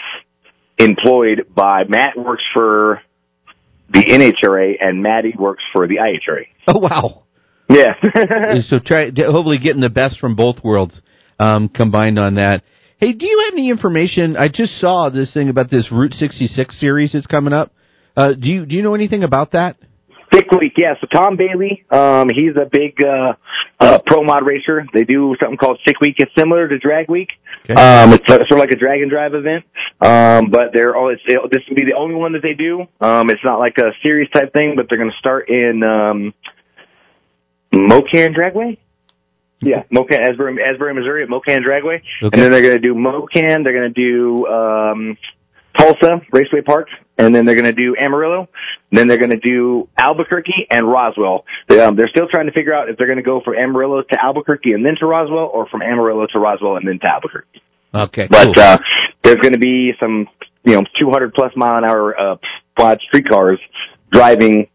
employed 0.78 1.46
by 1.54 1.84
Matt 1.84 2.16
works 2.16 2.42
for 2.54 3.02
the 3.90 4.00
NHRA 4.00 4.74
and 4.80 5.02
Maddie 5.02 5.34
works 5.38 5.62
for 5.72 5.86
the 5.86 5.96
IHRA. 5.96 6.46
Oh 6.66 6.78
wow! 6.78 7.24
Yeah. 7.68 7.94
so 8.66 8.78
try 8.84 9.10
hopefully 9.16 9.58
getting 9.58 9.80
the 9.80 9.90
best 9.90 10.18
from 10.18 10.34
both 10.34 10.62
worlds 10.64 11.00
um, 11.38 11.68
combined 11.68 12.18
on 12.18 12.34
that. 12.36 12.62
Hey, 12.98 13.12
do 13.12 13.26
you 13.26 13.44
have 13.46 13.54
any 13.54 13.70
information? 13.70 14.36
I 14.36 14.48
just 14.48 14.78
saw 14.80 15.08
this 15.08 15.32
thing 15.32 15.48
about 15.48 15.70
this 15.70 15.90
Route 15.90 16.12
66 16.12 16.78
series 16.78 17.12
that's 17.12 17.26
coming 17.26 17.52
up. 17.52 17.72
Uh, 18.16 18.34
do 18.34 18.48
you 18.48 18.66
do 18.66 18.76
you 18.76 18.82
know 18.82 18.94
anything 18.94 19.22
about 19.22 19.52
that? 19.52 19.76
Sick 20.40 20.50
Week, 20.52 20.72
yeah. 20.76 20.94
So 21.00 21.06
Tom 21.06 21.36
Bailey, 21.36 21.84
um, 21.90 22.28
he's 22.28 22.56
a 22.56 22.66
big 22.70 23.02
uh, 23.04 23.34
uh, 23.78 23.98
pro 24.06 24.24
mod 24.24 24.46
racer. 24.46 24.86
They 24.92 25.04
do 25.04 25.34
something 25.40 25.58
called 25.58 25.78
Sick 25.86 26.00
Week. 26.00 26.16
It's 26.18 26.32
similar 26.36 26.68
to 26.68 26.78
Drag 26.78 27.10
Week. 27.10 27.28
Okay. 27.64 27.74
Um, 27.74 28.12
it's 28.12 28.26
sort 28.26 28.40
of 28.40 28.58
like 28.58 28.70
a 28.70 28.76
drag 28.76 29.02
and 29.02 29.10
drive 29.10 29.34
event, 29.34 29.64
um, 30.00 30.50
but 30.50 30.72
they're 30.72 30.96
all. 30.96 31.10
It's, 31.10 31.22
it, 31.26 31.38
this 31.50 31.62
will 31.68 31.76
be 31.76 31.84
the 31.84 31.96
only 31.96 32.14
one 32.14 32.32
that 32.32 32.42
they 32.42 32.54
do. 32.54 32.86
Um, 33.00 33.28
it's 33.30 33.44
not 33.44 33.58
like 33.58 33.76
a 33.78 33.92
series 34.02 34.30
type 34.30 34.52
thing, 34.52 34.74
but 34.76 34.86
they're 34.88 34.98
going 34.98 35.10
to 35.10 35.18
start 35.18 35.48
in 35.50 35.82
um, 35.82 36.34
Mo-Kan 37.72 38.32
Dragway. 38.32 38.78
Yeah, 39.60 39.82
Mo-Kan, 39.90 40.20
Asbury, 40.22 40.62
Asbury, 40.62 40.94
Missouri 40.94 41.22
at 41.22 41.28
Mo-Kan 41.28 41.62
Dragway, 41.62 42.00
okay. 42.22 42.30
and 42.32 42.32
then 42.32 42.50
they're 42.50 42.62
going 42.62 42.74
to 42.74 42.78
do 42.78 42.94
Mo-Kan. 42.94 43.62
They're 43.62 43.74
going 43.74 43.92
to 43.92 44.00
do 44.00 44.46
um, 44.46 45.18
Tulsa 45.76 46.22
Raceway 46.32 46.62
Park, 46.62 46.88
and 47.26 47.34
then 47.34 47.44
they're 47.44 47.54
going 47.54 47.66
to 47.66 47.72
do 47.72 47.94
Amarillo. 48.00 48.48
Then 48.90 49.06
they're 49.06 49.18
going 49.18 49.30
to 49.30 49.38
do 49.38 49.88
Albuquerque 49.96 50.66
and 50.70 50.88
Roswell. 50.88 51.44
They, 51.68 51.80
um, 51.80 51.96
they're 51.96 52.08
still 52.08 52.28
trying 52.28 52.46
to 52.46 52.52
figure 52.52 52.74
out 52.74 52.88
if 52.88 52.96
they're 52.96 53.06
going 53.06 53.18
to 53.18 53.22
go 53.22 53.40
from 53.44 53.54
Amarillo 53.54 54.02
to 54.02 54.22
Albuquerque 54.22 54.72
and 54.72 54.84
then 54.84 54.96
to 55.00 55.06
Roswell, 55.06 55.50
or 55.52 55.68
from 55.68 55.82
Amarillo 55.82 56.26
to 56.32 56.38
Roswell 56.38 56.76
and 56.76 56.88
then 56.88 56.98
to 56.98 57.08
Albuquerque. 57.08 57.62
Okay, 57.92 58.26
but 58.30 58.54
cool. 58.54 58.62
uh, 58.62 58.78
there's 59.22 59.36
going 59.36 59.52
to 59.52 59.58
be 59.58 59.92
some, 60.00 60.28
you 60.64 60.76
know, 60.76 60.84
200 60.98 61.34
plus 61.34 61.52
mile 61.56 61.78
an 61.78 61.84
hour 61.84 62.18
uh, 62.18 62.36
quad 62.76 63.00
streetcars 63.08 63.58
driving 64.10 64.68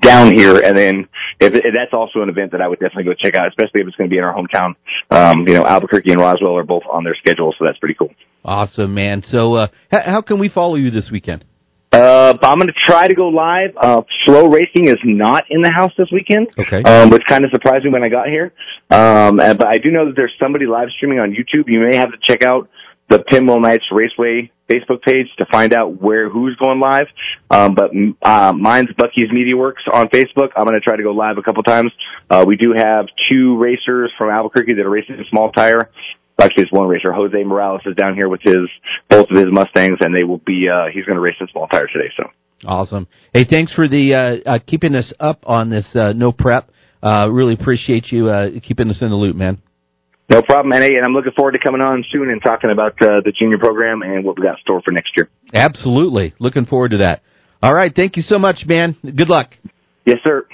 down 0.00 0.32
here, 0.32 0.56
and 0.56 0.76
then 0.76 1.08
if, 1.40 1.52
if 1.54 1.74
that's 1.74 1.92
also 1.92 2.22
an 2.22 2.30
event 2.30 2.52
that 2.52 2.60
I 2.60 2.68
would 2.68 2.78
definitely 2.80 3.04
go 3.04 3.14
check 3.14 3.36
out, 3.36 3.48
especially 3.48 3.82
if 3.82 3.88
it's 3.88 3.96
going 3.96 4.08
to 4.08 4.12
be 4.12 4.18
in 4.18 4.24
our 4.24 4.34
hometown. 4.34 4.74
Um, 5.10 5.46
you 5.46 5.54
know, 5.54 5.66
Albuquerque 5.66 6.10
and 6.10 6.20
Roswell 6.20 6.56
are 6.56 6.64
both 6.64 6.82
on 6.90 7.04
their 7.04 7.14
schedule, 7.14 7.54
so 7.58 7.66
that's 7.66 7.78
pretty 7.78 7.94
cool. 7.94 8.10
Awesome, 8.44 8.94
man. 8.94 9.22
So, 9.22 9.54
uh, 9.54 9.68
how 9.90 10.22
can 10.22 10.38
we 10.38 10.48
follow 10.48 10.76
you 10.76 10.90
this 10.90 11.10
weekend? 11.12 11.44
Uh, 11.92 12.38
I'm 12.42 12.58
going 12.58 12.68
to 12.68 12.74
try 12.86 13.08
to 13.08 13.14
go 13.14 13.28
live. 13.28 13.70
Uh, 13.76 14.02
Slow 14.24 14.46
Racing 14.46 14.88
is 14.88 14.98
not 15.04 15.44
in 15.50 15.60
the 15.60 15.70
house 15.70 15.92
this 15.98 16.08
weekend. 16.12 16.48
Okay. 16.56 16.82
Um, 16.82 17.10
which 17.10 17.22
kind 17.28 17.44
of 17.44 17.50
surprised 17.50 17.84
me 17.84 17.90
when 17.90 18.04
I 18.04 18.08
got 18.08 18.28
here. 18.28 18.52
Um, 18.90 19.40
and, 19.40 19.58
but 19.58 19.66
I 19.66 19.78
do 19.78 19.90
know 19.90 20.06
that 20.06 20.14
there's 20.14 20.34
somebody 20.40 20.66
live 20.66 20.88
streaming 20.96 21.18
on 21.18 21.32
YouTube. 21.32 21.64
You 21.66 21.80
may 21.80 21.96
have 21.96 22.12
to 22.12 22.18
check 22.22 22.44
out 22.44 22.68
the 23.08 23.18
Penwell 23.18 23.60
Knights 23.60 23.84
Raceway 23.90 24.52
Facebook 24.70 25.02
page 25.02 25.26
to 25.38 25.46
find 25.50 25.74
out 25.74 26.00
where 26.00 26.30
who's 26.30 26.54
going 26.56 26.78
live. 26.78 27.08
Um, 27.50 27.74
but 27.74 27.90
uh, 28.22 28.52
mine's 28.52 28.90
Bucky's 28.96 29.32
Media 29.32 29.56
Works 29.56 29.82
on 29.92 30.08
Facebook. 30.10 30.50
I'm 30.56 30.64
going 30.64 30.78
to 30.78 30.80
try 30.80 30.96
to 30.96 31.02
go 31.02 31.10
live 31.10 31.38
a 31.38 31.42
couple 31.42 31.64
times. 31.64 31.90
Uh, 32.30 32.44
we 32.46 32.54
do 32.54 32.72
have 32.72 33.06
two 33.28 33.58
racers 33.58 34.12
from 34.16 34.30
Albuquerque 34.30 34.74
that 34.74 34.86
are 34.86 34.90
racing 34.90 35.16
a 35.16 35.28
small 35.28 35.50
tire 35.50 35.90
actually 36.40 36.64
it's 36.64 36.72
one 36.72 36.88
racer. 36.88 37.12
Jose 37.12 37.42
Morales 37.44 37.82
is 37.86 37.94
down 37.96 38.14
here 38.14 38.28
with 38.28 38.40
his 38.42 38.68
both 39.08 39.30
of 39.30 39.36
his 39.36 39.46
Mustangs, 39.50 39.98
and 40.00 40.14
they 40.14 40.24
will 40.24 40.38
be. 40.38 40.68
Uh, 40.68 40.86
he's 40.92 41.04
going 41.04 41.16
to 41.16 41.20
race 41.20 41.36
in 41.40 41.48
small 41.48 41.66
tires 41.68 41.90
today. 41.92 42.10
So 42.16 42.24
awesome! 42.66 43.06
Hey, 43.32 43.44
thanks 43.44 43.74
for 43.74 43.88
the 43.88 44.14
uh, 44.14 44.50
uh, 44.50 44.58
keeping 44.66 44.94
us 44.94 45.12
up 45.20 45.40
on 45.44 45.70
this 45.70 45.86
uh, 45.94 46.12
no 46.12 46.32
prep. 46.32 46.70
Uh, 47.02 47.28
really 47.30 47.54
appreciate 47.54 48.12
you 48.12 48.28
uh, 48.28 48.48
keeping 48.62 48.90
us 48.90 49.00
in 49.00 49.10
the 49.10 49.16
loop, 49.16 49.36
man. 49.36 49.60
No 50.30 50.42
problem, 50.42 50.72
and, 50.72 50.84
hey, 50.84 50.94
and 50.94 51.04
I'm 51.04 51.12
looking 51.12 51.32
forward 51.32 51.52
to 51.52 51.58
coming 51.58 51.80
on 51.80 52.04
soon 52.12 52.30
and 52.30 52.40
talking 52.40 52.70
about 52.70 52.92
uh, 53.02 53.20
the 53.24 53.32
junior 53.36 53.58
program 53.58 54.02
and 54.02 54.24
what 54.24 54.38
we 54.38 54.44
got 54.44 54.58
in 54.58 54.60
store 54.60 54.80
for 54.80 54.92
next 54.92 55.10
year. 55.16 55.28
Absolutely, 55.52 56.34
looking 56.38 56.66
forward 56.66 56.92
to 56.92 56.98
that. 56.98 57.22
All 57.62 57.74
right, 57.74 57.92
thank 57.94 58.16
you 58.16 58.22
so 58.22 58.38
much, 58.38 58.64
man. 58.64 58.96
Good 59.02 59.28
luck. 59.28 59.50
Yes, 60.06 60.18
sir. 60.24 60.46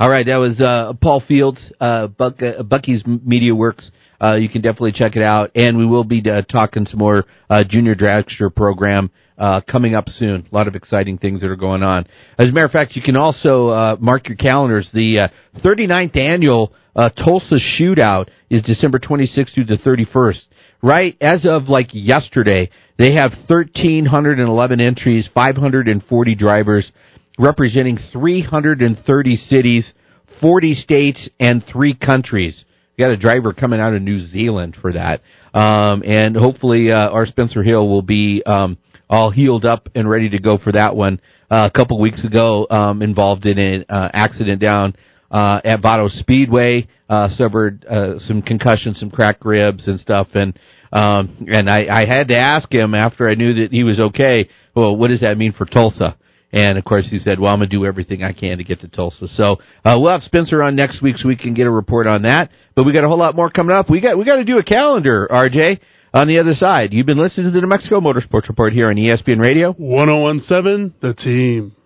All 0.00 0.10
right, 0.10 0.26
that 0.26 0.36
was 0.36 0.60
uh, 0.60 0.94
Paul 1.00 1.22
Fields, 1.26 1.72
uh, 1.80 2.08
Buck, 2.08 2.42
uh, 2.42 2.62
Bucky's 2.64 3.04
Media 3.06 3.54
Works 3.54 3.90
uh, 4.20 4.34
you 4.34 4.48
can 4.48 4.62
definitely 4.62 4.92
check 4.92 5.16
it 5.16 5.22
out. 5.22 5.50
And 5.54 5.76
we 5.78 5.86
will 5.86 6.04
be 6.04 6.22
uh, 6.28 6.42
talking 6.42 6.86
some 6.86 6.98
more 6.98 7.24
uh, 7.48 7.64
junior 7.68 7.94
dragster 7.94 8.54
program 8.54 9.10
uh, 9.38 9.60
coming 9.70 9.94
up 9.94 10.08
soon. 10.08 10.46
A 10.50 10.54
lot 10.54 10.68
of 10.68 10.74
exciting 10.74 11.18
things 11.18 11.40
that 11.40 11.50
are 11.50 11.56
going 11.56 11.82
on. 11.82 12.06
As 12.38 12.48
a 12.48 12.52
matter 12.52 12.66
of 12.66 12.72
fact, 12.72 12.96
you 12.96 13.02
can 13.02 13.16
also 13.16 13.68
uh, 13.68 13.96
mark 14.00 14.28
your 14.28 14.36
calendars. 14.36 14.90
The 14.92 15.30
uh, 15.56 15.60
39th 15.60 16.16
annual 16.16 16.72
uh, 16.96 17.10
Tulsa 17.10 17.56
Shootout 17.56 18.28
is 18.50 18.62
December 18.62 18.98
26th 18.98 19.54
through 19.54 19.66
the 19.66 19.78
31st. 19.78 20.40
Right 20.82 21.16
as 21.20 21.46
of 21.46 21.68
like 21.68 21.88
yesterday, 21.92 22.70
they 22.98 23.14
have 23.14 23.32
1,311 23.48 24.80
entries, 24.80 25.28
540 25.32 26.34
drivers, 26.34 26.90
representing 27.38 27.98
330 28.12 29.36
cities, 29.36 29.92
40 30.40 30.74
states, 30.74 31.28
and 31.38 31.64
three 31.72 31.94
countries. 31.94 32.64
Got 32.98 33.12
a 33.12 33.16
driver 33.16 33.52
coming 33.52 33.78
out 33.78 33.94
of 33.94 34.02
New 34.02 34.18
Zealand 34.26 34.76
for 34.80 34.92
that, 34.92 35.20
um, 35.54 36.02
and 36.04 36.34
hopefully 36.34 36.90
uh, 36.90 37.10
our 37.10 37.26
Spencer 37.26 37.62
Hill 37.62 37.88
will 37.88 38.02
be 38.02 38.42
um, 38.44 38.76
all 39.08 39.30
healed 39.30 39.64
up 39.64 39.88
and 39.94 40.10
ready 40.10 40.28
to 40.30 40.40
go 40.40 40.58
for 40.58 40.72
that 40.72 40.96
one. 40.96 41.20
Uh, 41.48 41.68
a 41.72 41.78
couple 41.78 42.00
weeks 42.00 42.24
ago, 42.24 42.66
um, 42.70 43.00
involved 43.00 43.46
in 43.46 43.56
an 43.56 43.84
uh, 43.88 44.08
accident 44.12 44.60
down 44.60 44.96
uh, 45.30 45.60
at 45.64 45.80
Vado 45.80 46.08
Speedway, 46.08 46.88
uh, 47.08 47.28
suffered 47.28 47.84
uh, 47.88 48.18
some 48.18 48.42
concussions, 48.42 48.98
some 48.98 49.12
cracked 49.12 49.44
ribs 49.44 49.86
and 49.86 50.00
stuff, 50.00 50.26
and 50.34 50.58
um, 50.92 51.46
and 51.52 51.70
I, 51.70 51.86
I 51.88 52.04
had 52.04 52.26
to 52.28 52.36
ask 52.36 52.68
him 52.72 52.96
after 52.96 53.28
I 53.28 53.36
knew 53.36 53.54
that 53.62 53.70
he 53.70 53.84
was 53.84 54.00
okay. 54.00 54.48
Well, 54.74 54.96
what 54.96 55.08
does 55.08 55.20
that 55.20 55.38
mean 55.38 55.52
for 55.52 55.66
Tulsa? 55.66 56.16
And 56.52 56.78
of 56.78 56.84
course, 56.84 57.06
he 57.10 57.18
said, 57.18 57.38
"Well, 57.38 57.52
I'm 57.52 57.58
gonna 57.58 57.68
do 57.68 57.84
everything 57.84 58.22
I 58.22 58.32
can 58.32 58.58
to 58.58 58.64
get 58.64 58.80
to 58.80 58.88
Tulsa." 58.88 59.28
So 59.28 59.58
uh, 59.84 59.96
we'll 59.98 60.12
have 60.12 60.22
Spencer 60.22 60.62
on 60.62 60.76
next 60.76 61.02
week 61.02 61.18
so 61.18 61.28
we 61.28 61.36
can 61.36 61.54
get 61.54 61.66
a 61.66 61.70
report 61.70 62.06
on 62.06 62.22
that. 62.22 62.50
But 62.74 62.84
we 62.84 62.92
got 62.92 63.04
a 63.04 63.08
whole 63.08 63.18
lot 63.18 63.36
more 63.36 63.50
coming 63.50 63.74
up. 63.74 63.90
We 63.90 64.00
got 64.00 64.16
we 64.16 64.24
got 64.24 64.36
to 64.36 64.44
do 64.44 64.58
a 64.58 64.64
calendar, 64.64 65.28
RJ. 65.30 65.80
On 66.14 66.26
the 66.26 66.40
other 66.40 66.54
side, 66.54 66.94
you've 66.94 67.04
been 67.04 67.18
listening 67.18 67.48
to 67.48 67.50
the 67.50 67.60
New 67.60 67.66
Mexico 67.66 68.00
Motorsports 68.00 68.48
Report 68.48 68.72
here 68.72 68.88
on 68.88 68.96
ESPN 68.96 69.42
Radio 69.42 69.72
1017, 69.74 70.94
the 71.02 71.12
team. 71.12 71.77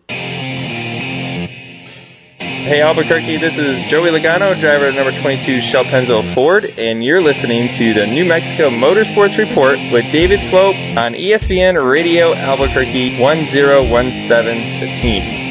Hey 2.63 2.79
Albuquerque, 2.79 3.43
this 3.43 3.59
is 3.59 3.91
Joey 3.91 4.15
Logano, 4.15 4.55
driver 4.55 4.87
of 4.87 4.95
number 4.95 5.11
22 5.11 5.67
Shell 5.75 5.83
Pennzoil 5.91 6.33
Ford, 6.33 6.63
and 6.63 7.03
you're 7.03 7.19
listening 7.21 7.75
to 7.75 7.87
the 7.91 8.07
New 8.07 8.23
Mexico 8.23 8.71
Motorsports 8.71 9.35
Report 9.35 9.75
with 9.91 10.07
David 10.15 10.39
Swope 10.47 10.79
on 10.95 11.19
ESPN 11.19 11.75
Radio 11.83 12.31
Albuquerque 12.31 13.19
1017 13.19 14.79
The 14.79 14.91
Team. 15.03 15.42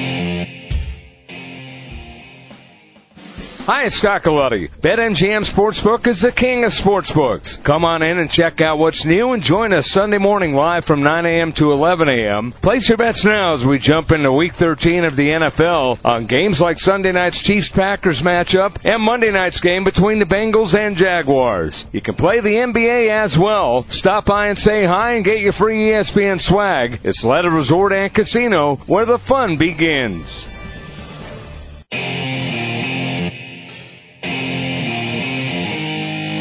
Hi, 3.66 3.86
it's 3.86 4.00
Scott 4.00 4.24
Galletti. 4.24 4.74
BetMGM 4.82 5.46
Sportsbook 5.54 6.08
is 6.08 6.20
the 6.20 6.34
king 6.36 6.66
of 6.66 6.72
sportsbooks. 6.82 7.64
Come 7.64 7.86
on 7.86 8.02
in 8.02 8.18
and 8.18 8.28
check 8.32 8.60
out 8.60 8.80
what's 8.80 9.06
new 9.06 9.34
and 9.34 9.44
join 9.44 9.72
us 9.72 9.86
Sunday 9.94 10.18
morning 10.18 10.54
live 10.54 10.84
from 10.86 11.04
9 11.04 11.26
a.m. 11.28 11.54
to 11.58 11.72
11 11.72 12.10
a.m. 12.10 12.54
Place 12.64 12.90
your 12.90 12.98
bets 12.98 13.22
now 13.24 13.54
as 13.54 13.64
we 13.64 13.78
jump 13.78 14.10
into 14.10 14.34
Week 14.34 14.54
13 14.58 15.04
of 15.04 15.16
the 15.16 15.30
NFL 15.30 16.04
on 16.04 16.26
games 16.26 16.58
like 16.60 16.80
Sunday 16.80 17.12
night's 17.12 17.40
Chiefs-Packers 17.44 18.24
matchup 18.26 18.82
and 18.84 19.06
Monday 19.06 19.30
night's 19.30 19.62
game 19.62 19.84
between 19.84 20.18
the 20.18 20.26
Bengals 20.26 20.74
and 20.74 20.98
Jaguars. 20.98 21.86
You 21.92 22.02
can 22.02 22.16
play 22.16 22.42
the 22.42 22.66
NBA 22.66 23.14
as 23.14 23.38
well. 23.40 23.86
Stop 23.90 24.26
by 24.26 24.48
and 24.48 24.58
say 24.58 24.88
hi 24.88 25.14
and 25.14 25.24
get 25.24 25.38
your 25.38 25.54
free 25.54 25.92
ESPN 25.92 26.42
swag. 26.50 27.04
Isleta 27.06 27.54
Resort 27.54 27.94
and 27.94 28.12
Casino 28.12 28.78
where 28.88 29.06
the 29.06 29.20
fun 29.30 29.60
begins. 29.60 30.26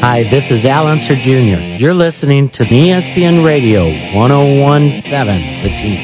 Hi, 0.01 0.25
this 0.33 0.41
is 0.49 0.65
Al 0.65 0.89
Unser 0.89 1.13
Jr. 1.13 1.77
You're 1.77 1.93
listening 1.93 2.49
to 2.57 2.65
ESPN 2.65 3.45
Radio 3.45 3.85
1017, 4.17 5.05
The 5.05 5.69
Team. 5.77 6.01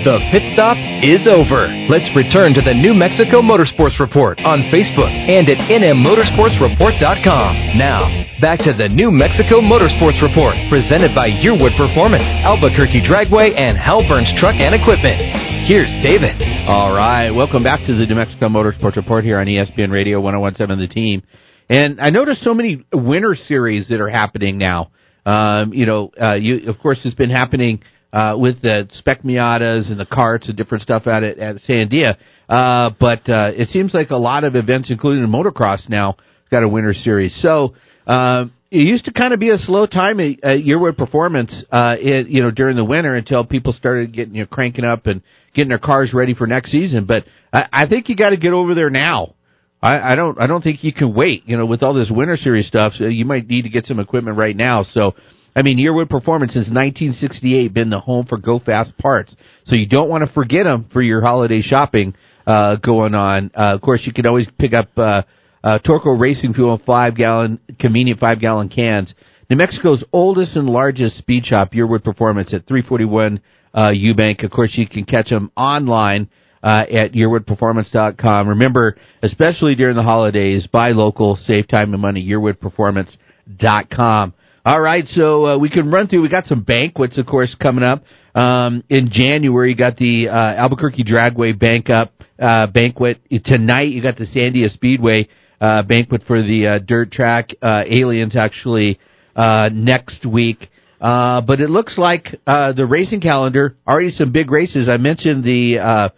The 0.00 0.16
pit 0.32 0.40
stop 0.56 0.80
is 1.04 1.28
over. 1.28 1.68
Let's 1.92 2.08
return 2.16 2.56
to 2.56 2.64
the 2.64 2.72
New 2.72 2.96
Mexico 2.96 3.44
Motorsports 3.44 4.00
Report 4.00 4.40
on 4.48 4.64
Facebook 4.72 5.12
and 5.12 5.44
at 5.44 5.60
nmmotorsportsreport.com. 5.68 7.76
Now, 7.76 8.08
back 8.40 8.64
to 8.64 8.72
the 8.72 8.88
New 8.88 9.12
Mexico 9.12 9.60
Motorsports 9.60 10.16
Report, 10.24 10.56
presented 10.72 11.12
by 11.12 11.28
Yearwood 11.28 11.76
Performance, 11.76 12.24
Albuquerque 12.48 13.04
Dragway, 13.04 13.52
and 13.60 13.76
Hal 13.76 14.00
Burns 14.08 14.32
Truck 14.40 14.56
and 14.56 14.72
Equipment. 14.72 15.20
Here's 15.68 15.92
David. 16.00 16.32
All 16.64 16.96
right, 16.96 17.28
welcome 17.28 17.60
back 17.60 17.84
to 17.84 17.92
the 17.92 18.08
New 18.08 18.16
Mexico 18.16 18.48
Motorsports 18.48 18.96
Report 18.96 19.20
here 19.20 19.36
on 19.36 19.44
ESPN 19.44 19.92
Radio 19.92 20.16
1017 20.16 20.80
The 20.80 20.88
Team. 20.88 21.20
And 21.68 22.00
I 22.00 22.10
noticed 22.10 22.42
so 22.42 22.54
many 22.54 22.84
winter 22.92 23.34
series 23.34 23.88
that 23.88 24.00
are 24.00 24.08
happening 24.08 24.58
now. 24.58 24.90
Um, 25.24 25.72
you 25.72 25.86
know, 25.86 26.12
uh, 26.20 26.34
you 26.34 26.70
of 26.70 26.78
course 26.78 27.00
it's 27.04 27.16
been 27.16 27.30
happening 27.30 27.82
uh, 28.12 28.36
with 28.38 28.62
the 28.62 28.88
spec 28.92 29.22
Miatas 29.22 29.90
and 29.90 29.98
the 29.98 30.06
carts 30.06 30.48
and 30.48 30.56
different 30.56 30.82
stuff 30.82 31.06
at, 31.06 31.24
at 31.24 31.56
Sandia. 31.68 32.16
Uh, 32.48 32.90
but 33.00 33.28
uh, 33.28 33.50
it 33.54 33.68
seems 33.70 33.92
like 33.92 34.10
a 34.10 34.16
lot 34.16 34.44
of 34.44 34.54
events, 34.54 34.90
including 34.90 35.22
the 35.22 35.28
motocross, 35.28 35.88
now 35.88 36.16
got 36.50 36.62
a 36.62 36.68
winter 36.68 36.94
series. 36.94 37.36
So 37.42 37.74
uh, 38.06 38.46
it 38.70 38.78
used 38.78 39.04
to 39.06 39.12
kind 39.12 39.32
of 39.32 39.40
be 39.40 39.50
a 39.50 39.58
slow 39.58 39.86
time 39.86 40.20
at, 40.20 40.42
at 40.44 40.58
Yearwood 40.64 40.96
Performance, 40.96 41.64
uh, 41.70 41.96
it, 41.98 42.28
you 42.28 42.42
know, 42.42 42.50
during 42.50 42.76
the 42.76 42.84
winter 42.84 43.14
until 43.14 43.44
people 43.44 43.72
started 43.72 44.12
getting 44.12 44.34
you 44.34 44.42
know 44.42 44.46
cranking 44.46 44.84
up 44.84 45.06
and 45.06 45.22
getting 45.54 45.68
their 45.68 45.78
cars 45.78 46.12
ready 46.14 46.34
for 46.34 46.46
next 46.46 46.70
season. 46.70 47.04
But 47.04 47.24
I, 47.52 47.68
I 47.72 47.88
think 47.88 48.08
you 48.08 48.16
got 48.16 48.30
to 48.30 48.36
get 48.36 48.52
over 48.52 48.74
there 48.74 48.90
now. 48.90 49.34
I, 49.82 50.12
I 50.12 50.14
don't. 50.14 50.40
I 50.40 50.46
don't 50.46 50.62
think 50.62 50.82
you 50.82 50.92
can 50.92 51.14
wait. 51.14 51.44
You 51.46 51.56
know, 51.56 51.66
with 51.66 51.82
all 51.82 51.94
this 51.94 52.10
winter 52.10 52.36
series 52.36 52.66
stuff, 52.66 52.94
so 52.96 53.04
you 53.04 53.24
might 53.24 53.46
need 53.46 53.62
to 53.62 53.68
get 53.68 53.86
some 53.86 54.00
equipment 54.00 54.36
right 54.36 54.56
now. 54.56 54.84
So, 54.84 55.14
I 55.54 55.62
mean, 55.62 55.78
Yearwood 55.78 56.08
Performance 56.08 56.52
since 56.52 56.66
1968 56.66 57.74
been 57.74 57.90
the 57.90 58.00
home 58.00 58.26
for 58.26 58.38
Go 58.38 58.58
Fast 58.58 58.96
parts. 58.98 59.36
So 59.64 59.74
you 59.74 59.86
don't 59.86 60.08
want 60.08 60.26
to 60.26 60.32
forget 60.32 60.64
them 60.64 60.86
for 60.92 61.02
your 61.02 61.20
holiday 61.20 61.60
shopping 61.60 62.14
uh, 62.46 62.76
going 62.76 63.14
on. 63.14 63.50
Uh, 63.54 63.74
of 63.74 63.82
course, 63.82 64.02
you 64.04 64.12
can 64.12 64.26
always 64.26 64.48
pick 64.58 64.72
up 64.72 64.88
uh, 64.96 65.22
uh, 65.62 65.78
Torco 65.84 66.18
Racing 66.18 66.54
Fuel 66.54 66.74
in 66.74 66.80
five 66.80 67.16
gallon, 67.16 67.58
convenient 67.78 68.18
five 68.18 68.40
gallon 68.40 68.68
cans. 68.68 69.12
New 69.50 69.56
Mexico's 69.56 70.04
oldest 70.12 70.56
and 70.56 70.68
largest 70.68 71.18
speed 71.18 71.44
shop, 71.44 71.72
Yearwood 71.72 72.02
Performance 72.02 72.52
at 72.52 72.66
341 72.66 73.40
uh, 73.74 73.88
Eubank. 73.88 74.42
Of 74.42 74.50
course, 74.50 74.72
you 74.74 74.88
can 74.88 75.04
catch 75.04 75.28
them 75.28 75.52
online 75.56 76.28
uh, 76.66 76.84
at 76.90 77.12
yearwoodperformance.com. 77.12 78.48
Remember, 78.48 78.96
especially 79.22 79.76
during 79.76 79.94
the 79.94 80.02
holidays, 80.02 80.66
buy 80.66 80.90
local, 80.90 81.36
save 81.36 81.68
time 81.68 81.92
and 81.92 82.02
money, 82.02 82.26
yearwoodperformance.com. 82.26 84.34
All 84.64 84.80
right, 84.80 85.04
so 85.10 85.46
uh, 85.46 85.56
we 85.58 85.70
can 85.70 85.92
run 85.92 86.08
through. 86.08 86.22
We 86.22 86.28
got 86.28 86.46
some 86.46 86.64
banquets, 86.64 87.18
of 87.18 87.26
course, 87.26 87.54
coming 87.62 87.84
up 87.84 88.02
um, 88.34 88.82
in 88.88 89.10
January. 89.12 89.70
You 89.70 89.76
got 89.76 89.96
the 89.96 90.28
uh, 90.28 90.34
Albuquerque 90.34 91.04
Dragway 91.04 91.56
Bank 91.56 91.88
Up 91.88 92.12
uh, 92.40 92.66
banquet 92.66 93.20
tonight. 93.44 93.90
You 93.90 94.02
got 94.02 94.16
the 94.16 94.26
Sandia 94.26 94.68
Speedway 94.68 95.28
uh, 95.60 95.84
banquet 95.84 96.24
for 96.26 96.42
the 96.42 96.66
uh, 96.66 96.80
dirt 96.84 97.12
track. 97.12 97.50
Uh, 97.62 97.82
aliens 97.88 98.34
actually 98.34 98.98
uh, 99.36 99.70
next 99.72 100.26
week. 100.26 100.68
Uh, 101.00 101.42
but 101.42 101.60
it 101.60 101.70
looks 101.70 101.96
like 101.96 102.40
uh, 102.44 102.72
the 102.72 102.86
racing 102.86 103.20
calendar 103.20 103.76
already 103.86 104.10
some 104.10 104.32
big 104.32 104.50
races. 104.50 104.88
I 104.88 104.96
mentioned 104.96 105.44
the 105.44 105.78
uh, 105.78 106.08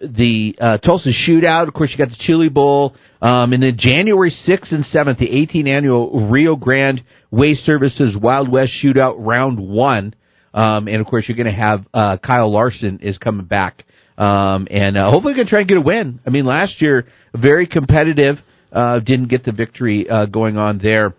the 0.00 0.56
uh, 0.60 0.78
Tulsa 0.78 1.10
Shootout. 1.10 1.68
Of 1.68 1.74
course, 1.74 1.90
you 1.90 1.98
got 1.98 2.08
the 2.08 2.18
Chili 2.18 2.48
Bowl, 2.48 2.94
um, 3.20 3.52
and 3.52 3.62
then 3.62 3.76
January 3.78 4.30
sixth 4.30 4.72
and 4.72 4.84
seventh, 4.86 5.18
the 5.18 5.28
18th 5.28 5.68
annual 5.68 6.28
Rio 6.28 6.56
Grande 6.56 7.02
Waste 7.30 7.64
Services 7.64 8.16
Wild 8.20 8.50
West 8.50 8.72
Shootout 8.82 9.16
Round 9.18 9.60
One. 9.60 10.14
Um, 10.52 10.88
and 10.88 10.96
of 10.96 11.06
course, 11.06 11.26
you're 11.28 11.36
going 11.36 11.46
to 11.46 11.52
have 11.52 11.86
uh, 11.94 12.16
Kyle 12.18 12.50
Larson 12.52 13.00
is 13.02 13.18
coming 13.18 13.46
back, 13.46 13.84
um, 14.18 14.66
and 14.70 14.96
uh, 14.96 15.10
hopefully, 15.10 15.34
going 15.34 15.46
to 15.46 15.50
try 15.50 15.60
and 15.60 15.68
get 15.68 15.78
a 15.78 15.82
win. 15.82 16.20
I 16.26 16.30
mean, 16.30 16.44
last 16.46 16.80
year 16.80 17.06
very 17.34 17.66
competitive, 17.66 18.36
uh, 18.72 19.00
didn't 19.00 19.28
get 19.28 19.44
the 19.44 19.52
victory 19.52 20.08
uh, 20.08 20.26
going 20.26 20.56
on 20.56 20.78
there. 20.78 21.14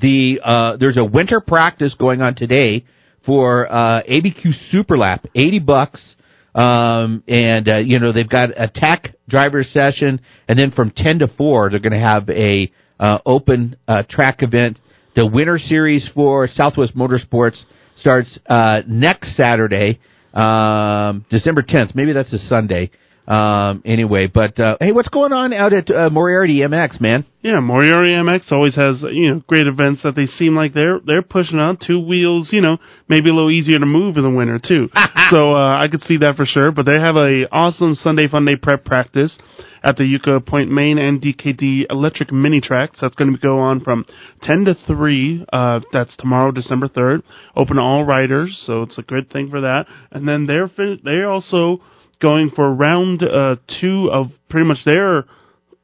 The 0.00 0.40
uh, 0.44 0.76
there's 0.76 0.96
a 0.96 1.04
winter 1.04 1.40
practice 1.40 1.94
going 1.98 2.20
on 2.20 2.34
today 2.34 2.84
for 3.24 3.70
uh, 3.70 4.02
ABQ 4.02 4.52
Superlap, 4.72 5.26
eighty 5.34 5.58
bucks. 5.58 6.14
Um, 6.54 7.24
and, 7.26 7.68
uh, 7.68 7.76
you 7.78 7.98
know, 7.98 8.12
they've 8.12 8.28
got 8.28 8.50
a 8.56 8.70
tech 8.72 9.14
driver 9.28 9.64
session, 9.64 10.20
and 10.48 10.58
then 10.58 10.70
from 10.70 10.92
10 10.94 11.20
to 11.20 11.28
4, 11.28 11.70
they're 11.70 11.80
going 11.80 11.92
to 11.92 11.98
have 11.98 12.28
a, 12.30 12.70
uh, 13.00 13.18
open, 13.26 13.76
uh, 13.88 14.04
track 14.08 14.42
event. 14.42 14.78
The 15.16 15.26
winter 15.26 15.58
series 15.58 16.08
for 16.14 16.46
Southwest 16.46 16.96
Motorsports 16.96 17.60
starts, 17.96 18.38
uh, 18.48 18.82
next 18.86 19.36
Saturday, 19.36 19.98
um, 20.32 21.24
December 21.30 21.62
10th. 21.62 21.94
Maybe 21.94 22.12
that's 22.12 22.32
a 22.32 22.38
Sunday. 22.38 22.90
Um, 23.26 23.82
anyway, 23.84 24.26
but, 24.26 24.58
uh, 24.58 24.76
hey, 24.80 24.92
what's 24.92 25.08
going 25.08 25.32
on 25.32 25.52
out 25.52 25.72
at, 25.72 25.90
uh, 25.90 26.10
Moriarty 26.10 26.58
MX, 26.58 27.00
man? 27.00 27.24
Yeah, 27.44 27.60
Moriarty 27.60 28.12
MX 28.12 28.50
always 28.52 28.74
has 28.74 29.04
you 29.12 29.30
know 29.30 29.42
great 29.46 29.66
events 29.66 30.02
that 30.02 30.16
they 30.16 30.24
seem 30.24 30.56
like 30.56 30.72
they're 30.72 30.98
they're 31.04 31.20
pushing 31.20 31.58
out 31.58 31.76
two 31.86 32.00
wheels. 32.00 32.48
You 32.54 32.62
know, 32.62 32.78
maybe 33.06 33.28
a 33.28 33.34
little 33.34 33.50
easier 33.50 33.78
to 33.78 33.84
move 33.84 34.16
in 34.16 34.22
the 34.22 34.30
winter 34.30 34.58
too. 34.58 34.88
so 35.30 35.54
uh, 35.54 35.78
I 35.78 35.88
could 35.90 36.00
see 36.04 36.16
that 36.18 36.36
for 36.36 36.46
sure. 36.46 36.72
But 36.72 36.86
they 36.86 36.98
have 36.98 37.16
a 37.16 37.44
awesome 37.52 37.96
Sunday 37.96 38.28
Fun 38.28 38.46
Day 38.46 38.56
prep 38.56 38.86
practice 38.86 39.38
at 39.84 39.96
the 39.96 40.04
Yucca 40.06 40.40
Point 40.40 40.70
Main 40.70 40.96
and 40.96 41.20
DKD 41.20 41.90
Electric 41.90 42.32
Mini 42.32 42.62
Tracks. 42.62 42.98
That's 43.00 43.14
going 43.14 43.32
to 43.32 43.38
go 43.38 43.58
on 43.58 43.80
from 43.80 44.06
10 44.42 44.64
to 44.64 44.74
3. 44.86 45.44
Uh, 45.52 45.80
that's 45.92 46.16
tomorrow, 46.16 46.50
December 46.50 46.88
3rd. 46.88 47.22
Open 47.54 47.76
to 47.76 47.82
all 47.82 48.04
riders, 48.04 48.62
so 48.66 48.82
it's 48.82 48.96
a 48.96 49.02
good 49.02 49.30
thing 49.30 49.50
for 49.50 49.60
that. 49.60 49.84
And 50.10 50.26
then 50.26 50.46
they're 50.46 50.68
fin- 50.68 51.00
they're 51.04 51.28
also 51.28 51.82
going 52.24 52.50
for 52.54 52.72
round 52.72 53.22
uh, 53.22 53.56
two 53.80 54.08
of 54.10 54.28
pretty 54.48 54.66
much 54.66 54.78
their 54.86 55.26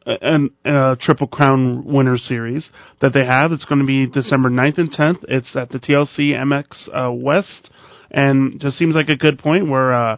an 0.06 0.50
uh, 0.64 0.96
Triple 1.00 1.26
Crown 1.26 1.84
Winner 1.84 2.16
Series 2.16 2.70
that 3.00 3.12
they 3.12 3.24
have. 3.24 3.52
It's 3.52 3.64
going 3.64 3.80
to 3.80 3.86
be 3.86 4.06
December 4.06 4.48
9th 4.48 4.78
and 4.78 4.90
10th. 4.90 5.24
It's 5.28 5.54
at 5.54 5.68
the 5.68 5.78
TLC 5.78 6.32
MX 6.32 6.88
uh, 6.92 7.12
West, 7.12 7.70
and 8.10 8.60
just 8.60 8.78
seems 8.78 8.94
like 8.94 9.08
a 9.08 9.16
good 9.16 9.38
point 9.38 9.68
where 9.68 9.92
uh, 9.92 10.16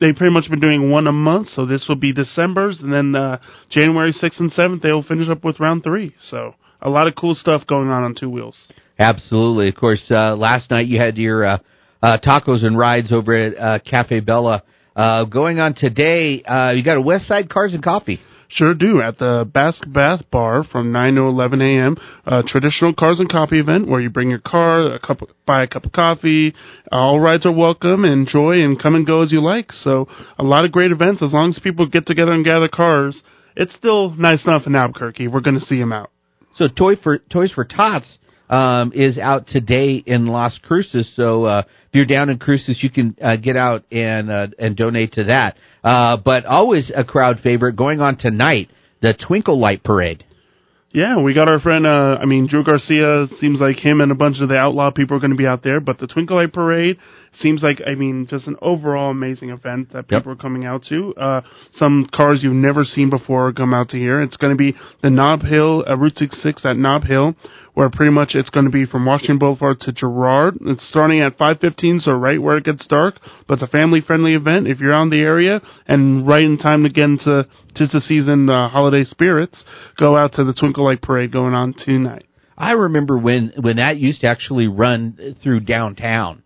they've 0.00 0.16
pretty 0.16 0.34
much 0.34 0.48
been 0.48 0.60
doing 0.60 0.90
one 0.90 1.06
a 1.06 1.12
month. 1.12 1.48
So 1.48 1.66
this 1.66 1.86
will 1.88 1.96
be 1.96 2.12
December's, 2.12 2.80
and 2.80 2.92
then 2.92 3.14
uh, 3.14 3.38
January 3.70 4.12
6th 4.12 4.40
and 4.40 4.52
7th 4.52 4.82
they 4.82 4.92
will 4.92 5.02
finish 5.02 5.28
up 5.28 5.44
with 5.44 5.60
round 5.60 5.84
three. 5.84 6.14
So 6.20 6.54
a 6.80 6.88
lot 6.88 7.06
of 7.06 7.14
cool 7.14 7.34
stuff 7.34 7.66
going 7.66 7.88
on 7.88 8.02
on 8.02 8.14
two 8.18 8.30
wheels. 8.30 8.68
Absolutely. 8.98 9.68
Of 9.68 9.76
course, 9.76 10.02
uh, 10.10 10.34
last 10.34 10.70
night 10.70 10.86
you 10.86 10.98
had 10.98 11.18
your 11.18 11.44
uh, 11.44 11.58
uh, 12.02 12.18
tacos 12.18 12.64
and 12.64 12.76
rides 12.76 13.12
over 13.12 13.34
at 13.34 13.58
uh, 13.58 13.78
Cafe 13.88 14.20
Bella. 14.20 14.62
Uh, 14.98 15.22
going 15.26 15.60
on 15.60 15.76
today, 15.76 16.42
uh, 16.42 16.72
you 16.72 16.82
got 16.82 16.96
a 16.96 17.00
West 17.00 17.28
Side 17.28 17.48
Cars 17.48 17.72
and 17.72 17.84
Coffee. 17.84 18.18
Sure 18.48 18.74
do. 18.74 19.00
At 19.00 19.16
the 19.18 19.48
Basque 19.48 19.84
Bath 19.86 20.22
Bar 20.32 20.64
from 20.64 20.90
9 20.90 21.14
to 21.14 21.20
11 21.20 21.60
a.m. 21.60 21.96
A 22.26 22.42
traditional 22.42 22.94
cars 22.94 23.20
and 23.20 23.30
coffee 23.30 23.60
event 23.60 23.86
where 23.86 24.00
you 24.00 24.10
bring 24.10 24.28
your 24.28 24.40
car, 24.40 24.94
a 24.94 24.98
cup, 24.98 25.20
buy 25.46 25.62
a 25.62 25.68
cup 25.68 25.84
of 25.84 25.92
coffee. 25.92 26.52
All 26.90 27.20
rides 27.20 27.46
are 27.46 27.52
welcome. 27.52 28.04
Enjoy 28.04 28.54
and 28.54 28.80
come 28.82 28.96
and 28.96 29.06
go 29.06 29.22
as 29.22 29.30
you 29.30 29.40
like. 29.40 29.70
So 29.70 30.08
a 30.36 30.42
lot 30.42 30.64
of 30.64 30.72
great 30.72 30.90
events. 30.90 31.22
As 31.22 31.32
long 31.32 31.50
as 31.50 31.60
people 31.62 31.86
get 31.86 32.04
together 32.04 32.32
and 32.32 32.44
gather 32.44 32.68
cars, 32.68 33.22
it's 33.54 33.76
still 33.76 34.10
nice 34.16 34.44
enough 34.44 34.66
in 34.66 34.74
Albuquerque. 34.74 35.28
We're 35.28 35.42
going 35.42 35.60
to 35.60 35.66
see 35.66 35.78
them 35.78 35.92
out. 35.92 36.10
So 36.56 36.66
Toy 36.66 36.96
for 36.96 37.18
Toys 37.18 37.52
for 37.52 37.64
Tots 37.64 38.18
um, 38.48 38.92
is 38.94 39.18
out 39.18 39.46
today 39.46 40.02
in 40.04 40.26
Las 40.26 40.58
Cruces. 40.62 41.10
So 41.16 41.44
uh, 41.44 41.62
if 41.66 41.94
you're 41.94 42.06
down 42.06 42.30
in 42.30 42.38
Cruces, 42.38 42.78
you 42.82 42.90
can 42.90 43.16
uh, 43.22 43.36
get 43.36 43.56
out 43.56 43.84
and 43.92 44.30
uh, 44.30 44.48
and 44.58 44.76
donate 44.76 45.12
to 45.12 45.24
that. 45.24 45.56
Uh, 45.82 46.16
but 46.16 46.44
always 46.44 46.90
a 46.94 47.04
crowd 47.04 47.40
favorite 47.42 47.76
going 47.76 48.00
on 48.00 48.16
tonight, 48.16 48.70
the 49.00 49.14
Twinkle 49.14 49.58
Light 49.58 49.82
Parade. 49.84 50.24
Yeah, 50.90 51.20
we 51.20 51.34
got 51.34 51.48
our 51.48 51.60
friend. 51.60 51.86
Uh, 51.86 52.16
I 52.18 52.24
mean, 52.24 52.46
Drew 52.46 52.64
Garcia. 52.64 53.26
Seems 53.38 53.60
like 53.60 53.76
him 53.76 54.00
and 54.00 54.10
a 54.10 54.14
bunch 54.14 54.40
of 54.40 54.48
the 54.48 54.56
outlaw 54.56 54.90
people 54.90 55.18
are 55.18 55.20
going 55.20 55.32
to 55.32 55.36
be 55.36 55.46
out 55.46 55.62
there. 55.62 55.80
But 55.80 55.98
the 55.98 56.06
Twinkle 56.06 56.36
Light 56.36 56.50
Parade 56.50 56.96
seems 57.34 57.62
like, 57.62 57.82
I 57.86 57.94
mean, 57.94 58.26
just 58.28 58.46
an 58.46 58.56
overall 58.62 59.10
amazing 59.10 59.50
event 59.50 59.92
that 59.92 60.08
people 60.08 60.32
are 60.32 60.36
coming 60.36 60.64
out 60.64 60.84
to. 60.84 61.14
Uh, 61.14 61.42
some 61.72 62.08
cars 62.10 62.40
you've 62.42 62.54
never 62.54 62.84
seen 62.84 63.10
before 63.10 63.52
come 63.52 63.74
out 63.74 63.90
to 63.90 63.98
here. 63.98 64.22
It's 64.22 64.38
going 64.38 64.52
to 64.52 64.56
be 64.56 64.78
the 65.02 65.10
Nob 65.10 65.42
Hill 65.42 65.84
uh, 65.86 65.94
Route 65.94 66.16
66 66.16 66.64
at 66.64 66.78
Nob 66.78 67.04
Hill, 67.04 67.34
where 67.78 67.88
pretty 67.90 68.10
much 68.10 68.34
it's 68.34 68.50
going 68.50 68.64
to 68.64 68.72
be 68.72 68.84
from 68.84 69.06
Washington 69.06 69.38
Boulevard 69.38 69.78
to 69.78 69.92
Girard. 69.92 70.58
It's 70.62 70.88
starting 70.88 71.20
at 71.22 71.38
5:15, 71.38 72.00
so 72.00 72.10
right 72.10 72.42
where 72.42 72.56
it 72.56 72.64
gets 72.64 72.84
dark. 72.88 73.20
But 73.46 73.54
it's 73.54 73.62
a 73.62 73.68
family-friendly 73.68 74.34
event. 74.34 74.66
If 74.66 74.80
you're 74.80 74.96
on 74.96 75.10
the 75.10 75.20
area 75.20 75.62
and 75.86 76.26
right 76.26 76.40
in 76.40 76.58
time 76.58 76.82
to 76.82 76.88
get 76.88 77.04
into 77.04 77.46
tis 77.76 77.92
the 77.92 78.00
season 78.00 78.50
uh, 78.50 78.68
holiday 78.68 79.04
spirits, 79.04 79.64
go 79.96 80.16
out 80.16 80.32
to 80.32 80.42
the 80.42 80.54
Twinkle 80.54 80.86
Light 80.86 81.00
Parade 81.00 81.30
going 81.30 81.54
on 81.54 81.72
tonight. 81.72 82.26
I 82.56 82.72
remember 82.72 83.16
when 83.16 83.52
when 83.56 83.76
that 83.76 83.96
used 83.96 84.22
to 84.22 84.26
actually 84.26 84.66
run 84.66 85.36
through 85.40 85.60
downtown. 85.60 86.42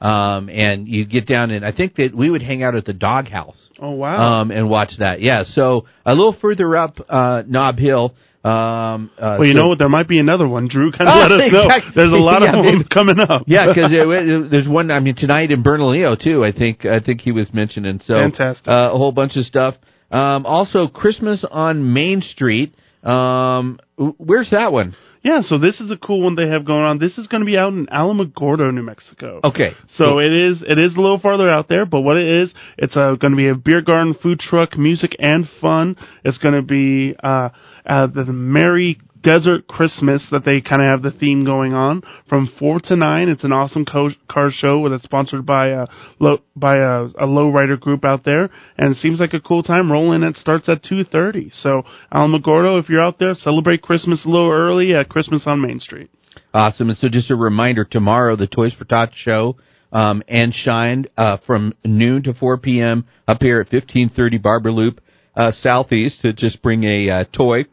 Um, 0.00 0.48
and 0.48 0.88
you 0.88 1.04
get 1.04 1.26
down 1.26 1.50
and 1.50 1.62
I 1.62 1.72
think 1.72 1.96
that 1.96 2.14
we 2.14 2.30
would 2.30 2.40
hang 2.40 2.62
out 2.62 2.74
at 2.74 2.86
the 2.86 2.94
doghouse. 2.94 3.60
Oh 3.78 3.90
wow! 3.90 4.40
Um, 4.40 4.50
and 4.50 4.70
watch 4.70 4.92
that. 4.98 5.20
Yeah. 5.20 5.44
So 5.44 5.84
a 6.06 6.14
little 6.14 6.34
further 6.40 6.74
up, 6.74 6.96
uh, 7.06 7.42
Nob 7.46 7.76
Hill. 7.76 8.14
Um, 8.42 9.10
uh, 9.18 9.36
well, 9.38 9.44
you 9.46 9.54
so- 9.54 9.62
know 9.62 9.68
what? 9.68 9.78
There 9.78 9.88
might 9.88 10.08
be 10.08 10.18
another 10.18 10.48
one. 10.48 10.66
Drew, 10.68 10.90
kind 10.92 11.08
of 11.10 11.14
Oh, 11.14 11.20
let 11.20 11.32
us 11.32 11.52
know. 11.52 11.60
exactly. 11.62 11.92
There's 11.94 12.12
a 12.12 12.16
lot 12.16 12.42
Yeah, 12.42 12.58
of 12.58 12.64
them 12.64 12.84
coming 12.92 13.20
up. 13.20 13.42
Yeah, 13.46 13.66
because 13.66 13.90
there's 14.50 14.68
one. 14.68 14.90
I 14.90 15.00
mean, 15.00 15.14
tonight 15.16 15.50
in 15.50 15.62
Bernalillo 15.62 16.16
too. 16.16 16.42
I 16.44 16.52
think 16.52 16.86
I 16.86 17.00
think 17.00 17.20
he 17.20 17.32
was 17.32 17.52
mentioning. 17.52 18.00
So 18.04 18.14
Fantastic. 18.14 18.66
Uh, 18.68 18.90
a 18.92 18.96
whole 18.98 19.12
bunch 19.12 19.36
of 19.36 19.44
stuff. 19.44 19.74
Um, 20.10 20.46
also, 20.46 20.88
Christmas 20.88 21.44
on 21.50 21.92
Main 21.92 22.22
Street. 22.22 22.74
Um, 23.04 23.78
where's 23.96 24.50
that 24.50 24.72
one? 24.72 24.96
Yeah, 25.22 25.42
so 25.42 25.58
this 25.58 25.80
is 25.80 25.90
a 25.90 25.98
cool 25.98 26.22
one 26.22 26.34
they 26.34 26.48
have 26.48 26.64
going 26.64 26.80
on. 26.82 26.98
This 26.98 27.18
is 27.18 27.26
going 27.26 27.42
to 27.42 27.46
be 27.46 27.58
out 27.58 27.74
in 27.74 27.86
Alamogordo, 27.88 28.72
New 28.72 28.82
Mexico. 28.82 29.40
Okay. 29.44 29.72
So 29.96 30.18
it 30.18 30.32
is 30.32 30.62
it 30.66 30.78
is 30.78 30.94
a 30.96 31.00
little 31.00 31.20
farther 31.20 31.50
out 31.50 31.68
there, 31.68 31.84
but 31.84 32.00
what 32.00 32.16
it 32.16 32.24
is, 32.42 32.54
it's 32.78 32.96
uh, 32.96 33.16
going 33.20 33.32
to 33.32 33.36
be 33.36 33.48
a 33.48 33.54
beer 33.54 33.82
garden, 33.82 34.14
food 34.22 34.40
truck, 34.40 34.78
music, 34.78 35.14
and 35.18 35.46
fun. 35.60 35.96
It's 36.24 36.38
going 36.38 36.54
to 36.54 36.62
be 36.62 37.14
uh, 37.22 37.50
uh, 37.86 38.06
the 38.06 38.24
Merry 38.24 38.98
Desert 39.22 39.66
Christmas 39.66 40.24
that 40.30 40.44
they 40.44 40.60
kind 40.60 40.82
of 40.82 40.90
have 40.90 41.02
the 41.02 41.18
theme 41.18 41.44
going 41.44 41.74
on 41.74 42.02
from 42.28 42.50
four 42.58 42.80
to 42.84 42.96
nine. 42.96 43.28
It's 43.28 43.44
an 43.44 43.52
awesome 43.52 43.84
co- 43.84 44.10
car 44.30 44.50
show 44.50 44.88
that's 44.88 45.04
sponsored 45.04 45.44
by 45.44 45.68
a 45.68 45.86
low, 46.18 46.38
by 46.56 46.76
a, 46.76 47.04
a 47.04 47.26
lowrider 47.26 47.78
group 47.78 48.04
out 48.04 48.24
there, 48.24 48.48
and 48.78 48.94
it 48.94 48.98
seems 48.98 49.20
like 49.20 49.34
a 49.34 49.40
cool 49.40 49.62
time. 49.62 49.92
Rolling 49.92 50.22
it 50.22 50.36
starts 50.36 50.68
at 50.68 50.82
two 50.82 51.04
thirty. 51.04 51.50
So 51.52 51.82
Alamogordo, 52.14 52.80
if 52.80 52.88
you're 52.88 53.02
out 53.02 53.18
there, 53.18 53.34
celebrate 53.34 53.82
Christmas 53.82 54.24
a 54.24 54.28
little 54.28 54.50
early 54.50 54.94
at 54.94 55.08
Christmas 55.08 55.42
on 55.46 55.60
Main 55.60 55.80
Street. 55.80 56.10
Awesome. 56.54 56.88
And 56.88 56.98
so 56.98 57.08
just 57.08 57.30
a 57.30 57.36
reminder, 57.36 57.84
tomorrow 57.84 58.36
the 58.36 58.46
Toys 58.46 58.74
for 58.74 58.84
Tots 58.84 59.14
show 59.14 59.56
um, 59.92 60.22
and 60.28 60.54
Shine 60.54 61.06
uh, 61.16 61.36
from 61.46 61.74
noon 61.84 62.22
to 62.24 62.34
4 62.34 62.58
p.m. 62.58 63.06
up 63.28 63.38
here 63.40 63.60
at 63.60 63.72
1530 63.72 64.38
Barber 64.38 64.72
Loop 64.72 65.00
uh, 65.36 65.52
Southeast 65.52 66.22
to 66.22 66.32
just 66.32 66.62
bring 66.62 66.84
a 66.84 67.10
uh, 67.10 67.24
toy 67.32 67.64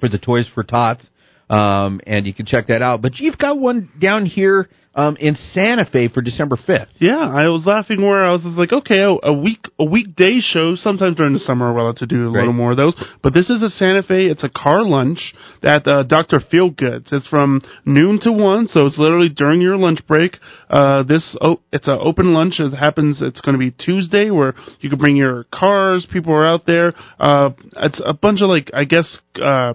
for 0.00 0.08
the 0.08 0.18
Toys 0.18 0.48
for 0.52 0.62
Tots. 0.62 1.08
Um, 1.48 2.00
and 2.06 2.26
you 2.26 2.34
can 2.34 2.46
check 2.46 2.68
that 2.68 2.82
out. 2.82 3.02
But 3.02 3.18
you've 3.18 3.38
got 3.38 3.58
one 3.58 3.90
down 4.00 4.26
here 4.26 4.68
um, 4.96 5.16
in 5.20 5.36
Santa 5.52 5.84
Fe 5.84 6.08
for 6.08 6.22
December 6.22 6.56
5th. 6.56 6.88
Yeah, 6.98 7.18
I 7.18 7.48
was 7.48 7.64
laughing 7.66 8.00
where 8.00 8.24
I 8.24 8.32
was 8.32 8.42
just 8.42 8.56
like, 8.56 8.72
okay, 8.72 9.00
a, 9.00 9.14
a 9.22 9.32
week 9.32 9.60
a 9.78 9.84
weekday 9.84 10.40
show. 10.40 10.74
Sometimes 10.74 11.18
during 11.18 11.34
the 11.34 11.38
summer 11.38 11.72
we're 11.72 11.80
allowed 11.80 11.98
to 11.98 12.06
do 12.06 12.28
a 12.28 12.32
little 12.32 12.54
more 12.54 12.70
of 12.70 12.78
those. 12.78 12.96
But 13.22 13.34
this 13.34 13.50
is 13.50 13.62
a 13.62 13.68
Santa 13.68 14.02
Fe. 14.02 14.26
It's 14.26 14.42
a 14.42 14.48
car 14.48 14.82
lunch 14.82 15.34
at 15.62 15.86
uh, 15.86 16.02
Dr. 16.04 16.40
Feelgoods. 16.40 17.12
It's 17.12 17.28
from 17.28 17.60
noon 17.84 18.18
to 18.22 18.32
one, 18.32 18.68
so 18.68 18.86
it's 18.86 18.98
literally 18.98 19.28
during 19.28 19.60
your 19.60 19.76
lunch 19.76 20.00
break. 20.08 20.38
Uh, 20.70 21.02
this 21.02 21.36
oh, 21.42 21.60
it's 21.72 21.88
an 21.88 21.98
open 22.00 22.32
lunch. 22.32 22.54
It 22.58 22.72
happens. 22.72 23.20
It's 23.20 23.42
going 23.42 23.52
to 23.52 23.58
be 23.58 23.70
Tuesday 23.70 24.30
where 24.30 24.54
you 24.80 24.88
can 24.88 24.98
bring 24.98 25.16
your 25.16 25.44
cars. 25.52 26.06
People 26.10 26.32
are 26.32 26.46
out 26.46 26.64
there. 26.66 26.94
Uh, 27.20 27.50
it's 27.76 28.00
a 28.04 28.14
bunch 28.14 28.40
of 28.40 28.48
like 28.48 28.70
I 28.72 28.84
guess. 28.84 29.18
Uh, 29.40 29.74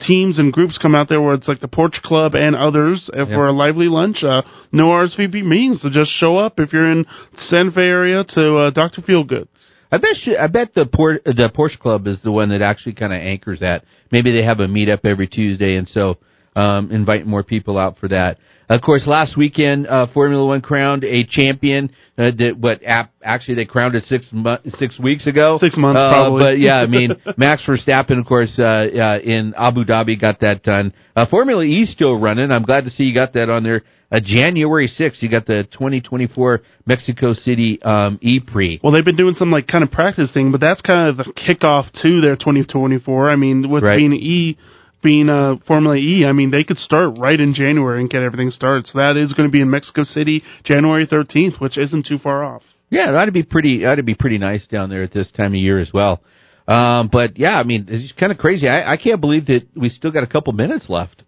teams 0.00 0.38
and 0.38 0.52
groups 0.52 0.78
come 0.78 0.94
out 0.94 1.08
there 1.08 1.20
where 1.20 1.34
it's 1.34 1.48
like 1.48 1.60
the 1.60 1.68
Porsche 1.68 2.00
Club 2.02 2.34
and 2.34 2.54
others 2.54 3.10
uh, 3.12 3.26
for 3.26 3.46
a 3.46 3.52
lively 3.52 3.88
lunch. 3.88 4.22
Uh, 4.22 4.42
no 4.72 4.84
RSVP 4.84 5.44
meetings, 5.44 5.82
so 5.82 5.90
just 5.90 6.10
show 6.18 6.36
up 6.36 6.60
if 6.60 6.72
you're 6.72 6.90
in 6.90 7.04
the 7.32 7.42
Santa 7.48 7.72
Fe 7.72 7.82
area 7.82 8.24
to 8.24 8.56
uh, 8.56 8.70
Dr. 8.70 9.02
Feelgoods. 9.02 9.48
I 9.90 9.96
bet 9.96 10.16
you, 10.24 10.36
I 10.36 10.48
bet 10.48 10.74
the 10.74 10.86
Por- 10.86 11.20
the 11.24 11.50
Porsche 11.54 11.78
Club 11.78 12.06
is 12.06 12.18
the 12.22 12.30
one 12.30 12.50
that 12.50 12.60
actually 12.60 12.92
kind 12.92 13.12
of 13.12 13.20
anchors 13.20 13.60
that. 13.60 13.84
Maybe 14.12 14.32
they 14.32 14.44
have 14.44 14.60
a 14.60 14.66
meetup 14.66 15.04
every 15.04 15.26
Tuesday, 15.26 15.76
and 15.76 15.88
so 15.88 16.18
um, 16.58 16.90
invite 16.90 17.26
more 17.26 17.42
people 17.42 17.78
out 17.78 17.98
for 17.98 18.08
that. 18.08 18.38
Of 18.70 18.82
course, 18.82 19.06
last 19.06 19.34
weekend 19.36 19.86
uh, 19.86 20.08
Formula 20.12 20.44
One 20.44 20.60
crowned 20.60 21.02
a 21.02 21.24
champion. 21.24 21.88
Uh, 22.18 22.32
that 22.36 22.56
what 22.58 22.80
ap- 22.84 23.12
actually 23.22 23.54
they 23.54 23.64
crowned 23.64 23.94
it 23.94 24.04
six 24.04 24.26
mo- 24.30 24.58
six 24.78 24.98
weeks 25.00 25.26
ago. 25.26 25.58
Six 25.62 25.74
months, 25.78 26.00
uh, 26.02 26.10
probably. 26.10 26.42
But 26.42 26.58
yeah, 26.58 26.74
I 26.76 26.86
mean 26.98 27.12
Max 27.38 27.62
Verstappen, 27.66 28.18
of 28.20 28.26
course, 28.26 28.54
uh, 28.58 28.62
uh, 28.62 29.18
in 29.24 29.54
Abu 29.56 29.84
Dhabi 29.84 30.20
got 30.20 30.40
that 30.40 30.62
done. 30.64 30.92
Uh, 31.16 31.24
Formula 31.26 31.62
E 31.64 31.86
still 31.86 32.18
running. 32.18 32.50
I'm 32.50 32.64
glad 32.64 32.84
to 32.84 32.90
see 32.90 33.04
you 33.04 33.14
got 33.14 33.32
that 33.34 33.48
on 33.48 33.62
there. 33.62 33.82
Uh, 34.10 34.20
January 34.24 34.88
6th, 34.88 35.20
you 35.22 35.28
got 35.30 35.44
the 35.46 35.64
2024 35.72 36.60
Mexico 36.86 37.34
City 37.34 37.80
um, 37.82 38.18
E 38.22 38.40
Prix. 38.40 38.80
Well, 38.82 38.92
they've 38.92 39.04
been 39.04 39.16
doing 39.16 39.34
some 39.34 39.50
like 39.50 39.66
kind 39.66 39.84
of 39.84 39.90
practice 39.90 40.30
thing, 40.32 40.50
but 40.52 40.60
that's 40.60 40.80
kind 40.82 41.08
of 41.08 41.16
the 41.18 41.24
kickoff 41.32 41.90
to 42.02 42.20
their 42.20 42.36
2024. 42.36 43.30
I 43.30 43.36
mean, 43.36 43.68
with 43.70 43.82
Right. 43.84 43.96
being 43.98 44.12
E, 44.14 44.58
being 45.02 45.28
uh, 45.28 45.56
Formula 45.66 45.96
E, 45.96 46.24
I 46.26 46.32
mean, 46.32 46.50
they 46.50 46.64
could 46.64 46.78
start 46.78 47.18
right 47.18 47.38
in 47.38 47.54
January 47.54 48.00
and 48.00 48.10
get 48.10 48.22
everything 48.22 48.50
started. 48.50 48.86
So 48.86 48.98
that 48.98 49.16
is 49.16 49.32
going 49.32 49.48
to 49.48 49.52
be 49.52 49.60
in 49.60 49.70
Mexico 49.70 50.02
City, 50.04 50.42
January 50.64 51.06
13th, 51.06 51.60
which 51.60 51.78
isn't 51.78 52.06
too 52.06 52.18
far 52.18 52.44
off. 52.44 52.62
Yeah, 52.90 53.12
that'd 53.12 53.34
be 53.34 53.42
pretty. 53.42 53.82
That'd 53.82 54.06
be 54.06 54.14
pretty 54.14 54.38
nice 54.38 54.66
down 54.66 54.88
there 54.90 55.02
at 55.02 55.12
this 55.12 55.30
time 55.32 55.52
of 55.52 55.60
year 55.60 55.78
as 55.78 55.90
well. 55.92 56.22
Um, 56.66 57.08
but 57.10 57.38
yeah, 57.38 57.58
I 57.58 57.62
mean, 57.62 57.86
it's 57.88 58.12
kind 58.12 58.32
of 58.32 58.38
crazy. 58.38 58.68
I, 58.68 58.92
I 58.92 58.96
can't 58.96 59.20
believe 59.20 59.46
that 59.46 59.66
we 59.74 59.88
still 59.88 60.10
got 60.10 60.22
a 60.22 60.26
couple 60.26 60.52
minutes 60.52 60.86
left. 60.88 61.22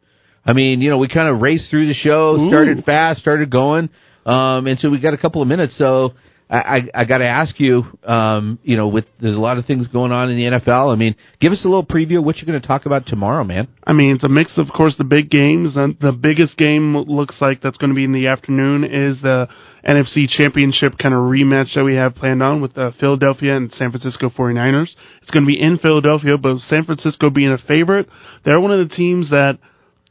I 0.45 0.53
mean, 0.53 0.81
you 0.81 0.91
know, 0.91 0.99
we 0.99 1.09
kind 1.09 1.29
of 1.29 1.41
raced 1.41 1.71
through 1.71 1.87
the 1.87 1.95
show, 1.95 2.37
Ooh. 2.37 2.49
started 2.49 2.85
fast, 2.85 3.21
started 3.21 3.51
going, 3.51 3.91
um, 4.25 4.67
and 4.67 4.79
so 4.79 4.89
we 4.89 5.01
got 5.01 5.15
a 5.15 5.19
couple 5.19 5.43
of 5.43 5.49
minutes. 5.49 5.77
So 5.77 6.15
I, 6.51 6.57
I, 6.57 6.81
I 6.95 7.05
got 7.05 7.19
to 7.19 7.27
ask 7.27 7.61
you, 7.61 7.85
um, 8.03 8.59
you 8.65 8.77
know, 8.77 8.89
with 8.89 9.05
there's 9.21 9.37
a 9.37 9.41
lot 9.41 9.59
of 9.59 9.67
things 9.67 9.87
going 9.87 10.11
on 10.11 10.31
in 10.31 10.37
the 10.37 10.59
NFL. 10.59 10.93
I 10.93 10.97
mean, 10.97 11.15
give 11.41 11.53
us 11.53 11.65
a 11.65 11.69
little 11.69 11.87
preview 11.87 12.19
of 12.19 12.25
what 12.25 12.39
you're 12.39 12.47
going 12.47 12.61
to 12.61 12.67
talk 12.67 12.87
about 12.87 13.07
tomorrow, 13.07 13.45
man. 13.45 13.69
I 13.85 13.93
mean, 13.93 14.17
it's 14.17 14.25
a 14.25 14.29
mix, 14.29 14.59
of 14.59 14.67
course, 14.75 14.97
the 14.99 15.05
big 15.05 15.31
games. 15.31 15.77
And 15.77 15.97
the 16.01 16.11
biggest 16.11 16.57
game 16.57 16.97
looks 16.97 17.37
like 17.41 17.61
that's 17.63 17.79
going 17.79 17.91
to 17.91 17.95
be 17.95 18.05
in 18.05 18.13
the 18.13 18.27
afternoon 18.27 18.83
is 18.83 19.23
the 19.23 19.47
NFC 19.89 20.29
Championship 20.29 20.99
kind 20.99 21.15
of 21.15 21.21
rematch 21.21 21.75
that 21.75 21.85
we 21.85 21.95
have 21.95 22.17
planned 22.17 22.43
on 22.43 22.61
with 22.61 22.75
the 22.75 22.93
Philadelphia 22.99 23.57
and 23.57 23.71
San 23.73 23.93
Francisco 23.93 24.29
49ers. 24.29 24.91
It's 25.23 25.31
going 25.31 25.45
to 25.45 25.49
be 25.49 25.61
in 25.61 25.79
Philadelphia, 25.79 26.37
but 26.37 26.59
San 26.59 26.85
Francisco 26.85 27.31
being 27.31 27.53
a 27.53 27.59
favorite, 27.59 28.09
they're 28.45 28.61
one 28.61 28.73
of 28.73 28.89
the 28.89 28.95
teams 28.95 29.31
that 29.31 29.59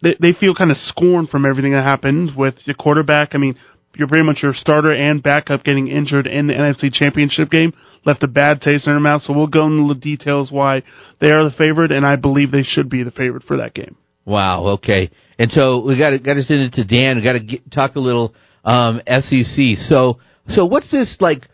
they, 0.01 0.15
they 0.21 0.31
feel 0.39 0.55
kind 0.55 0.71
of 0.71 0.77
scorned 0.77 1.29
from 1.29 1.45
everything 1.45 1.73
that 1.73 1.83
happened 1.83 2.31
with 2.37 2.55
your 2.63 2.75
quarterback. 2.75 3.29
I 3.33 3.37
mean, 3.37 3.57
you're 3.95 4.07
pretty 4.07 4.25
much 4.25 4.39
your 4.41 4.53
starter 4.53 4.93
and 4.93 5.21
backup 5.21 5.63
getting 5.63 5.87
injured 5.87 6.27
in 6.27 6.47
the 6.47 6.53
NFC 6.53 6.91
Championship 6.93 7.49
game 7.49 7.73
left 8.05 8.23
a 8.23 8.27
bad 8.27 8.61
taste 8.61 8.87
in 8.87 8.93
their 8.93 8.99
mouth. 8.99 9.21
So 9.23 9.33
we'll 9.33 9.47
go 9.47 9.65
into 9.65 9.93
the 9.93 9.99
details 9.99 10.51
why 10.51 10.83
they 11.19 11.31
are 11.31 11.43
the 11.43 11.55
favorite, 11.57 11.91
and 11.91 12.05
I 12.05 12.15
believe 12.15 12.51
they 12.51 12.63
should 12.63 12.89
be 12.89 13.03
the 13.03 13.11
favorite 13.11 13.43
for 13.43 13.57
that 13.57 13.73
game. 13.73 13.97
Wow. 14.25 14.67
Okay. 14.75 15.09
And 15.37 15.51
so 15.51 15.81
we 15.81 15.97
got 15.97 16.11
to 16.11 16.19
got 16.19 16.35
to 16.35 16.43
send 16.43 16.61
it 16.61 16.73
to 16.73 16.83
Dan. 16.83 17.17
We 17.17 17.23
got 17.23 17.33
to 17.33 17.69
talk 17.69 17.95
a 17.95 17.99
little 17.99 18.33
um, 18.63 19.01
SEC. 19.07 19.77
So 19.87 20.19
so 20.49 20.65
what's 20.65 20.91
this 20.91 21.17
like? 21.19 21.47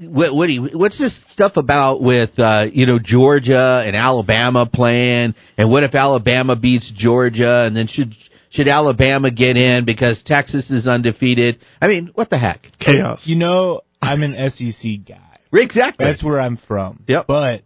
You, 0.00 0.68
what's 0.74 0.96
this 0.96 1.18
stuff 1.32 1.56
about 1.56 2.00
with 2.00 2.38
uh, 2.38 2.66
you 2.72 2.86
know 2.86 3.00
Georgia 3.02 3.82
and 3.84 3.96
Alabama 3.96 4.68
playing? 4.72 5.34
And 5.56 5.70
what 5.70 5.82
if 5.82 5.94
Alabama 5.94 6.54
beats 6.54 6.90
Georgia? 6.96 7.64
And 7.66 7.76
then 7.76 7.88
should 7.88 8.14
should 8.50 8.68
Alabama 8.68 9.30
get 9.30 9.56
in 9.56 9.84
because 9.84 10.22
Texas 10.24 10.70
is 10.70 10.86
undefeated? 10.86 11.58
I 11.80 11.88
mean, 11.88 12.10
what 12.14 12.30
the 12.30 12.38
heck? 12.38 12.66
Chaos. 12.80 13.20
You 13.24 13.36
know, 13.36 13.82
I'm 14.00 14.22
an 14.22 14.34
SEC 14.50 15.06
guy. 15.06 15.38
Exactly. 15.52 16.04
That's 16.04 16.22
where 16.22 16.40
I'm 16.40 16.58
from. 16.68 17.04
Yep. 17.08 17.26
But 17.26 17.62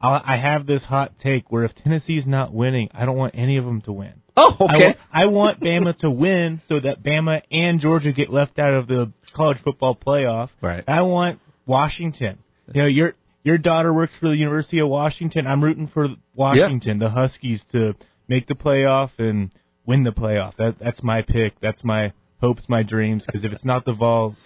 I 0.00 0.20
I 0.24 0.36
have 0.36 0.66
this 0.66 0.84
hot 0.84 1.12
take 1.22 1.50
where 1.50 1.64
if 1.64 1.74
Tennessee's 1.74 2.26
not 2.26 2.52
winning, 2.52 2.88
I 2.92 3.04
don't 3.04 3.16
want 3.16 3.34
any 3.36 3.56
of 3.56 3.64
them 3.64 3.80
to 3.82 3.92
win. 3.92 4.14
Oh, 4.36 4.54
I 4.60 4.76
okay. 4.76 4.84
want, 4.84 4.96
I 5.12 5.26
want 5.26 5.60
Bama 5.60 5.98
to 5.98 6.10
win 6.10 6.62
so 6.68 6.78
that 6.78 7.02
Bama 7.02 7.42
and 7.50 7.80
Georgia 7.80 8.12
get 8.12 8.30
left 8.30 8.58
out 8.58 8.74
of 8.74 8.86
the 8.86 9.12
college 9.34 9.58
football 9.64 9.96
playoff. 9.96 10.50
Right. 10.62 10.84
I 10.86 11.02
want 11.02 11.40
Washington. 11.66 12.38
You 12.72 12.82
know, 12.82 12.86
your 12.86 13.14
your 13.42 13.58
daughter 13.58 13.92
works 13.92 14.12
for 14.20 14.28
the 14.28 14.36
University 14.36 14.78
of 14.78 14.88
Washington. 14.88 15.46
I'm 15.46 15.62
rooting 15.62 15.88
for 15.92 16.08
Washington, 16.34 16.98
the 16.98 17.10
Huskies, 17.10 17.62
to 17.72 17.94
make 18.28 18.46
the 18.46 18.54
playoff 18.54 19.10
and 19.18 19.50
win 19.88 20.04
the 20.04 20.12
playoff. 20.12 20.54
That 20.58 20.76
that's 20.78 21.02
my 21.02 21.22
pick. 21.22 21.54
That's 21.60 21.82
my 21.82 22.12
hopes, 22.40 22.66
my 22.68 22.84
dreams. 22.84 23.24
Because 23.26 23.44
if 23.44 23.52
it's 23.52 23.64
not 23.64 23.84
the 23.84 23.94
Vols, 23.94 24.36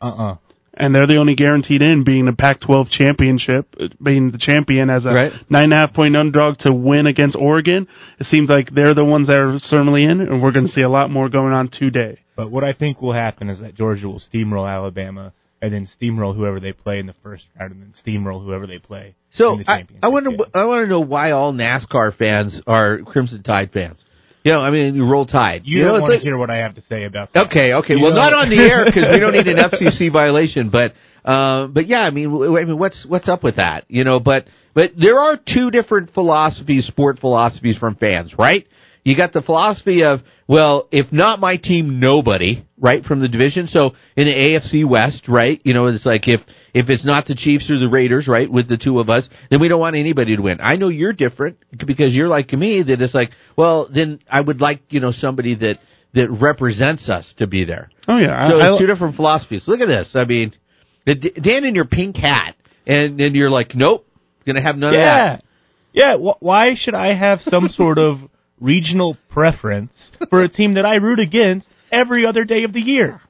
uh 0.00 0.04
uh 0.06 0.36
and 0.74 0.94
they're 0.94 1.06
the 1.06 1.18
only 1.18 1.34
guaranteed 1.34 1.82
in, 1.82 2.02
being 2.02 2.24
the 2.24 2.32
Pac-12 2.32 2.88
championship, 2.90 3.76
uh, 3.78 3.88
being 4.02 4.30
the 4.30 4.38
champion 4.38 4.88
as 4.88 5.04
a 5.04 5.12
Right. 5.12 5.32
nine 5.50 5.64
and 5.64 5.74
a 5.74 5.76
half 5.76 5.92
point 5.92 6.16
underdog 6.16 6.56
to 6.60 6.72
win 6.72 7.06
against 7.06 7.36
Oregon. 7.36 7.86
It 8.18 8.26
seems 8.28 8.48
like 8.48 8.70
they're 8.74 8.94
the 8.94 9.04
ones 9.04 9.26
that 9.26 9.36
are 9.36 9.58
certainly 9.58 10.04
in, 10.04 10.20
and 10.22 10.40
we're 10.42 10.52
going 10.52 10.64
to 10.66 10.72
see 10.72 10.80
a 10.80 10.88
lot 10.88 11.10
more 11.10 11.28
going 11.28 11.52
on 11.52 11.68
today. 11.68 12.20
But 12.36 12.50
what 12.50 12.64
I 12.64 12.72
think 12.72 13.02
will 13.02 13.12
happen 13.12 13.50
is 13.50 13.60
that 13.60 13.74
Georgia 13.74 14.08
will 14.08 14.22
steamroll 14.32 14.66
Alabama 14.66 15.34
and 15.60 15.74
then 15.74 15.86
steamroll 16.00 16.34
whoever 16.34 16.58
they 16.58 16.72
play 16.72 16.98
in 16.98 17.06
the 17.06 17.14
first 17.22 17.44
round 17.60 17.72
and 17.72 17.82
then 17.82 17.92
steamroll 18.04 18.42
whoever 18.42 18.66
they 18.66 18.78
play 18.78 19.14
So 19.30 19.52
in 19.52 19.58
the 19.60 19.70
I, 19.70 19.78
championship. 19.80 20.04
I 20.04 20.08
want 20.08 20.24
to 20.24 20.58
I 20.58 20.64
want 20.64 20.84
to 20.84 20.88
know 20.88 21.00
why 21.00 21.32
all 21.32 21.52
NASCAR 21.52 22.16
fans 22.16 22.60
are 22.66 22.98
Crimson 22.98 23.42
Tide 23.42 23.70
fans. 23.72 23.98
You 24.44 24.52
know, 24.52 24.60
I 24.60 24.70
mean, 24.70 24.94
you 24.94 25.04
roll 25.06 25.24
Tide. 25.26 25.62
You, 25.64 25.82
know, 25.82 25.88
don't 25.88 25.94
it's 25.96 26.00
want 26.02 26.12
like- 26.14 26.20
to 26.20 26.24
hear 26.24 26.36
what 26.38 26.50
I 26.50 26.56
have 26.56 26.74
to 26.74 26.82
say 26.82 27.04
about 27.04 27.32
that. 27.32 27.46
Okay, 27.46 27.74
okay. 27.74 27.94
You 27.94 28.02
well, 28.02 28.10
know- 28.12 28.16
not 28.18 28.32
on 28.34 28.50
the 28.50 28.62
air 28.62 28.84
because 28.84 29.04
we 29.12 29.20
don't 29.20 29.32
need 29.32 29.46
an 29.46 29.56
FCC 29.70 30.12
violation. 30.12 30.70
But, 30.70 30.94
uh, 31.24 31.68
but 31.68 31.86
yeah, 31.86 32.00
I 32.00 32.10
mean, 32.10 32.30
w- 32.30 32.58
I 32.58 32.64
mean, 32.64 32.78
what's 32.78 33.04
what's 33.06 33.28
up 33.28 33.44
with 33.44 33.56
that? 33.56 33.84
You 33.88 34.02
know, 34.04 34.18
but 34.20 34.46
but 34.74 34.90
there 34.96 35.20
are 35.20 35.36
two 35.36 35.70
different 35.70 36.12
philosophies, 36.12 36.86
sport 36.86 37.18
philosophies 37.20 37.76
from 37.76 37.94
fans, 37.94 38.34
right? 38.36 38.66
You 39.04 39.16
got 39.16 39.32
the 39.32 39.42
philosophy 39.42 40.04
of, 40.04 40.20
well, 40.48 40.88
if 40.92 41.12
not 41.12 41.40
my 41.40 41.56
team, 41.56 41.98
nobody, 42.00 42.64
right, 42.82 43.02
from 43.04 43.20
the 43.20 43.28
division. 43.28 43.68
So 43.68 43.92
in 44.16 44.26
the 44.26 44.34
AFC 44.34 44.86
West, 44.86 45.28
right, 45.28 45.58
you 45.64 45.72
know, 45.72 45.86
it's 45.86 46.04
like 46.04 46.26
if 46.26 46.40
if 46.74 46.90
it's 46.90 47.04
not 47.04 47.26
the 47.26 47.34
Chiefs 47.34 47.70
or 47.70 47.78
the 47.78 47.88
Raiders, 47.88 48.26
right, 48.28 48.50
with 48.50 48.68
the 48.68 48.76
two 48.76 48.98
of 48.98 49.08
us, 49.08 49.26
then 49.50 49.60
we 49.60 49.68
don't 49.68 49.80
want 49.80 49.96
anybody 49.96 50.36
to 50.36 50.42
win. 50.42 50.58
I 50.60 50.76
know 50.76 50.88
you're 50.88 51.12
different 51.12 51.56
because 51.86 52.12
you're 52.12 52.28
like 52.28 52.52
me 52.52 52.82
that 52.82 53.00
it's 53.00 53.14
like, 53.14 53.30
well, 53.56 53.88
then 53.94 54.18
I 54.30 54.40
would 54.40 54.60
like, 54.60 54.82
you 54.90 55.00
know, 55.00 55.12
somebody 55.12 55.54
that 55.54 55.78
that 56.14 56.30
represents 56.30 57.08
us 57.08 57.32
to 57.38 57.46
be 57.46 57.64
there. 57.64 57.88
Oh 58.08 58.18
yeah, 58.18 58.48
So 58.48 58.56
I, 58.56 58.58
it's 58.58 58.66
I, 58.66 58.78
two 58.78 58.86
different 58.86 59.16
philosophies. 59.16 59.62
Look 59.66 59.80
at 59.80 59.86
this. 59.86 60.10
I 60.14 60.24
mean, 60.24 60.52
the, 61.06 61.14
Dan 61.14 61.64
in 61.64 61.74
your 61.74 61.86
pink 61.86 62.16
hat, 62.16 62.56
and 62.86 63.18
then 63.18 63.34
you're 63.34 63.50
like, 63.50 63.74
nope, 63.74 64.06
gonna 64.44 64.62
have 64.62 64.76
none 64.76 64.90
of 64.90 64.96
that. 65.00 65.44
yeah. 65.92 66.16
Wh- 66.16 66.42
why 66.42 66.74
should 66.76 66.94
I 66.94 67.14
have 67.14 67.40
some 67.42 67.68
sort 67.68 67.98
of 67.98 68.18
regional 68.60 69.16
preference 69.30 69.92
for 70.28 70.42
a 70.42 70.48
team 70.48 70.74
that 70.74 70.84
I 70.84 70.96
root 70.96 71.18
against 71.18 71.68
every 71.92 72.26
other 72.26 72.44
day 72.44 72.64
of 72.64 72.72
the 72.72 72.80
year? 72.80 73.20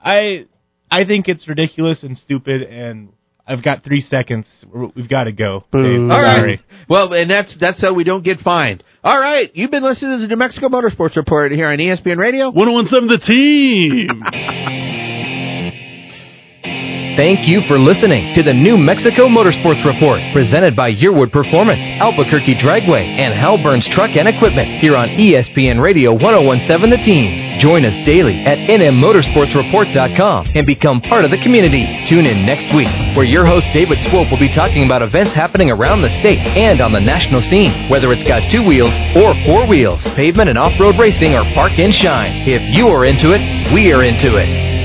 I 0.00 0.46
I 0.90 1.04
think 1.04 1.26
it's 1.28 1.48
ridiculous 1.48 2.02
and 2.02 2.16
stupid, 2.18 2.62
and 2.62 3.10
I've 3.46 3.62
got 3.64 3.82
three 3.84 4.00
seconds. 4.00 4.46
We're- 4.72 4.92
We've 4.94 5.08
got 5.08 5.24
to 5.24 5.32
go. 5.32 5.64
Dave. 5.72 6.00
All 6.02 6.08
right. 6.22 6.36
Sorry. 6.36 6.60
Well, 6.88 7.12
and 7.14 7.30
that's 7.30 7.56
that's 7.60 7.80
how 7.80 7.94
we 7.94 8.04
don't 8.04 8.24
get 8.24 8.38
fined. 8.40 8.84
All 9.02 9.18
right, 9.18 9.50
you've 9.54 9.70
been 9.70 9.82
listening 9.82 10.18
to 10.18 10.22
the 10.22 10.26
New 10.28 10.36
Mexico 10.36 10.68
Motorsports 10.68 11.16
Report 11.16 11.52
here 11.52 11.68
on 11.68 11.78
ESPN 11.78 12.18
Radio. 12.18 12.50
1017 12.50 13.08
The 13.08 13.18
Team. 13.26 15.06
Thank 17.18 17.50
you 17.50 17.58
for 17.66 17.74
listening 17.74 18.30
to 18.38 18.42
the 18.46 18.54
New 18.54 18.78
Mexico 18.78 19.26
Motorsports 19.26 19.82
Report, 19.82 20.22
presented 20.30 20.78
by 20.78 20.94
Yearwood 20.94 21.34
Performance, 21.34 21.82
Albuquerque 21.98 22.54
Dragway, 22.54 23.18
and 23.18 23.34
Hal 23.34 23.58
Burns 23.58 23.82
Truck 23.90 24.14
and 24.14 24.30
Equipment 24.30 24.78
here 24.78 24.94
on 24.94 25.18
ESPN 25.18 25.82
Radio 25.82 26.14
1017 26.14 26.70
The 26.86 27.02
Team. 27.02 27.58
Join 27.58 27.82
us 27.82 27.92
daily 28.06 28.46
at 28.46 28.62
nmmotorsportsreport.com 28.70 30.54
and 30.54 30.64
become 30.64 31.02
part 31.02 31.26
of 31.26 31.34
the 31.34 31.42
community. 31.42 31.82
Tune 32.06 32.30
in 32.30 32.46
next 32.46 32.70
week, 32.72 32.88
where 33.18 33.26
your 33.26 33.42
host 33.42 33.66
David 33.74 33.98
Swope 34.08 34.30
will 34.30 34.40
be 34.40 34.54
talking 34.54 34.86
about 34.86 35.02
events 35.02 35.34
happening 35.34 35.74
around 35.74 36.06
the 36.06 36.14
state 36.22 36.38
and 36.38 36.78
on 36.80 36.94
the 36.94 37.02
national 37.02 37.42
scene, 37.50 37.90
whether 37.90 38.14
it's 38.14 38.24
got 38.24 38.46
two 38.54 38.62
wheels 38.62 38.94
or 39.18 39.34
four 39.44 39.66
wheels, 39.66 40.00
pavement 40.14 40.48
and 40.48 40.62
off-road 40.62 40.94
racing, 40.94 41.34
or 41.34 41.42
park 41.58 41.74
and 41.76 41.90
shine. 41.90 42.46
If 42.46 42.62
you 42.70 42.86
are 42.86 43.02
into 43.02 43.34
it, 43.34 43.42
we 43.74 43.90
are 43.92 44.06
into 44.06 44.38
it. 44.38 44.79